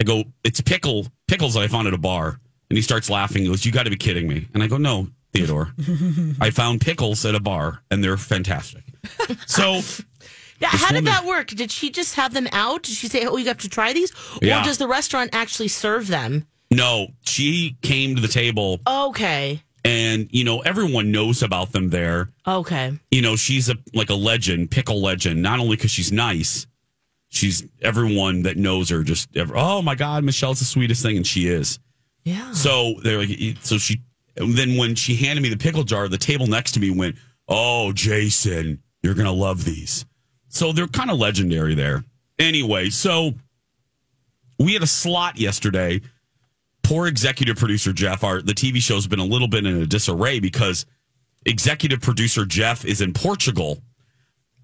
I 0.00 0.04
go, 0.04 0.24
it's 0.44 0.60
pickle 0.60 1.06
pickles 1.28 1.54
that 1.54 1.60
I 1.60 1.68
found 1.68 1.88
at 1.88 1.94
a 1.94 1.98
bar. 1.98 2.40
And 2.70 2.76
he 2.76 2.82
starts 2.82 3.08
laughing. 3.10 3.42
He 3.42 3.48
goes, 3.48 3.64
You 3.64 3.72
gotta 3.72 3.90
be 3.90 3.96
kidding 3.96 4.26
me. 4.28 4.48
And 4.54 4.62
I 4.62 4.66
go, 4.66 4.76
No, 4.76 5.08
Theodore. 5.32 5.72
I 6.40 6.50
found 6.50 6.80
pickles 6.80 7.24
at 7.24 7.34
a 7.34 7.40
bar 7.40 7.82
and 7.90 8.02
they're 8.02 8.16
fantastic. 8.16 8.82
So 9.46 9.80
Yeah, 10.58 10.68
how 10.68 10.88
did 10.88 10.96
woman- 10.96 11.04
that 11.04 11.24
work? 11.26 11.48
Did 11.48 11.70
she 11.70 11.90
just 11.90 12.14
have 12.14 12.32
them 12.32 12.48
out? 12.52 12.84
Did 12.84 12.94
she 12.94 13.08
say, 13.08 13.26
"Oh, 13.26 13.36
you 13.36 13.44
have 13.48 13.58
to 13.58 13.68
try 13.68 13.92
these," 13.92 14.10
Yeah. 14.40 14.62
or 14.62 14.64
does 14.64 14.78
the 14.78 14.88
restaurant 14.88 15.30
actually 15.34 15.68
serve 15.68 16.06
them? 16.06 16.46
no, 16.70 17.08
she 17.20 17.76
came 17.82 18.16
to 18.16 18.22
the 18.22 18.26
table 18.28 18.80
Okay, 18.88 19.62
and 19.84 20.28
you 20.32 20.44
know, 20.44 20.60
everyone 20.60 21.12
knows 21.12 21.42
about 21.42 21.72
them 21.72 21.90
there. 21.90 22.30
okay, 22.46 22.98
you 23.10 23.20
know, 23.20 23.36
she's 23.36 23.68
a 23.68 23.76
like 23.92 24.08
a 24.08 24.14
legend, 24.14 24.70
pickle 24.70 25.02
legend. 25.02 25.42
Not 25.42 25.58
only 25.60 25.76
because 25.76 25.90
she's 25.90 26.10
nice, 26.10 26.66
she's 27.28 27.62
everyone 27.82 28.42
that 28.44 28.56
knows 28.56 28.88
her. 28.88 29.02
Just 29.02 29.36
ever, 29.36 29.52
oh 29.58 29.82
my 29.82 29.94
god, 29.94 30.24
Michelle's 30.24 30.58
the 30.60 30.64
sweetest 30.64 31.02
thing, 31.02 31.18
and 31.18 31.26
she 31.26 31.48
is. 31.48 31.78
Yeah. 32.26 32.50
So 32.52 32.94
they're 33.04 33.18
like, 33.18 33.56
so 33.62 33.78
she. 33.78 34.02
Then 34.34 34.76
when 34.76 34.96
she 34.96 35.14
handed 35.14 35.40
me 35.42 35.48
the 35.48 35.56
pickle 35.56 35.84
jar, 35.84 36.08
the 36.08 36.18
table 36.18 36.48
next 36.48 36.72
to 36.72 36.80
me 36.80 36.90
went, 36.90 37.16
"Oh, 37.46 37.92
Jason, 37.92 38.82
you're 39.00 39.14
gonna 39.14 39.32
love 39.32 39.64
these." 39.64 40.04
So 40.48 40.72
they're 40.72 40.88
kind 40.88 41.10
of 41.10 41.18
legendary 41.18 41.76
there. 41.76 42.04
Anyway, 42.38 42.90
so 42.90 43.32
we 44.58 44.74
had 44.74 44.82
a 44.82 44.88
slot 44.88 45.38
yesterday. 45.38 46.00
Poor 46.82 47.06
executive 47.06 47.56
producer 47.56 47.92
Jeff. 47.92 48.24
Our 48.24 48.42
the 48.42 48.54
TV 48.54 48.82
show's 48.82 49.06
been 49.06 49.20
a 49.20 49.24
little 49.24 49.48
bit 49.48 49.64
in 49.64 49.80
a 49.80 49.86
disarray 49.86 50.40
because 50.40 50.84
executive 51.46 52.00
producer 52.00 52.44
Jeff 52.44 52.84
is 52.84 53.00
in 53.00 53.12
Portugal 53.12 53.80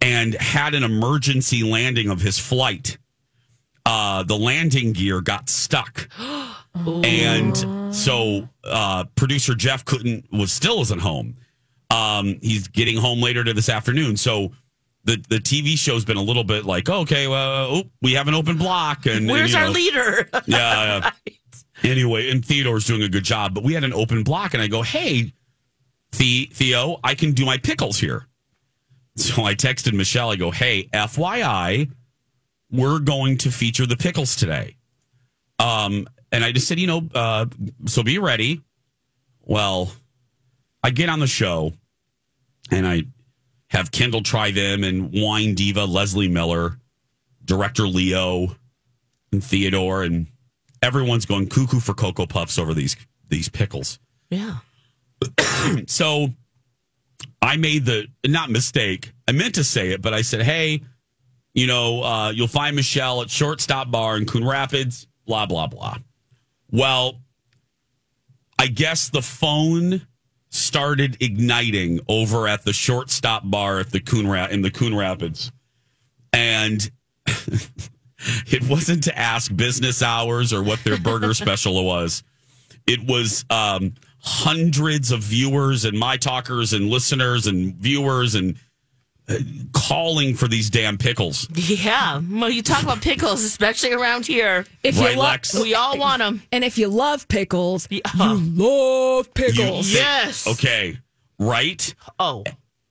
and 0.01 0.35
had 0.35 0.75
an 0.75 0.83
emergency 0.83 1.63
landing 1.63 2.11
of 2.11 2.21
his 2.21 2.41
flight. 2.41 2.99
Uh, 3.87 4.25
the 4.25 4.37
landing 4.37 4.93
gear 4.93 5.21
got 5.21 5.49
stuck. 5.49 6.09
And 6.75 7.95
so 7.95 8.49
uh, 8.65 9.05
producer 9.17 9.55
Jeff 9.55 9.85
couldn't 9.85 10.27
was 10.33 10.53
still 10.53 10.81
isn't 10.81 11.01
home. 11.01 11.37
Um, 11.91 12.39
he's 12.41 12.69
getting 12.69 12.97
home 12.97 13.21
later 13.21 13.45
to 13.45 13.53
this 13.53 13.69
afternoon. 13.69 14.17
So 14.17 14.53
the 15.05 15.23
the 15.29 15.37
TV 15.37 15.77
show's 15.77 16.05
been 16.05 16.17
a 16.17 16.23
little 16.23 16.45
bit 16.45 16.65
like, 16.65 16.89
okay, 16.89 17.29
well, 17.29 17.77
oh, 17.77 17.83
we 18.01 18.13
have 18.15 18.29
an 18.29 18.35
open 18.35 18.57
block, 18.57 19.07
and 19.07 19.17
and, 19.17 19.29
Where's 19.29 19.53
you 19.53 19.59
our 19.59 19.67
know, 19.67 19.73
leader? 19.73 20.29
yeah. 20.47 21.11
yeah. 21.27 21.31
Anyway, 21.85 22.31
and 22.31 22.45
Theodore's 22.45 22.87
doing 22.87 23.03
a 23.03 23.09
good 23.09 23.25
job, 23.25 23.55
but 23.55 23.65
we 23.65 23.75
had 23.75 23.85
an 23.85 23.93
open 23.93 24.23
block, 24.23 24.55
and 24.55 24.63
I 24.63 24.69
go, 24.69 24.83
hey, 24.83 25.33
the- 26.17 26.49
Theo, 26.53 27.01
I 27.03 27.15
can 27.15 27.33
do 27.33 27.45
my 27.45 27.59
pickles 27.59 27.99
here. 27.99 28.27
So 29.17 29.45
I 29.45 29.55
texted 29.55 29.93
Michelle. 29.93 30.31
I 30.31 30.37
go, 30.37 30.51
hey, 30.51 30.89
FYI, 30.95 31.91
we're 32.71 32.99
going 33.01 33.37
to 33.39 33.51
feature 33.51 33.85
the 33.85 33.97
pickles 33.97 34.37
today. 34.37 34.77
Um, 35.59 36.07
and 36.33 36.43
I 36.45 36.51
just 36.51 36.67
said, 36.67 36.81
you 36.81 36.87
know, 36.87 37.09
uh, 37.15 37.47
so 37.87 38.03
be 38.03 38.19
ready. 38.19 38.63
Well, 39.43 39.93
I 40.83 40.91
get 40.91 41.11
on 41.11 41.21
the 41.21 41.27
show, 41.27 41.75
and 42.71 42.87
I 42.87 43.03
have 43.69 43.93
Kendall 43.93 44.23
try 44.23 44.51
them, 44.51 44.83
and 44.83 45.11
wine 45.13 45.55
diva 45.55 45.85
Leslie 45.85 46.29
Miller, 46.29 46.79
director 47.45 47.87
Leo, 47.87 48.57
and 49.31 49.45
Theodore, 49.45 50.03
and 50.03 50.27
everyone's 50.83 51.27
going 51.27 51.49
cuckoo 51.49 51.81
for 51.81 51.95
cocoa 51.95 52.27
puffs 52.27 52.59
over 52.59 52.75
these 52.75 52.97
these 53.29 53.49
pickles. 53.49 53.99
yeah. 54.31 54.57
so 55.87 56.29
I 57.41 57.57
made 57.57 57.85
the 57.85 58.09
not 58.27 58.51
mistake. 58.51 59.13
I 59.29 59.33
meant 59.33 59.55
to 59.55 59.65
say 59.65 59.91
it, 59.91 60.03
but 60.03 60.13
I 60.13 60.23
said, 60.23 60.43
"Hey, 60.43 60.83
you 61.55 61.67
know, 61.67 62.03
uh, 62.03 62.31
you'll 62.31 62.49
find 62.49 62.75
Michelle 62.75 63.23
at 63.23 63.31
Shortstop 63.31 63.91
Bar 63.91 64.17
in 64.17 64.27
Coon 64.27 64.45
Rapids." 64.45 65.07
Blah 65.27 65.47
blah 65.47 65.69
blah. 65.69 65.99
Well, 66.73 67.21
I 68.59 68.67
guess 68.67 69.11
the 69.11 69.23
phone 69.23 70.07
started 70.49 71.19
igniting 71.21 72.01
over 72.09 72.49
at 72.49 72.65
the 72.65 72.73
Shortstop 72.73 73.43
Bar 73.45 73.81
at 73.81 73.91
the 73.91 74.01
Coon 74.01 74.27
Ra- 74.27 74.49
in 74.51 74.63
the 74.63 74.71
Coon 74.71 74.97
Rapids, 74.97 75.53
and 76.33 76.91
it 77.27 78.69
wasn't 78.69 79.05
to 79.05 79.19
ask 79.19 79.55
business 79.55 80.03
hours 80.03 80.53
or 80.53 80.63
what 80.63 80.83
their 80.83 80.99
burger 80.99 81.35
special 81.35 81.85
was. 81.85 82.23
It 82.87 83.07
was 83.07 83.45
um, 83.51 83.95
hundreds 84.21 85.13
of 85.13 85.21
viewers 85.21 85.85
and 85.85 85.99
my 85.99 86.17
talkers 86.17 86.73
and 86.73 86.89
listeners 86.89 87.47
and 87.47 87.75
viewers 87.75 88.35
and 88.35 88.57
calling 89.73 90.35
for 90.35 90.49
these 90.49 90.69
damn 90.71 90.99
pickles. 90.99 91.49
Yeah. 91.55 92.21
Well, 92.31 92.51
you 92.51 92.63
talk 92.63 92.83
about 92.83 93.01
pickles, 93.03 93.43
especially 93.45 93.93
around 93.93 94.27
here. 94.27 94.67
If 94.83 94.99
Right, 94.99 95.13
you 95.13 95.19
love, 95.19 95.31
Lex? 95.31 95.55
We 95.61 95.75
all 95.75 95.97
want 95.99 96.19
them. 96.21 96.43
and 96.53 96.65
if 96.65 96.77
you 96.79 96.89
love 96.89 97.29
pickles, 97.29 97.87
you 97.91 98.01
love 98.17 99.33
pickles. 99.35 99.91
You- 99.91 99.99
Yes. 99.99 100.47
Okay. 100.47 100.99
Right. 101.39 101.95
Oh, 102.19 102.45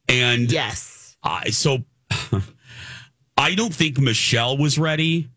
And 0.08 0.52
yes. 0.52 1.16
I 1.24 1.50
so 1.52 1.84
I 3.38 3.56
don't 3.56 3.74
think 3.74 4.00
Michelle 4.00 4.58
was 4.58 4.78
ready. 4.78 5.30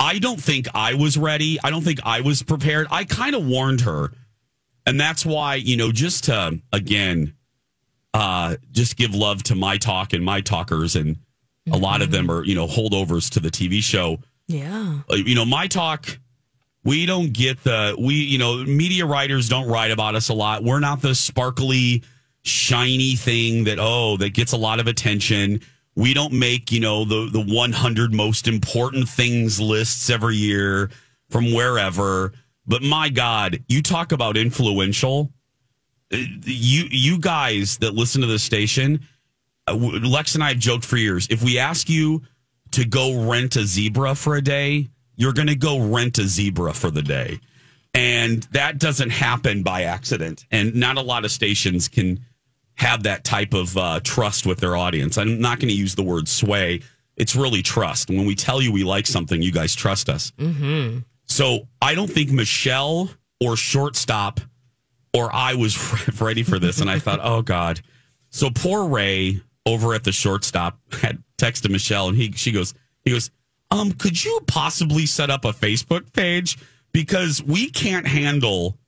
I 0.00 0.18
don't 0.18 0.40
think 0.40 0.68
I 0.74 0.94
was 0.94 1.16
ready. 1.16 1.58
I 1.62 1.70
don't 1.70 1.82
think 1.82 2.00
I 2.04 2.20
was 2.20 2.42
prepared. 2.42 2.86
I 2.90 3.04
kind 3.04 3.34
of 3.34 3.46
warned 3.46 3.82
her. 3.82 4.12
And 4.86 5.00
that's 5.00 5.24
why, 5.24 5.54
you 5.56 5.76
know, 5.76 5.92
just 5.92 6.24
to 6.24 6.60
again 6.72 7.34
uh 8.14 8.56
just 8.70 8.96
give 8.96 9.14
love 9.14 9.42
to 9.42 9.54
my 9.54 9.76
talk 9.76 10.14
and 10.14 10.24
my 10.24 10.40
talkers 10.40 10.96
and 10.96 11.18
a 11.70 11.76
lot 11.76 12.02
of 12.02 12.10
them 12.10 12.30
are, 12.30 12.44
you 12.44 12.54
know, 12.54 12.66
holdovers 12.66 13.30
to 13.30 13.40
the 13.40 13.50
TV 13.50 13.82
show. 13.82 14.18
Yeah. 14.48 15.00
Uh, 15.10 15.16
you 15.16 15.34
know, 15.34 15.44
my 15.44 15.66
talk, 15.66 16.18
we 16.84 17.06
don't 17.06 17.32
get 17.32 17.62
the 17.64 17.96
we, 17.98 18.14
you 18.14 18.38
know, 18.38 18.64
media 18.64 19.06
writers 19.06 19.48
don't 19.48 19.68
write 19.68 19.90
about 19.90 20.14
us 20.14 20.28
a 20.28 20.34
lot. 20.34 20.62
We're 20.62 20.80
not 20.80 21.00
the 21.02 21.14
sparkly, 21.14 22.02
shiny 22.44 23.16
thing 23.16 23.64
that 23.64 23.78
oh 23.80 24.16
that 24.18 24.34
gets 24.34 24.52
a 24.52 24.56
lot 24.56 24.78
of 24.78 24.86
attention. 24.86 25.60
We 25.96 26.14
don't 26.14 26.32
make 26.32 26.70
you 26.70 26.80
know 26.80 27.04
the 27.04 27.30
the 27.30 27.42
100 27.42 28.12
most 28.12 28.46
important 28.46 29.08
things 29.08 29.60
lists 29.60 30.10
every 30.10 30.36
year 30.36 30.90
from 31.30 31.52
wherever. 31.52 32.32
But 32.66 32.82
my 32.82 33.08
God, 33.08 33.62
you 33.68 33.82
talk 33.82 34.12
about 34.12 34.36
influential. 34.36 35.32
You 36.14 36.84
you 36.90 37.18
guys 37.18 37.78
that 37.78 37.94
listen 37.94 38.20
to 38.20 38.26
this 38.26 38.42
station, 38.42 39.06
uh, 39.66 39.74
Lex 39.74 40.34
and 40.34 40.44
I 40.44 40.48
have 40.48 40.58
joked 40.58 40.84
for 40.84 40.96
years. 40.96 41.26
If 41.30 41.42
we 41.42 41.58
ask 41.58 41.88
you 41.88 42.22
to 42.72 42.84
go 42.84 43.28
rent 43.28 43.56
a 43.56 43.64
zebra 43.64 44.14
for 44.14 44.36
a 44.36 44.42
day, 44.42 44.88
you're 45.16 45.32
going 45.32 45.48
to 45.48 45.54
go 45.54 45.80
rent 45.80 46.18
a 46.18 46.24
zebra 46.24 46.72
for 46.72 46.90
the 46.90 47.02
day. 47.02 47.40
And 47.94 48.42
that 48.50 48.78
doesn't 48.78 49.10
happen 49.10 49.62
by 49.62 49.82
accident. 49.82 50.44
And 50.50 50.74
not 50.74 50.96
a 50.96 51.00
lot 51.00 51.24
of 51.24 51.30
stations 51.30 51.86
can 51.86 52.24
have 52.74 53.04
that 53.04 53.22
type 53.22 53.54
of 53.54 53.76
uh, 53.78 54.00
trust 54.02 54.46
with 54.46 54.58
their 54.58 54.76
audience. 54.76 55.16
I'm 55.16 55.40
not 55.40 55.60
going 55.60 55.68
to 55.68 55.74
use 55.76 55.94
the 55.94 56.02
word 56.02 56.26
sway. 56.26 56.80
It's 57.16 57.36
really 57.36 57.62
trust. 57.62 58.08
When 58.08 58.26
we 58.26 58.34
tell 58.34 58.60
you 58.60 58.72
we 58.72 58.82
like 58.82 59.06
something, 59.06 59.40
you 59.40 59.52
guys 59.52 59.76
trust 59.76 60.08
us. 60.08 60.32
Mm-hmm. 60.32 60.98
So 61.26 61.68
I 61.80 61.94
don't 61.94 62.10
think 62.10 62.32
Michelle 62.32 63.10
or 63.40 63.56
shortstop 63.56 64.40
or 65.14 65.34
I 65.34 65.54
was 65.54 66.20
ready 66.20 66.42
for 66.42 66.58
this. 66.58 66.80
And 66.80 66.90
I 66.90 66.98
thought, 66.98 67.20
oh 67.22 67.42
God. 67.42 67.80
So 68.30 68.50
poor 68.50 68.86
Ray 68.86 69.40
over 69.64 69.94
at 69.94 70.04
the 70.04 70.12
shortstop 70.12 70.78
had 70.92 71.22
texted 71.38 71.70
Michelle 71.70 72.08
and 72.08 72.16
he 72.16 72.32
she 72.32 72.52
goes, 72.52 72.74
he 73.02 73.12
goes, 73.12 73.30
um, 73.70 73.92
could 73.92 74.22
you 74.22 74.40
possibly 74.46 75.06
set 75.06 75.30
up 75.30 75.44
a 75.44 75.52
Facebook 75.52 76.12
page? 76.12 76.58
Because 76.92 77.42
we 77.42 77.70
can't 77.70 78.06
handle 78.06 78.78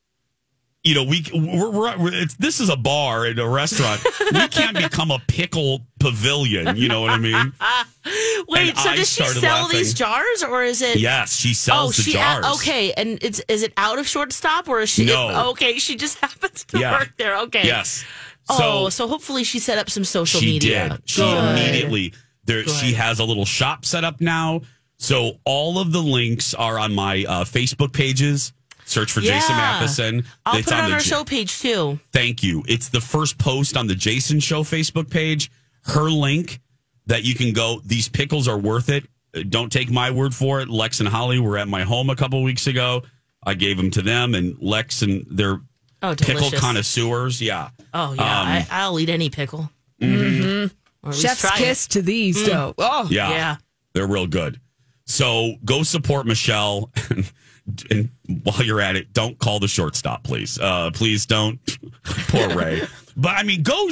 you 0.87 0.95
know, 0.95 1.03
we 1.05 1.25
we're, 1.35 1.69
we're, 1.71 1.99
we're 1.99 2.15
it's, 2.15 2.35
this 2.37 2.61
is 2.61 2.69
a 2.69 2.77
bar 2.77 3.27
and 3.27 3.39
a 3.39 3.47
restaurant. 3.49 4.01
we 4.33 4.47
can't 4.49 4.77
become 4.77 5.11
a 5.11 5.19
pickle 5.27 5.81
pavilion. 5.99 6.77
You 6.77 6.89
know 6.89 7.01
what 7.01 7.11
I 7.11 7.19
mean? 7.19 7.53
Wait, 8.49 8.69
And 8.71 8.79
so 8.79 8.91
I 8.91 8.97
does 8.97 9.09
she 9.11 9.25
sell 9.25 9.63
laughing. 9.63 9.79
these 9.79 9.95
jars 9.95 10.43
or 10.45 10.63
is 10.63 10.81
it? 10.83 10.99
Yes, 10.99 11.35
she 11.35 11.55
sells 11.55 11.91
oh, 11.91 11.93
the 11.97 12.03
she, 12.03 12.13
jars. 12.13 12.45
okay, 12.57 12.93
and 12.93 13.19
it's 13.23 13.41
is 13.49 13.63
it 13.65 13.73
out 13.77 13.99
of 13.99 14.07
shortstop 14.07 14.69
or 14.69 14.81
is 14.81 14.89
she? 14.89 15.07
No. 15.07 15.49
okay, 15.51 15.79
she 15.79 15.97
just 15.97 16.19
happens 16.19 16.65
to 16.67 16.79
Yeah. 16.79 16.93
work 16.99 17.13
there. 17.19 17.37
Okay. 17.41 17.65
Yes. 17.65 18.05
oh, 18.49 18.57
So- 18.59 18.89
so 18.91 19.09
hopefully 19.09 19.43
she 19.43 19.59
set 19.59 19.79
up 19.79 19.91
some 19.91 20.05
social 20.05 20.41
she 20.41 20.47
media. 20.47 20.91
did. 20.91 21.03
She 21.11 21.21
Good. 21.23 21.51
immediately 21.51 22.15
There, 22.45 22.65
she 22.69 22.93
has 22.95 23.19
a 23.19 23.25
little 23.25 23.45
shop 23.45 23.85
set 23.85 24.05
up 24.05 24.21
now. 24.21 24.61
So 24.99 25.33
all 25.45 25.79
of 25.81 25.91
the 25.93 26.01
links 26.01 26.55
are 26.55 26.79
on 26.79 26.95
my 26.95 27.25
uh, 27.29 27.45
Facebook 27.45 27.93
pages. 27.93 28.53
Search 28.87 29.11
for 29.13 29.21
Jason 29.21 29.57
Matheson. 29.57 30.25
I'll 30.47 30.57
It's 30.59 30.69
put 30.69 30.75
it 30.79 30.81
on 30.81 30.89
the 30.91 30.95
our 30.95 31.01
J- 31.01 31.11
show 31.11 31.25
page 31.25 31.59
too. 31.61 31.99
Thank 32.13 32.43
you. 32.43 32.63
It's 32.69 32.89
the 32.89 33.01
first 33.01 33.37
post 33.37 33.77
on 33.77 33.87
the 33.89 33.95
Jason 33.97 34.39
Show 34.41 34.63
Facebook 34.63 35.11
page. 35.11 35.51
Her 35.87 36.09
link 36.09 36.61
that 37.07 37.25
you 37.25 37.35
can 37.35 37.53
go. 37.53 37.81
These 37.85 38.09
pickles 38.09 38.47
are 38.49 38.57
worth 38.59 38.89
it. 38.89 39.05
Uh, 39.37 39.43
Don't 39.49 39.71
take 39.73 39.91
my 39.91 40.11
word 40.11 40.35
for 40.35 40.61
it. 40.61 40.69
Lex 40.69 41.01
and 41.01 41.09
Holly 41.09 41.39
were 41.41 41.59
at 41.59 41.67
my 41.69 41.83
home 41.83 42.11
a 42.11 42.17
couple 42.17 42.43
weeks 42.43 42.67
ago. 42.69 43.03
I 43.45 43.55
gave 43.55 43.77
them 43.77 43.91
to 43.93 44.03
them, 44.03 44.35
and 44.35 44.57
Lex 44.61 45.03
and 45.03 45.27
their 45.31 45.61
Oh, 46.03 46.15
pickle 46.15 46.51
connoisseurs. 46.53 47.41
Yeah. 47.43 47.71
Oh 47.95 48.13
yeah, 48.13 48.23
Um, 48.41 48.47
I, 48.49 48.67
I'll 48.71 48.99
eat 49.01 49.09
any 49.09 49.31
pickle. 49.31 49.71
mhm. 50.01 50.71
Or 51.03 51.11
at 51.11 51.15
least 51.17 51.23
Chef's 51.23 51.51
kiss 51.53 51.87
it. 51.87 51.91
to 51.91 52.03
these, 52.03 52.37
Mm. 52.39 52.47
though. 52.47 52.75
Oh, 52.79 53.09
Yeah. 53.11 53.31
yeah. 53.31 53.57
They're 53.95 54.07
real 54.07 54.27
good. 54.27 54.61
So 55.07 55.55
go 55.65 55.83
support 55.83 56.27
Michelle. 56.27 56.91
And, 57.91 58.11
while 58.45 58.63
you're 58.63 58.81
at 58.81 58.97
it, 58.97 59.13
don't 59.13 59.39
call 59.39 59.59
the 59.59 59.69
shortstop, 59.69 60.23
please. 60.23 60.59
Uh, 60.59 60.91
please 60.93 61.27
don't. 61.27 61.59
Poor 62.05 62.49
Ray. 62.55 62.83
But 63.17 63.37
I 63.37 63.43
mean, 63.43 63.63
go 63.63 63.89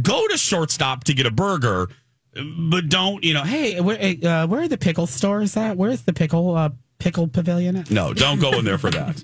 go 0.00 0.26
to 0.28 0.36
shortstop 0.36 1.04
to 1.04 1.14
get 1.14 1.26
a 1.26 1.30
burger, 1.30 1.88
but 2.32 2.88
don't 2.88 3.22
you 3.22 3.34
know? 3.34 3.42
Hey, 3.42 3.80
where, 3.80 3.98
uh, 4.00 4.46
where 4.46 4.62
are 4.62 4.68
the 4.68 4.78
pickle 4.78 5.06
stores 5.06 5.56
at? 5.56 5.76
Where's 5.76 6.02
the 6.02 6.12
pickle 6.12 6.56
uh, 6.56 6.70
pickle 6.98 7.28
pavilion 7.28 7.76
at? 7.76 7.90
no, 7.90 8.14
don't 8.14 8.40
go 8.40 8.58
in 8.58 8.64
there 8.64 8.78
for 8.78 8.90
that. 8.90 9.22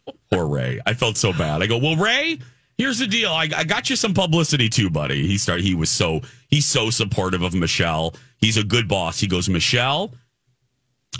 Poor 0.30 0.46
Ray. 0.46 0.80
I 0.86 0.94
felt 0.94 1.16
so 1.16 1.32
bad. 1.32 1.62
I 1.62 1.66
go, 1.66 1.78
well, 1.78 1.96
Ray. 1.96 2.38
Here's 2.76 2.98
the 2.98 3.06
deal. 3.06 3.30
I, 3.30 3.48
I 3.56 3.62
got 3.62 3.88
you 3.88 3.94
some 3.94 4.14
publicity 4.14 4.68
too, 4.68 4.90
buddy. 4.90 5.28
He 5.28 5.38
started. 5.38 5.64
He 5.64 5.76
was 5.76 5.90
so 5.90 6.22
he's 6.48 6.66
so 6.66 6.90
supportive 6.90 7.42
of 7.42 7.54
Michelle. 7.54 8.14
He's 8.38 8.56
a 8.56 8.64
good 8.64 8.88
boss. 8.88 9.20
He 9.20 9.28
goes, 9.28 9.48
Michelle, 9.48 10.12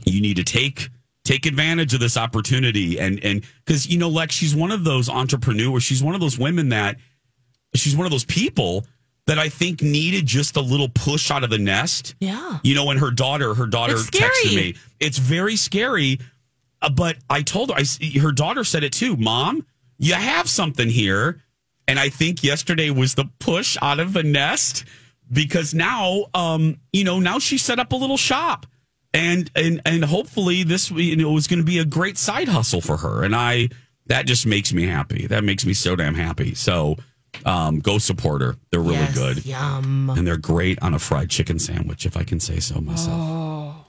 you 0.04 0.20
need 0.20 0.36
to 0.36 0.44
take 0.44 0.88
take 1.25 1.47
advantage 1.47 1.95
of 1.95 2.01
this 2.01 2.16
opportunity 2.16 2.99
and 3.01 3.22
and 3.25 3.45
because 3.64 3.87
you 3.87 3.99
know 3.99 4.09
lex 4.09 4.35
she's 4.35 4.55
one 4.55 4.70
of 4.70 4.85
those 4.85 5.09
entrepreneurs 5.09 5.83
she's 5.83 6.03
one 6.03 6.14
of 6.14 6.20
those 6.20 6.39
women 6.39 6.68
that 6.68 6.97
she's 7.75 7.97
one 7.97 8.05
of 8.07 8.11
those 8.12 8.25
people 8.27 8.85
that 9.27 9.39
i 9.39 9.49
think 9.49 9.83
needed 9.83 10.27
just 10.27 10.57
a 10.57 10.61
little 10.61 10.89
push 10.89 11.31
out 11.31 11.43
of 11.43 11.51
the 11.51 11.59
nest. 11.59 12.14
Yeah. 12.20 12.59
you 12.62 12.75
know 12.75 12.85
when 12.85 12.99
her 12.99 13.11
daughter 13.11 13.55
her 13.55 13.66
daughter 13.66 13.95
texted 13.95 14.55
me. 14.55 14.77
It's 15.01 15.18
very 15.18 15.57
scary 15.57 16.20
uh, 16.83 16.91
but 16.91 17.16
i 17.31 17.43
told 17.43 17.70
her 17.70 17.77
I, 17.77 18.18
her 18.18 18.33
daughter 18.33 18.64
said 18.64 18.85
it 18.85 18.93
too 18.93 19.16
mom 19.16 19.66
you 19.99 20.14
have 20.14 20.49
something 20.49 20.89
here. 20.89 21.41
And 21.89 21.99
i 21.99 22.09
think 22.11 22.43
yesterday 22.45 22.91
was 22.91 23.14
the 23.14 23.27
push 23.39 23.77
out 23.81 23.99
of 24.01 24.12
the 24.12 24.22
nest 24.22 24.85
because 25.33 25.72
now 25.72 26.27
um 26.35 26.77
you 26.93 27.05
know 27.05 27.18
now 27.18 27.39
she 27.39 27.57
set 27.57 27.79
up 27.79 27.93
a 27.93 27.97
little 27.97 28.18
shop 28.18 28.66
and 29.14 29.50
and 29.56 29.80
and 29.86 30.04
hopefully 30.04 30.62
this 30.64 30.90
you 30.90 31.16
know 31.16 31.34
is 31.38 31.46
going 31.46 31.60
to 31.60 31.64
be 31.64 31.78
a 31.78 31.84
great 31.84 32.18
side 32.18 32.48
hustle 32.48 32.80
for 32.82 32.96
her 32.98 33.22
and 33.24 33.34
i 33.34 33.68
that 34.06 34.26
just 34.26 34.44
makes 34.46 34.72
me 34.74 34.86
happy 34.86 35.26
that 35.28 35.42
makes 35.44 35.64
me 35.64 35.72
so 35.72 35.96
damn 35.96 36.14
happy 36.14 36.54
so 36.54 36.96
um 37.46 37.78
go 37.78 37.96
support 37.98 38.42
her 38.42 38.56
they're 38.70 38.80
really 38.80 38.94
Yes, 38.96 39.16
good 39.16 39.46
Yum. 39.46 40.10
and 40.10 40.26
they're 40.26 40.36
great 40.36 40.82
on 40.82 40.92
a 40.94 40.98
fried 40.98 41.30
chicken 41.30 41.58
sandwich 41.58 42.04
if 42.06 42.16
i 42.16 42.24
can 42.24 42.40
say 42.40 42.58
so 42.60 42.80
myself 42.80 43.16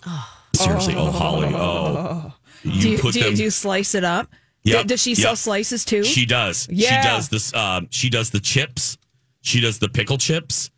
Oh. 0.08 0.30
seriously 0.54 0.94
oh 0.96 1.12
holly 1.12 1.52
oh 1.54 2.32
you 2.64 2.82
do 2.82 2.90
you, 2.92 2.98
put 3.00 3.14
do, 3.14 3.20
you- 3.20 3.26
them 3.26 3.36
do 3.36 3.44
you 3.44 3.50
slice 3.52 3.94
it 3.96 4.04
up? 4.04 4.30
Yep, 4.64 4.82
D- 4.82 4.88
Does 4.88 5.02
she 5.04 5.12
yep. 5.12 5.18
sell 5.20 5.36
slices 5.36 5.86
too? 5.86 6.04
She 6.04 6.26
does. 6.26 6.68
Yeah. 6.72 6.90
She 7.04 7.08
does 7.08 7.30
this. 7.30 7.54
Um, 7.54 7.88
she 7.92 8.10
does 8.10 8.32
the 8.32 8.40
chips. 8.40 8.98
She 9.42 9.62
does 9.62 9.78
the 9.78 9.88
pickle 9.88 10.18
chips, 10.18 10.72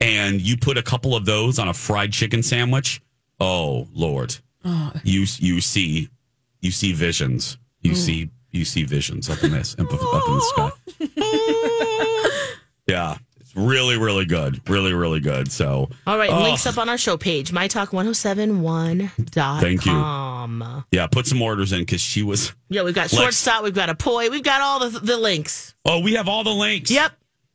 and 0.00 0.40
you 0.40 0.56
put 0.56 0.78
a 0.78 0.82
couple 0.82 1.14
of 1.14 1.26
those 1.26 1.58
on 1.58 1.68
a 1.68 1.74
fried 1.74 2.10
chicken 2.14 2.42
sandwich. 2.42 3.02
Oh 3.40 3.88
Lord, 3.92 4.36
Oh. 4.64 4.92
you 5.04 5.26
you 5.38 5.60
see 5.60 6.08
you 6.60 6.70
see 6.70 6.92
visions. 6.92 7.58
You 7.82 7.92
Mm. 7.92 7.96
see 7.96 8.30
you 8.52 8.64
see 8.64 8.84
visions 8.84 9.28
up 9.28 9.42
in 9.44 9.50
this 9.52 9.74
up, 9.78 9.92
up 9.92 10.28
in 10.28 10.34
the 10.34 10.40
sky. 10.54 10.70
yeah, 12.86 13.16
it's 13.40 13.54
really 13.56 13.98
really 13.98 14.24
good. 14.24 14.60
Really 14.68 14.92
really 14.94 15.20
good. 15.20 15.50
So 15.50 15.88
All 16.06 16.16
right, 16.18 16.30
Oh, 16.30 16.42
links 16.42 16.66
up 16.66 16.78
on 16.78 16.88
our 16.88 16.98
show 16.98 17.16
page, 17.16 17.50
mytalk1071.com. 17.52 19.60
Thank 19.60 19.86
you. 19.86 20.84
Yeah, 20.92 21.06
put 21.08 21.26
some 21.26 21.42
orders 21.42 21.72
in 21.72 21.80
because 21.80 22.00
she 22.00 22.22
was. 22.22 22.52
Yeah, 22.68 22.82
we've 22.82 22.94
got 22.94 23.10
shortstop, 23.10 23.62
we've 23.64 23.74
got 23.74 23.88
Apoy, 23.88 24.30
we've 24.30 24.42
got 24.42 24.60
all 24.60 24.88
the 24.88 25.00
the 25.00 25.16
links. 25.16 25.74
Oh, 25.84 26.00
we 26.00 26.14
have 26.14 26.28
all 26.28 26.44
the 26.44 26.50
links. 26.54 26.90
Yep. 26.90 27.12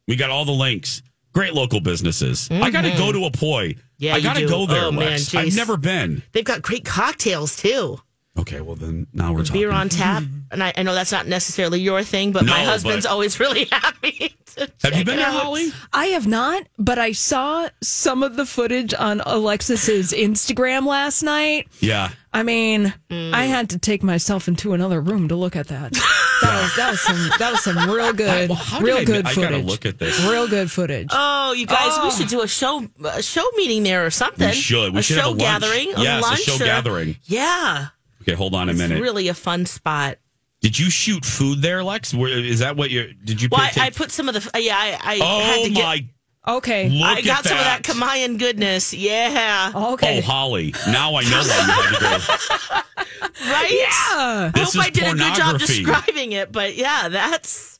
We 0.07 0.15
got 0.15 0.29
all 0.29 0.45
the 0.45 0.51
links. 0.51 1.01
Great 1.33 1.53
local 1.53 1.79
businesses. 1.79 2.49
I 2.51 2.71
got 2.71 2.81
to 2.81 2.91
go 2.97 3.11
to 3.11 3.19
Apoy. 3.29 3.77
Yeah, 3.99 4.15
I 4.15 4.17
you 4.17 4.23
got 4.23 4.33
to 4.35 4.39
do. 4.41 4.47
go 4.49 4.65
there, 4.65 4.85
Oh, 4.85 4.91
man, 4.91 5.11
Lex. 5.11 5.35
I've 5.35 5.55
never 5.55 5.77
been. 5.77 6.23
They've 6.31 6.43
got 6.43 6.61
great 6.63 6.85
cocktails 6.85 7.55
too. 7.57 7.99
Okay, 8.37 8.61
well 8.61 8.75
then 8.75 9.05
now 9.11 9.33
we're 9.33 9.43
talking. 9.43 9.59
Beer 9.61 9.71
on 9.71 9.89
tap, 9.89 10.23
and 10.51 10.63
I, 10.63 10.71
I 10.77 10.83
know 10.83 10.93
that's 10.95 11.11
not 11.11 11.27
necessarily 11.27 11.81
your 11.81 12.03
thing, 12.03 12.31
but 12.31 12.45
my 12.45 12.63
husband's 12.63 13.05
but- 13.05 13.11
always 13.11 13.37
really 13.41 13.65
happy. 13.65 14.33
To 14.55 14.69
Have 14.83 14.95
you 14.95 15.03
been 15.05 15.15
it 15.15 15.23
there. 15.23 15.25
Holly? 15.31 15.71
I 15.93 16.07
have 16.07 16.25
not, 16.25 16.63
but 16.77 16.97
I 16.97 17.11
saw 17.11 17.67
some 17.83 18.23
of 18.23 18.35
the 18.37 18.45
footage 18.45 18.93
on 18.93 19.21
Alexis's 19.25 20.11
Instagram 20.13 20.85
last 20.85 21.21
night. 21.21 21.67
Yeah. 21.81 22.09
I 22.33 22.43
mean, 22.43 22.93
Mm. 23.09 23.33
I 23.33 23.45
had 23.45 23.69
to 23.71 23.77
take 23.79 24.03
myself 24.03 24.47
into 24.47 24.73
another 24.73 25.01
room 25.01 25.27
to 25.29 25.35
look 25.35 25.55
at 25.55 25.67
that. 25.67 25.93
That 26.41 26.61
was 26.63 26.75
that 26.75 26.91
was 26.91 27.01
some 27.01 27.29
that 27.39 27.51
was 27.51 27.63
some 27.63 27.89
real 27.89 28.13
good, 28.13 28.49
Well, 28.49 28.61
real 28.81 28.97
I- 28.97 29.03
good 29.03 29.25
I 29.25 29.33
footage. 29.33 29.49
gotta 29.49 29.63
look 29.63 29.85
at 29.85 29.99
this. 29.99 30.19
Real 30.23 30.47
good 30.47 30.71
footage. 30.71 31.07
Oh, 31.11 31.53
you 31.53 31.65
guys, 31.65 31.91
Oh. 31.93 32.05
we 32.05 32.11
should 32.11 32.27
do 32.27 32.41
a 32.41 32.47
show 32.47 32.87
a 33.03 33.21
show 33.23 33.43
meeting 33.55 33.83
there 33.83 34.05
or 34.05 34.09
something. 34.11 34.47
We 34.49 34.53
should. 34.55 34.93
We 34.93 34.99
a 34.99 35.01
should 35.03 35.17
show 35.17 35.29
have 35.29 35.39
a 35.39 35.43
lunch. 35.43 35.61
gathering. 35.61 35.87
Yes, 35.97 36.23
a 36.23 36.27
lunch 36.27 36.39
show 36.41 36.55
or- 36.55 36.59
gathering. 36.59 37.17
Yeah, 37.25 37.87
Okay, 38.21 38.33
hold 38.33 38.53
on 38.55 38.67
a 38.69 38.71
it's 38.71 38.79
minute. 38.79 39.01
really 39.01 39.27
a 39.27 39.33
fun 39.33 39.65
spot. 39.65 40.17
Did 40.61 40.77
you 40.77 40.89
shoot 40.89 41.23
food 41.25 41.61
there, 41.61 41.83
Lex? 41.83 42.13
Where, 42.13 42.29
is 42.29 42.59
that 42.59 42.75
what 42.75 42.89
you 42.89 43.13
did? 43.23 43.41
You? 43.41 43.47
Well, 43.51 43.61
I, 43.61 43.69
take- 43.69 43.83
I 43.83 43.89
put 43.91 44.11
some 44.11 44.27
of 44.27 44.35
the. 44.35 44.59
Yeah, 44.61 44.77
I, 44.77 45.15
I 45.15 45.19
oh 45.21 45.39
had 45.39 45.63
to 45.65 45.69
get. 45.71 45.83
my! 45.83 46.05
Okay, 46.47 46.89
Look 46.89 47.05
I 47.07 47.21
got 47.21 47.39
at 47.39 47.45
some 47.45 47.57
of 47.57 47.63
that 47.63 47.83
that. 47.83 47.95
Kamayan 47.95 48.39
goodness. 48.39 48.93
Yeah. 48.93 49.71
Oh, 49.75 49.93
okay. 49.93 50.19
Oh, 50.19 50.21
Holly! 50.21 50.73
Now 50.87 51.15
I 51.15 51.23
know 51.23 51.41
why 51.41 51.43
you 51.43 51.71
had 51.71 51.95
to 51.95 52.75
go. 52.75 52.75
Right? 53.41 53.71
Yeah. 53.71 54.51
This 54.53 54.73
Hope 54.73 54.81
is 54.83 54.87
I 54.87 54.89
did 54.89 55.03
a 55.03 55.11
good 55.11 55.17
job 55.35 55.37
pornography. 55.59 55.83
describing 55.83 56.31
it, 56.33 56.51
but 56.51 56.75
yeah, 56.75 57.07
that's 57.09 57.79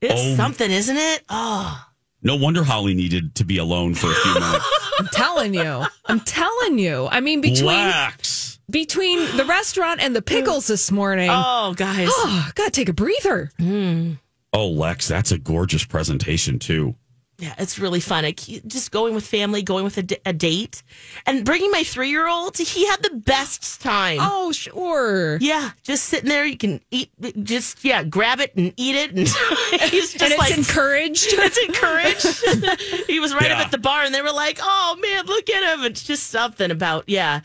it's 0.00 0.14
Oh. 0.20 0.36
something, 0.36 0.70
isn't 0.70 0.96
it? 0.96 1.22
Oh, 1.28 1.84
No 2.22 2.36
wonder 2.36 2.62
Holly 2.62 2.94
needed 2.94 3.34
to 3.36 3.44
be 3.44 3.56
alone 3.58 3.94
for 3.94 4.10
a 4.10 4.14
few 4.14 4.34
minutes. 4.34 4.64
I'm 4.98 5.06
telling 5.08 5.54
you. 5.54 5.84
I'm 6.06 6.20
telling 6.20 6.78
you. 6.78 7.08
I 7.10 7.20
mean, 7.20 7.40
between 7.40 7.66
Lex. 7.66 8.58
between 8.70 9.36
the 9.36 9.44
restaurant 9.44 10.00
and 10.02 10.14
the 10.14 10.20
mm. 10.22 10.26
pickles 10.26 10.66
this 10.66 10.90
morning. 10.90 11.30
oh, 11.32 11.74
guys. 11.76 12.08
Oh, 12.10 12.50
gotta 12.54 12.70
take 12.70 12.88
a 12.88 12.92
breather. 12.94 13.50
Hmm. 13.58 14.12
Oh, 14.52 14.68
Lex, 14.68 15.08
that's 15.08 15.32
a 15.32 15.38
gorgeous 15.38 15.84
presentation 15.84 16.58
too. 16.58 16.94
Yeah, 17.42 17.54
it's 17.58 17.76
really 17.76 17.98
fun. 17.98 18.24
I 18.24 18.30
keep- 18.30 18.64
just 18.68 18.92
going 18.92 19.16
with 19.16 19.26
family, 19.26 19.62
going 19.62 19.82
with 19.82 19.98
a, 19.98 20.02
d- 20.04 20.16
a 20.24 20.32
date, 20.32 20.84
and 21.26 21.44
bringing 21.44 21.72
my 21.72 21.82
three 21.82 22.08
year 22.08 22.28
old. 22.28 22.56
He 22.56 22.86
had 22.86 23.02
the 23.02 23.10
best 23.16 23.80
time. 23.82 24.18
Oh, 24.20 24.52
sure. 24.52 25.38
Yeah, 25.40 25.70
just 25.82 26.04
sitting 26.04 26.28
there. 26.28 26.44
You 26.44 26.56
can 26.56 26.80
eat, 26.92 27.10
just 27.42 27.84
yeah, 27.84 28.04
grab 28.04 28.38
it 28.38 28.54
and 28.56 28.72
eat 28.76 28.94
it, 28.94 29.10
and 29.10 29.18
he's 29.90 30.12
just 30.12 30.22
And 30.22 30.30
it's 30.32 30.38
like 30.38 30.56
encouraged. 30.56 31.26
It's 31.32 31.58
encouraged. 31.58 33.06
he 33.08 33.18
was 33.18 33.34
right 33.34 33.50
Yeah. 33.50 33.58
up 33.58 33.64
at 33.66 33.70
the 33.72 33.78
bar, 33.78 34.04
and 34.04 34.14
they 34.14 34.22
were 34.22 34.30
like, 34.32 34.58
"Oh 34.62 34.96
man, 35.02 35.26
look 35.26 35.50
at 35.50 35.74
him!" 35.78 35.84
It's 35.84 36.04
just 36.04 36.28
something 36.28 36.70
about 36.70 37.08
yeah. 37.08 37.40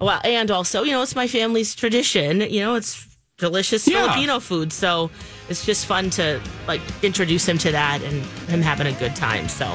Well, 0.00 0.20
and 0.24 0.50
also, 0.50 0.82
you 0.82 0.92
know, 0.92 1.02
it's 1.02 1.14
my 1.14 1.26
family's 1.26 1.74
tradition. 1.74 2.40
You 2.40 2.60
know, 2.60 2.74
it's 2.76 3.06
delicious 3.36 3.86
Yeah. 3.86 4.04
Filipino 4.04 4.40
food, 4.40 4.72
so 4.72 5.10
it's 5.52 5.64
just 5.66 5.86
fun 5.86 6.08
to 6.10 6.40
like 6.66 6.80
introduce 7.02 7.46
him 7.46 7.58
to 7.58 7.70
that 7.70 8.02
and 8.02 8.22
him 8.48 8.62
having 8.62 8.86
a 8.86 8.98
good 8.98 9.14
time. 9.14 9.48
So, 9.48 9.66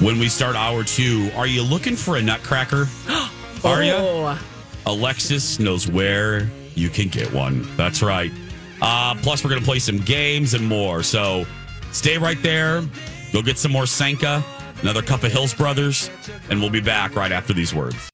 When 0.00 0.18
we 0.18 0.28
start 0.28 0.56
hour 0.56 0.84
two, 0.84 1.30
are 1.36 1.46
you 1.46 1.62
looking 1.62 1.96
for 1.96 2.16
a 2.16 2.22
nutcracker? 2.22 2.86
Are 3.64 3.84
you? 3.84 3.92
Oh. 3.92 4.38
Alexis 4.86 5.60
knows 5.60 5.86
where 5.86 6.50
you 6.74 6.88
can 6.88 7.06
get 7.08 7.32
one. 7.32 7.64
That's 7.76 8.02
right. 8.02 8.32
Uh, 8.80 9.14
plus, 9.22 9.44
we're 9.44 9.50
going 9.50 9.60
to 9.60 9.66
play 9.66 9.78
some 9.78 9.98
games 9.98 10.54
and 10.54 10.66
more. 10.66 11.04
So 11.04 11.46
stay 11.92 12.18
right 12.18 12.42
there. 12.42 12.82
Go 13.32 13.40
get 13.40 13.58
some 13.58 13.70
more 13.70 13.86
Sanka, 13.86 14.42
another 14.80 15.00
cup 15.00 15.22
of 15.22 15.30
Hills 15.30 15.54
Brothers, 15.54 16.10
and 16.50 16.60
we'll 16.60 16.70
be 16.70 16.80
back 16.80 17.14
right 17.14 17.30
after 17.30 17.52
these 17.52 17.72
words. 17.72 18.10